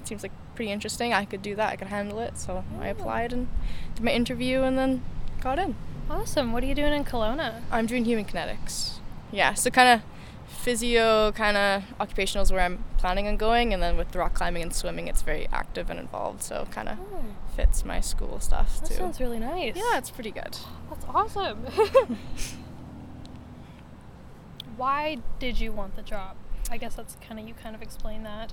"It 0.01 0.09
seems 0.09 0.22
like 0.22 0.33
pretty 0.55 0.70
interesting. 0.70 1.12
I 1.12 1.24
could 1.24 1.43
do 1.43 1.55
that. 1.57 1.70
I 1.72 1.76
could 1.76 1.89
handle 1.89 2.18
it." 2.18 2.39
So 2.39 2.64
I 2.80 2.89
Oh. 2.89 2.93
applied 2.93 3.33
and 3.33 3.49
did 3.95 4.05
my 4.05 4.11
interview, 4.12 4.62
and 4.62 4.78
then 4.78 5.03
got 5.41 5.59
in. 5.59 5.74
Awesome. 6.11 6.53
What 6.53 6.62
are 6.62 6.66
you 6.66 6.74
doing 6.74 6.93
in 6.93 7.05
Kelowna? 7.05 7.61
I'm 7.70 7.87
doing 7.87 8.05
human 8.05 8.24
kinetics. 8.24 8.95
Yeah, 9.30 9.55
so 9.55 9.70
kind 9.70 9.89
of 10.01 10.07
physio, 10.47 11.33
kind 11.33 11.57
of 11.57 11.83
occupational 12.01 12.43
is 12.43 12.53
where 12.53 12.61
I'm 12.62 12.85
planning 13.03 13.26
on 13.26 13.36
going, 13.36 13.74
and 13.74 13.82
then 13.82 13.96
with 13.96 14.14
rock 14.14 14.32
climbing 14.32 14.62
and 14.62 14.72
swimming, 14.72 15.09
it's 15.09 15.22
very 15.22 15.48
active 15.53 15.90
and 15.90 15.98
involved, 15.98 16.40
so 16.40 16.68
kind 16.70 16.88
of 16.88 16.98
Oh, 17.00 17.24
fits 17.57 17.84
my 17.84 17.98
school 18.00 18.38
stuff 18.38 18.78
that 18.80 18.86
too. 18.86 18.94
That 18.94 19.00
sounds 19.00 19.20
really 19.20 19.40
nice. 19.40 19.74
yeah, 19.74 19.98
it's 19.98 20.11
pretty 20.11 20.30
good. 20.30 20.57
That's 20.88 21.05
awesome. 21.09 21.66
Why 24.76 25.18
did 25.40 25.59
you 25.59 25.72
want 25.72 25.96
the 25.96 26.03
job? 26.03 26.36
I 26.70 26.76
guess 26.78 26.94
that's 26.94 27.16
kind 27.26 27.40
of 27.40 27.48
you 27.48 27.55
kind 27.55 27.74
of 27.74 27.82
explained 27.82 28.24
that. 28.24 28.53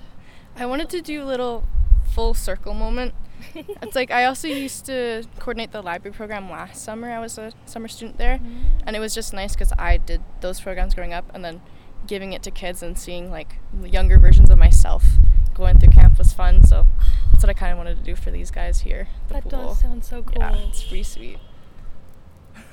I 0.57 0.65
wanted 0.65 0.89
to 0.89 1.01
do 1.01 1.21
a 1.21 1.25
little 1.25 1.63
full 2.11 2.33
circle 2.33 2.73
moment. 2.73 3.13
It's 3.55 3.95
like 3.95 4.11
I 4.11 4.25
also 4.25 4.47
used 4.47 4.85
to 4.87 5.23
coordinate 5.37 5.71
the 5.71 5.81
library 5.81 6.13
program 6.13 6.49
last 6.49 6.83
summer. 6.83 7.11
I 7.11 7.19
was 7.19 7.37
a 7.37 7.53
summer 7.65 7.87
student 7.87 8.17
there, 8.17 8.39
mm. 8.39 8.63
and 8.85 8.95
it 8.95 8.99
was 8.99 9.13
just 9.13 9.31
nice 9.31 9.53
because 9.53 9.71
I 9.77 9.97
did 9.97 10.21
those 10.41 10.59
programs 10.59 10.95
growing 10.95 11.13
up, 11.13 11.25
and 11.33 11.45
then 11.45 11.61
giving 12.07 12.33
it 12.33 12.41
to 12.43 12.51
kids 12.51 12.81
and 12.83 12.97
seeing 12.97 13.29
like 13.31 13.55
younger 13.83 14.17
versions 14.17 14.49
of 14.49 14.57
myself 14.57 15.05
going 15.53 15.77
through 15.79 15.91
camp 15.91 16.17
was 16.17 16.33
fun. 16.33 16.63
So 16.65 16.87
that's 17.31 17.43
what 17.43 17.49
I 17.49 17.53
kind 17.53 17.71
of 17.71 17.77
wanted 17.77 17.97
to 17.97 18.03
do 18.03 18.15
for 18.15 18.31
these 18.31 18.49
guys 18.51 18.81
here. 18.81 19.07
The 19.27 19.35
that 19.35 19.43
pool. 19.43 19.51
does 19.51 19.79
sound 19.79 20.03
so 20.05 20.23
cool. 20.23 20.35
Yeah, 20.37 20.55
it's 20.55 20.83
pretty 20.83 21.03
sweet. 21.03 21.37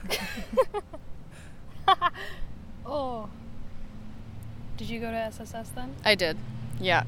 oh. 2.86 3.28
Did 4.76 4.88
you 4.90 5.00
go 5.00 5.10
to 5.10 5.16
SSS 5.16 5.70
then? 5.70 5.94
I 6.04 6.14
did. 6.14 6.36
Yeah. 6.78 7.04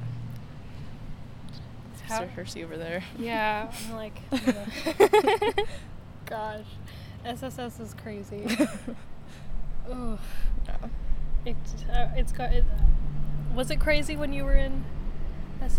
How- 2.07 2.21
Sister 2.21 2.33
Hersey 2.35 2.65
over 2.65 2.77
there. 2.79 3.05
Yeah, 3.19 3.71
I'm 3.87 3.95
like, 3.97 4.19
gosh, 6.27 6.65
SSS 7.25 7.81
is 7.81 7.95
crazy. 8.03 8.45
Ugh. 9.91 10.19
Yeah. 10.67 10.77
It, 11.45 11.57
uh, 11.93 12.09
it's 12.17 12.33
got. 12.33 12.53
It, 12.53 12.65
was 13.55 13.71
it 13.71 13.77
crazy 13.81 14.17
when 14.17 14.33
you 14.33 14.45
were 14.45 14.55
in? 14.55 14.85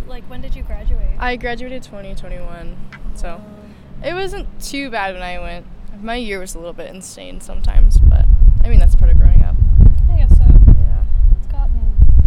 Like, 0.07 0.23
when 0.25 0.41
did 0.41 0.55
you 0.55 0.63
graduate? 0.63 1.15
I 1.19 1.35
graduated 1.35 1.83
2021, 1.83 2.77
so 3.15 3.41
it 4.03 4.13
wasn't 4.13 4.47
too 4.61 4.89
bad 4.89 5.13
when 5.13 5.23
I 5.23 5.39
went. 5.39 5.65
My 6.01 6.15
year 6.15 6.39
was 6.39 6.53
a 6.55 6.59
little 6.59 6.73
bit 6.73 6.89
insane 6.93 7.41
sometimes, 7.41 7.97
but 7.97 8.25
I 8.63 8.69
mean 8.69 8.79
that's 8.79 8.95
part 8.95 9.11
of 9.11 9.17
growing 9.17 9.41
up. 9.41 9.55
I 10.11 10.17
guess 10.17 10.37
so. 10.37 10.43
Yeah. 10.43 11.03
It's 11.37 11.47
gotten 11.47 11.81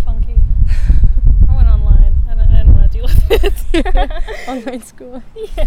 funky. 0.04 0.40
I 1.48 1.56
went 1.56 1.68
online. 1.68 2.14
I 2.28 2.34
don't, 2.34 2.40
I 2.40 2.56
didn't 2.58 2.74
want 2.74 2.90
to 2.90 2.98
deal 2.98 3.06
with 3.06 3.74
it. 3.74 4.48
Online 4.48 4.82
school. 4.82 5.22
Yeah. 5.56 5.66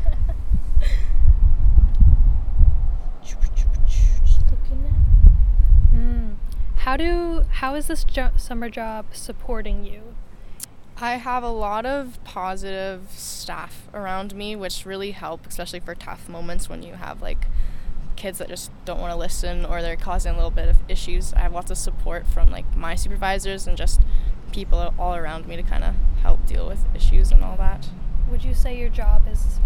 Just 3.23 4.41
looking 4.51 4.85
at. 4.85 5.95
Mm. 5.95 6.35
How 6.85 6.97
do? 6.97 7.45
How 7.49 7.73
is 7.73 7.87
this 7.87 8.03
jo- 8.03 8.29
summer 8.37 8.69
job 8.69 9.07
supporting 9.11 9.83
you? 9.85 10.13
I 10.97 11.15
have 11.15 11.41
a 11.41 11.49
lot 11.49 11.83
of 11.83 12.23
positive 12.23 13.07
staff 13.09 13.87
around 13.91 14.35
me, 14.35 14.55
which 14.55 14.85
really 14.85 15.09
help, 15.09 15.47
especially 15.47 15.79
for 15.79 15.95
tough 15.95 16.29
moments 16.29 16.69
when 16.69 16.83
you 16.83 16.93
have 16.93 17.23
like 17.23 17.47
kids 18.15 18.37
that 18.37 18.49
just 18.49 18.69
don't 18.85 18.99
want 18.99 19.11
to 19.11 19.17
listen 19.17 19.65
or 19.65 19.81
they're 19.81 19.95
causing 19.95 20.33
a 20.33 20.35
little 20.35 20.51
bit 20.51 20.69
of 20.69 20.77
issues. 20.87 21.33
I 21.33 21.39
have 21.39 21.53
lots 21.53 21.71
of 21.71 21.79
support 21.79 22.27
from 22.27 22.51
like 22.51 22.77
my 22.77 22.93
supervisors 22.93 23.65
and 23.65 23.75
just 23.75 24.01
people 24.51 24.93
all 24.99 25.15
around 25.15 25.47
me 25.47 25.55
to 25.55 25.63
kind 25.63 25.83
of 25.83 25.95
help 26.21 26.45
deal 26.45 26.67
with 26.67 26.85
issues 26.93 27.31
and 27.31 27.43
all 27.43 27.57
that. 27.57 27.89
Would 28.29 28.43
you 28.43 28.53
say 28.53 28.77
your 28.77 28.89
job 28.89 29.23
is 29.27 29.59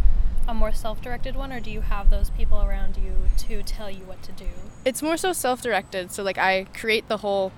a 0.49 0.53
more 0.53 0.73
self-directed 0.73 1.35
one, 1.35 1.53
or 1.53 1.59
do 1.59 1.69
you 1.69 1.81
have 1.81 2.09
those 2.09 2.31
people 2.31 2.59
around 2.61 2.97
you 2.97 3.13
to 3.37 3.61
tell 3.61 3.89
you 3.89 4.03
what 4.05 4.21
to 4.23 4.31
do? 4.31 4.47
It's 4.83 5.03
more 5.03 5.15
so 5.15 5.31
self-directed. 5.31 6.11
So 6.11 6.23
like 6.23 6.39
I 6.39 6.65
create 6.73 7.07
the 7.07 7.17
whole 7.17 7.51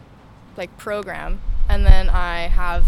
like 0.57 0.77
program 0.77 1.41
and 1.69 1.85
then 1.85 2.09
I 2.09 2.47
have 2.47 2.85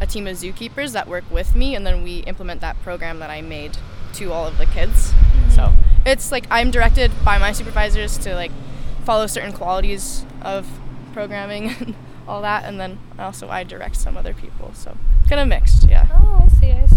a 0.00 0.06
team 0.06 0.26
of 0.26 0.36
zookeepers 0.36 0.92
that 0.92 1.06
work 1.06 1.24
with 1.30 1.54
me 1.54 1.76
and 1.76 1.86
then 1.86 2.02
we 2.02 2.18
implement 2.20 2.60
that 2.60 2.80
program 2.82 3.20
that 3.20 3.30
I 3.30 3.40
made 3.40 3.78
to 4.14 4.32
all 4.32 4.46
of 4.46 4.58
the 4.58 4.66
kids. 4.66 5.12
Mm-hmm. 5.12 5.50
So 5.50 5.72
it's 6.04 6.32
like 6.32 6.46
I'm 6.50 6.72
directed 6.72 7.12
by 7.24 7.38
my 7.38 7.52
supervisors 7.52 8.18
to 8.18 8.34
like 8.34 8.50
follow 9.04 9.28
certain 9.28 9.52
qualities 9.52 10.26
of 10.42 10.66
programming 11.12 11.70
and 11.80 11.94
all 12.26 12.42
that 12.42 12.64
and 12.64 12.80
then 12.80 12.98
also 13.16 13.48
I 13.48 13.62
direct 13.62 13.96
some 13.96 14.16
other 14.16 14.34
people. 14.34 14.72
So 14.74 14.96
kind 15.28 15.40
of 15.40 15.46
mixed, 15.46 15.88
yeah. 15.88 16.08
Oh, 16.12 16.44
I 16.44 16.48
see. 16.48 16.72
I 16.72 16.86
see. 16.86 16.95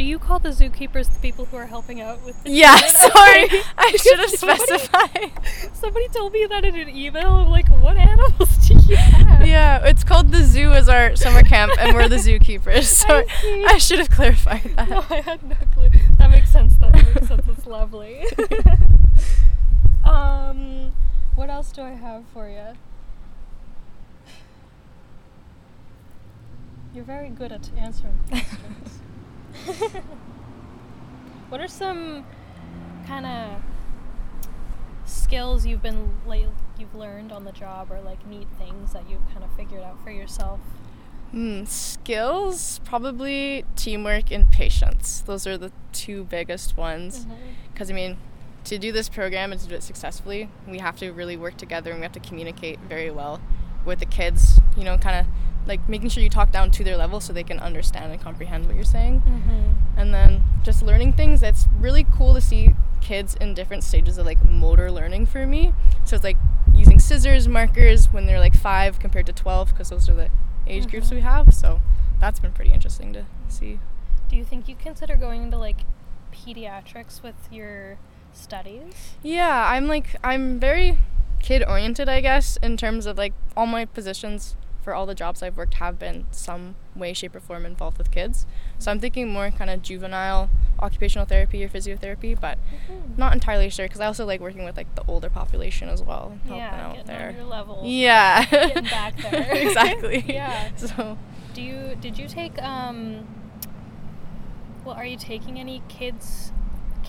Do 0.00 0.06
you 0.06 0.18
call 0.18 0.38
the 0.38 0.48
zookeepers 0.48 1.12
the 1.12 1.18
people 1.20 1.44
who 1.44 1.58
are 1.58 1.66
helping 1.66 2.00
out 2.00 2.24
with? 2.24 2.42
The 2.42 2.52
Yeah, 2.52 2.74
sorry. 2.86 3.48
I 3.76 3.96
should 3.96 4.18
have 4.18 4.30
specified. 4.30 5.30
Somebody 5.74 6.08
told 6.08 6.32
me 6.32 6.46
that 6.46 6.64
in 6.64 6.74
an 6.74 6.88
email. 6.88 7.28
I'm 7.28 7.50
like, 7.50 7.68
what 7.68 7.98
animals 7.98 8.66
do 8.66 8.78
you 8.88 8.96
have? 8.96 9.46
Yeah, 9.46 9.84
it's 9.84 10.02
called 10.02 10.32
the 10.32 10.42
zoo 10.42 10.70
as 10.70 10.88
our 10.88 11.16
summer 11.16 11.42
camp, 11.42 11.72
and 11.78 11.94
we're 11.94 12.08
the 12.08 12.16
zookeepers. 12.16 12.84
So 12.84 13.08
I. 13.08 13.64
I, 13.74 13.76
should 13.76 13.98
have 13.98 14.08
clarified 14.08 14.72
that. 14.74 14.88
No, 14.88 15.04
I 15.10 15.20
had 15.20 15.42
no 15.42 15.56
clue. 15.74 15.90
That 16.16 16.30
makes 16.30 16.50
sense. 16.50 16.76
Though. 16.76 16.90
That 16.90 17.14
makes 17.14 17.28
sense. 17.28 17.46
It's 17.46 17.66
lovely. 17.66 18.24
um, 20.04 20.92
what 21.34 21.50
else 21.50 21.72
do 21.72 21.82
I 21.82 21.90
have 21.90 22.24
for 22.32 22.48
you? 22.48 22.74
You're 26.94 27.04
very 27.04 27.28
good 27.28 27.52
at 27.52 27.68
answering 27.76 28.18
questions. 28.30 29.00
what 31.48 31.60
are 31.60 31.68
some 31.68 32.24
kind 33.06 33.26
of 33.26 33.62
skills 35.04 35.66
you've 35.66 35.82
been 35.82 36.14
like 36.26 36.46
you've 36.78 36.94
learned 36.94 37.32
on 37.32 37.44
the 37.44 37.52
job, 37.52 37.90
or 37.90 38.00
like 38.00 38.26
neat 38.26 38.48
things 38.58 38.92
that 38.92 39.08
you've 39.08 39.26
kind 39.32 39.44
of 39.44 39.54
figured 39.56 39.82
out 39.82 40.02
for 40.02 40.10
yourself? 40.10 40.60
Hmm, 41.30 41.64
skills, 41.64 42.80
probably 42.84 43.64
teamwork 43.76 44.32
and 44.32 44.50
patience. 44.50 45.20
Those 45.20 45.46
are 45.46 45.56
the 45.56 45.70
two 45.92 46.24
biggest 46.24 46.76
ones. 46.76 47.26
Because, 47.72 47.88
I 47.90 47.94
mean, 47.94 48.16
to 48.64 48.78
do 48.78 48.90
this 48.90 49.08
program 49.08 49.52
and 49.52 49.60
to 49.60 49.68
do 49.68 49.74
it 49.76 49.82
successfully, 49.84 50.48
we 50.66 50.78
have 50.78 50.96
to 50.98 51.12
really 51.12 51.36
work 51.36 51.56
together 51.56 51.92
and 51.92 52.00
we 52.00 52.04
have 52.04 52.12
to 52.12 52.20
communicate 52.20 52.80
very 52.80 53.10
well 53.10 53.40
with 53.84 54.00
the 54.00 54.06
kids, 54.06 54.59
you 54.76 54.84
know, 54.84 54.96
kind 54.98 55.20
of 55.20 55.26
like 55.66 55.86
making 55.88 56.08
sure 56.08 56.22
you 56.22 56.30
talk 56.30 56.50
down 56.52 56.70
to 56.70 56.82
their 56.84 56.96
level 56.96 57.20
so 57.20 57.32
they 57.32 57.42
can 57.44 57.58
understand 57.60 58.10
and 58.12 58.20
comprehend 58.20 58.66
what 58.66 58.74
you're 58.74 58.84
saying. 58.84 59.20
Mm-hmm. 59.20 59.98
and 60.00 60.14
then 60.14 60.42
just 60.62 60.82
learning 60.82 61.12
things 61.12 61.40
that's 61.40 61.66
really 61.78 62.04
cool 62.04 62.32
to 62.34 62.40
see 62.40 62.70
kids 63.00 63.34
in 63.36 63.54
different 63.54 63.82
stages 63.84 64.16
of 64.18 64.26
like 64.26 64.42
motor 64.44 64.90
learning 64.92 65.24
for 65.26 65.46
me 65.46 65.72
so 66.04 66.14
it's 66.16 66.24
like 66.24 66.36
using 66.74 66.98
scissors 66.98 67.48
markers 67.48 68.06
when 68.12 68.26
they're 68.26 68.38
like 68.40 68.54
five 68.54 68.98
compared 68.98 69.26
to 69.26 69.32
12 69.32 69.70
because 69.70 69.88
those 69.90 70.08
are 70.08 70.14
the 70.14 70.30
age 70.66 70.86
groups 70.90 71.08
Mhm. 71.08 71.14
we 71.16 71.20
have 71.22 71.52
so 71.54 71.80
that's 72.20 72.40
been 72.40 72.52
pretty 72.52 72.72
interesting 72.72 73.12
to 73.14 73.24
see 73.48 73.78
Do 74.28 74.36
you 74.36 74.44
think 74.44 74.68
you 74.68 74.76
consider 74.76 75.16
going 75.16 75.42
into 75.44 75.56
like 75.58 75.80
pediatrics 76.32 77.22
with 77.22 77.34
your 77.50 77.98
studies? 78.32 79.14
yeah 79.22 79.66
i'm 79.70 79.86
like 79.88 80.16
i'm 80.24 80.58
very 80.60 80.98
kid 81.42 81.62
oriented 81.66 82.08
i 82.08 82.20
guess 82.20 82.56
in 82.62 82.76
terms 82.76 83.06
of 83.06 83.16
like 83.18 83.32
all 83.56 83.66
my 83.66 83.84
positions 83.84 84.56
for 84.82 84.94
all 84.94 85.04
the 85.06 85.14
jobs 85.14 85.42
i've 85.42 85.56
worked 85.56 85.74
have 85.74 85.98
been 85.98 86.26
some 86.30 86.74
way 86.96 87.12
shape 87.12 87.34
or 87.34 87.40
form 87.40 87.66
involved 87.66 87.98
with 87.98 88.10
kids 88.10 88.46
so 88.78 88.90
i'm 88.90 88.98
thinking 88.98 89.28
more 89.28 89.50
kind 89.50 89.68
of 89.70 89.82
juvenile 89.82 90.48
occupational 90.80 91.26
therapy 91.26 91.62
or 91.62 91.68
physiotherapy 91.68 92.38
but 92.38 92.58
not 93.18 93.34
entirely 93.34 93.68
sure 93.68 93.84
because 93.86 94.00
I 94.00 94.06
also 94.06 94.24
like 94.24 94.40
working 94.40 94.64
with 94.64 94.78
like 94.78 94.94
the 94.94 95.02
older 95.06 95.28
population 95.28 95.90
as 95.90 96.02
well, 96.02 96.30
and 96.32 96.40
helping 96.42 96.56
yeah, 96.56 96.86
out 96.86 96.94
getting 96.94 97.06
there. 97.06 97.28
on 97.28 97.34
your 97.34 97.44
level. 97.44 97.82
Yeah, 97.84 98.44
Getting 98.50 98.84
back 98.84 99.14
there. 99.30 99.52
exactly. 99.52 100.24
Yeah. 100.26 100.74
So 100.76 101.18
Do 101.52 101.60
you 101.60 101.96
did 102.00 102.16
you 102.18 102.26
take 102.26 102.60
um 102.62 103.26
well 104.86 104.94
are 104.94 105.04
you 105.04 105.18
taking 105.18 105.60
any 105.60 105.82
kids 105.88 106.52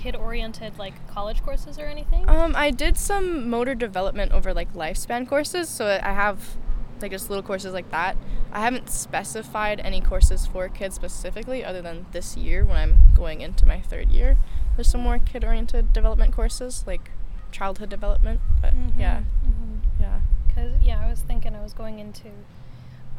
kid 0.02 0.16
oriented 0.16 0.78
like 0.80 0.94
college 1.08 1.42
courses 1.44 1.78
or 1.78 1.86
anything? 1.86 2.28
um, 2.28 2.56
I 2.56 2.72
did 2.72 2.98
some 2.98 3.50
motor 3.50 3.76
development 3.76 4.32
over 4.32 4.54
like 4.54 4.74
lifespan 4.74 5.28
courses, 5.28 5.70
so 5.70 6.00
I 6.02 6.12
have 6.12 6.58
like 7.02 7.12
just 7.12 7.30
little 7.30 7.44
courses 7.44 7.74
like 7.74 7.90
that. 7.92 8.16
I 8.52 8.60
haven't 8.62 8.90
specified 8.90 9.80
any 9.80 10.02
courses 10.02 10.46
for 10.48 10.68
kids 10.70 10.96
specifically, 10.96 11.64
other 11.64 11.82
than 11.82 12.06
this 12.12 12.36
year 12.38 12.64
when 12.66 12.78
I'm 12.78 12.98
going 13.16 13.42
into 13.42 13.66
my 13.66 13.80
third 13.82 14.10
year. 14.10 14.38
There's 14.76 14.90
some 14.90 15.02
more 15.02 15.20
kid 15.20 15.44
oriented 15.44 15.94
development 15.94 16.34
courses 16.34 16.84
like 16.88 17.12
childhood 17.52 17.90
development, 17.90 18.40
but 18.62 18.74
yeah, 18.98 19.22
Mhm. 19.46 19.80
yeah. 20.00 20.20
Because, 20.48 20.82
yeah, 20.82 21.00
I 21.04 21.10
was 21.10 21.22
thinking 21.22 21.56
I 21.56 21.62
was 21.62 21.74
going 21.74 22.00
into 22.00 22.30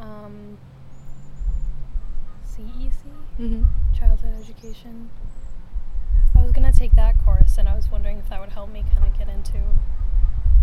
um, 0.00 0.58
CEC, 2.46 2.92
Mm-hmm. 3.40 3.62
childhood 3.98 4.32
education. 4.40 5.08
I 6.43 6.45
was 6.45 6.51
going 6.53 6.70
to 6.72 6.76
take 6.76 6.97
that 6.97 7.24
course, 7.24 7.57
and 7.57 7.68
I 7.68 7.76
was 7.76 7.88
wondering 7.88 8.18
if 8.18 8.28
that 8.28 8.40
would 8.40 8.49
help 8.49 8.68
me 8.72 8.84
kind 8.97 9.07
of 9.07 9.16
get 9.16 9.28
into 9.28 9.59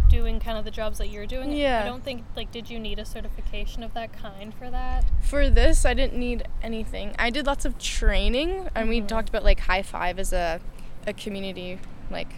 doing 0.09 0.37
kind 0.41 0.57
of 0.57 0.65
the 0.65 0.71
jobs 0.71 0.97
that 0.97 1.07
you're 1.07 1.25
doing. 1.25 1.53
Yeah. 1.53 1.81
I 1.81 1.87
don't 1.87 2.03
think, 2.03 2.25
like, 2.35 2.51
did 2.51 2.69
you 2.69 2.77
need 2.79 2.99
a 2.99 3.05
certification 3.05 3.81
of 3.81 3.93
that 3.93 4.11
kind 4.11 4.53
for 4.53 4.69
that? 4.69 5.05
For 5.21 5.49
this, 5.49 5.85
I 5.85 5.93
didn't 5.93 6.19
need 6.19 6.43
anything. 6.61 7.15
I 7.17 7.29
did 7.29 7.45
lots 7.45 7.63
of 7.63 7.77
training, 7.77 8.67
and 8.75 8.89
we 8.89 8.99
Mhm. 8.99 9.07
talked 9.07 9.29
about 9.29 9.45
like 9.45 9.61
High 9.61 9.81
Five 9.83 10.19
as 10.19 10.33
a, 10.33 10.59
a 11.07 11.13
community, 11.13 11.79
like, 12.11 12.33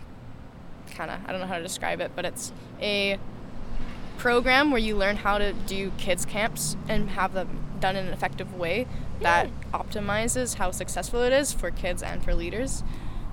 kind 0.94 1.10
of, 1.10 1.18
I 1.28 1.32
don't 1.32 1.42
know 1.42 1.48
how 1.48 1.58
to 1.58 1.64
describe 1.64 2.00
it, 2.00 2.12
but 2.16 2.26
it's 2.26 2.54
a 2.80 3.18
program 4.20 4.70
where 4.70 4.80
you 4.80 4.96
learn 4.96 5.16
how 5.16 5.40
to 5.40 5.52
do 5.54 5.92
kids 5.98 6.26
camps 6.26 6.78
and 6.88 7.10
have 7.12 7.34
them 7.34 7.64
done 7.80 7.96
in 7.96 8.06
an 8.06 8.14
effective 8.14 8.54
way 8.54 8.86
that 9.22 9.50
optimizes 9.74 10.56
how 10.56 10.70
successful 10.70 11.24
it 11.24 11.34
is 11.34 11.52
for 11.54 11.72
kids 11.72 12.04
and 12.04 12.24
for 12.24 12.36
leaders. 12.36 12.84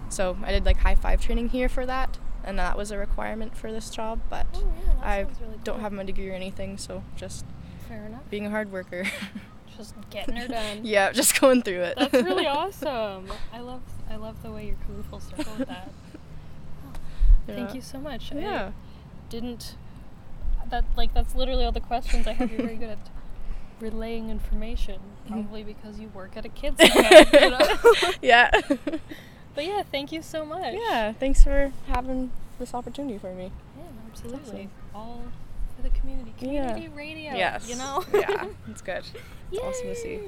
So 0.09 0.37
I 0.45 0.51
did 0.53 0.65
like 0.65 0.79
High 0.79 0.95
Five 0.95 1.21
training 1.21 1.51
here 1.51 1.69
for 1.69 1.85
that, 1.87 2.19
and 2.45 2.59
that 2.59 2.77
was 2.77 2.91
a 2.91 2.99
requirement 2.99 3.57
for 3.57 3.71
this 3.73 3.91
job, 3.91 4.21
but 4.31 4.47
Oh, 4.55 4.73
yeah, 4.87 4.93
I 5.05 5.19
really 5.21 5.59
don't 5.65 5.77
cool. 5.77 5.83
have 5.83 5.93
my 5.93 6.03
degree 6.05 6.31
or 6.31 6.35
anything, 6.35 6.79
so 6.79 7.03
just 7.17 7.45
Fair 7.89 8.05
enough. 8.07 8.23
being 8.31 8.47
a 8.47 8.51
hard 8.51 8.71
worker. 8.73 9.05
Just 9.77 9.95
getting 10.11 10.35
her 10.35 10.49
done. 10.49 10.81
yeah, 10.83 11.13
just 11.13 11.41
going 11.41 11.63
through 11.63 11.83
it. 11.83 11.95
That's 11.97 12.13
really 12.13 12.47
awesome. 12.49 13.31
I 13.53 13.61
love 13.61 13.83
I 14.11 14.17
love 14.17 14.43
the 14.43 14.51
way 14.51 14.67
you're 14.67 14.75
coming 14.85 15.05
full 15.05 15.21
circle 15.21 15.53
with 15.57 15.69
that. 15.69 15.89
Thank 17.47 17.69
Yeah. 17.69 17.75
you 17.77 17.81
so 17.81 17.99
much. 18.01 18.33
Yeah. 18.33 18.71
I 18.71 19.31
didn't 19.31 19.77
that 20.71 20.85
like 20.97 21.15
that's 21.15 21.35
literally 21.37 21.65
all 21.65 21.71
the 21.71 21.79
questions 21.81 22.27
I 22.27 22.33
have. 22.33 22.51
You're 22.51 22.63
very 22.63 22.77
good 22.77 22.91
at 22.91 22.99
relaying 23.81 24.31
information, 24.31 24.97
Mm-hmm. 25.27 25.33
probably 25.35 25.63
because 25.63 26.01
you 26.01 26.09
work 26.09 26.37
at 26.37 26.45
a 26.45 26.49
kids 26.49 26.77
camp, 26.81 27.33
you 27.33 27.51
know. 27.51 27.77
yeah. 28.21 28.51
But 29.59 29.67
yeah, 29.67 29.83
thank 29.83 30.13
you 30.13 30.23
so 30.23 30.45
much. 30.45 30.73
yeah, 30.73 31.13
thanks 31.13 31.43
for 31.43 31.73
having 31.89 32.31
this 32.61 32.75
opportunity 32.75 33.19
for 33.19 33.35
me. 33.35 33.51
Yeah, 33.77 33.85
absolutely. 34.09 34.69
All 34.95 35.25
for 35.75 35.83
the 35.83 35.91
community. 35.91 36.33
Yeah. 36.39 36.75
Community 36.75 36.89
radio. 36.95 37.35
yes. 37.35 37.69
You 37.69 37.75
know? 37.75 38.05
yeah, 38.15 38.47
it's 38.69 38.83
good. 38.83 39.03
It's 39.51 39.61
awesome 39.61 39.89
to 39.89 39.97
see. 39.97 40.21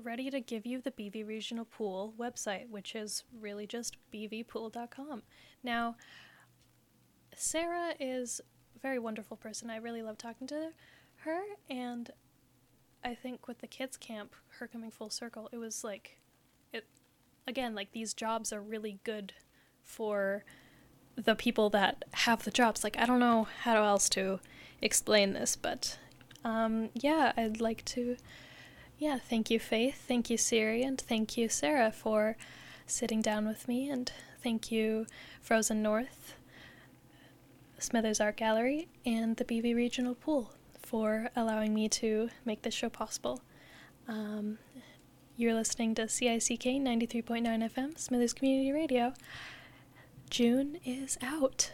Ready 0.00 0.30
to 0.30 0.38
give 0.38 0.64
you 0.66 0.80
the 0.80 0.92
BV 0.92 1.26
Regional 1.26 1.64
Pool 1.64 2.14
website, 2.16 2.70
which 2.70 2.94
is 2.94 3.24
really 3.40 3.66
just 3.66 3.96
bvpool.com. 4.14 5.22
Now, 5.64 5.96
Sarah 7.34 7.94
is 7.98 8.40
a 8.76 8.78
very 8.78 9.00
wonderful 9.00 9.36
person. 9.36 9.68
I 9.68 9.78
really 9.78 10.02
love 10.02 10.16
talking 10.16 10.46
to 10.46 10.68
her, 11.24 11.40
and 11.68 12.08
I 13.04 13.14
think 13.14 13.48
with 13.48 13.58
the 13.60 13.66
kids 13.66 13.96
camp, 13.96 14.34
her 14.58 14.66
coming 14.66 14.90
full 14.90 15.10
circle, 15.10 15.48
it 15.52 15.58
was 15.58 15.82
like, 15.82 16.18
it 16.72 16.86
again, 17.46 17.74
like 17.74 17.92
these 17.92 18.14
jobs 18.14 18.52
are 18.52 18.60
really 18.60 18.98
good 19.04 19.32
for 19.82 20.44
the 21.16 21.34
people 21.34 21.68
that 21.70 22.04
have 22.12 22.44
the 22.44 22.50
jobs. 22.50 22.84
Like, 22.84 22.98
I 22.98 23.06
don't 23.06 23.20
know 23.20 23.48
how 23.62 23.82
else 23.84 24.08
to 24.10 24.40
explain 24.80 25.32
this, 25.32 25.56
but 25.56 25.98
um, 26.44 26.90
yeah, 26.94 27.32
I'd 27.36 27.60
like 27.60 27.84
to, 27.86 28.16
yeah, 28.98 29.18
thank 29.18 29.50
you, 29.50 29.58
Faith, 29.58 30.04
thank 30.06 30.30
you, 30.30 30.36
Siri, 30.36 30.82
and 30.82 31.00
thank 31.00 31.36
you, 31.36 31.48
Sarah, 31.48 31.92
for 31.92 32.36
sitting 32.86 33.20
down 33.20 33.46
with 33.46 33.68
me, 33.68 33.88
and 33.88 34.12
thank 34.42 34.70
you, 34.70 35.06
Frozen 35.40 35.82
North, 35.82 36.34
Smithers 37.78 38.20
Art 38.20 38.36
Gallery, 38.36 38.88
and 39.04 39.36
the 39.36 39.44
BV 39.44 39.74
Regional 39.74 40.14
Pool 40.14 40.52
for 40.92 41.30
allowing 41.34 41.72
me 41.72 41.88
to 41.88 42.28
make 42.44 42.60
this 42.60 42.74
show 42.74 42.90
possible. 42.90 43.40
Um, 44.06 44.58
you're 45.38 45.54
listening 45.54 45.94
to 45.94 46.02
CICK 46.02 46.82
93.9 46.82 47.70
FM, 47.72 47.98
Smithers 47.98 48.34
Community 48.34 48.72
Radio. 48.72 49.14
June 50.28 50.76
is 50.84 51.16
out. 51.22 51.72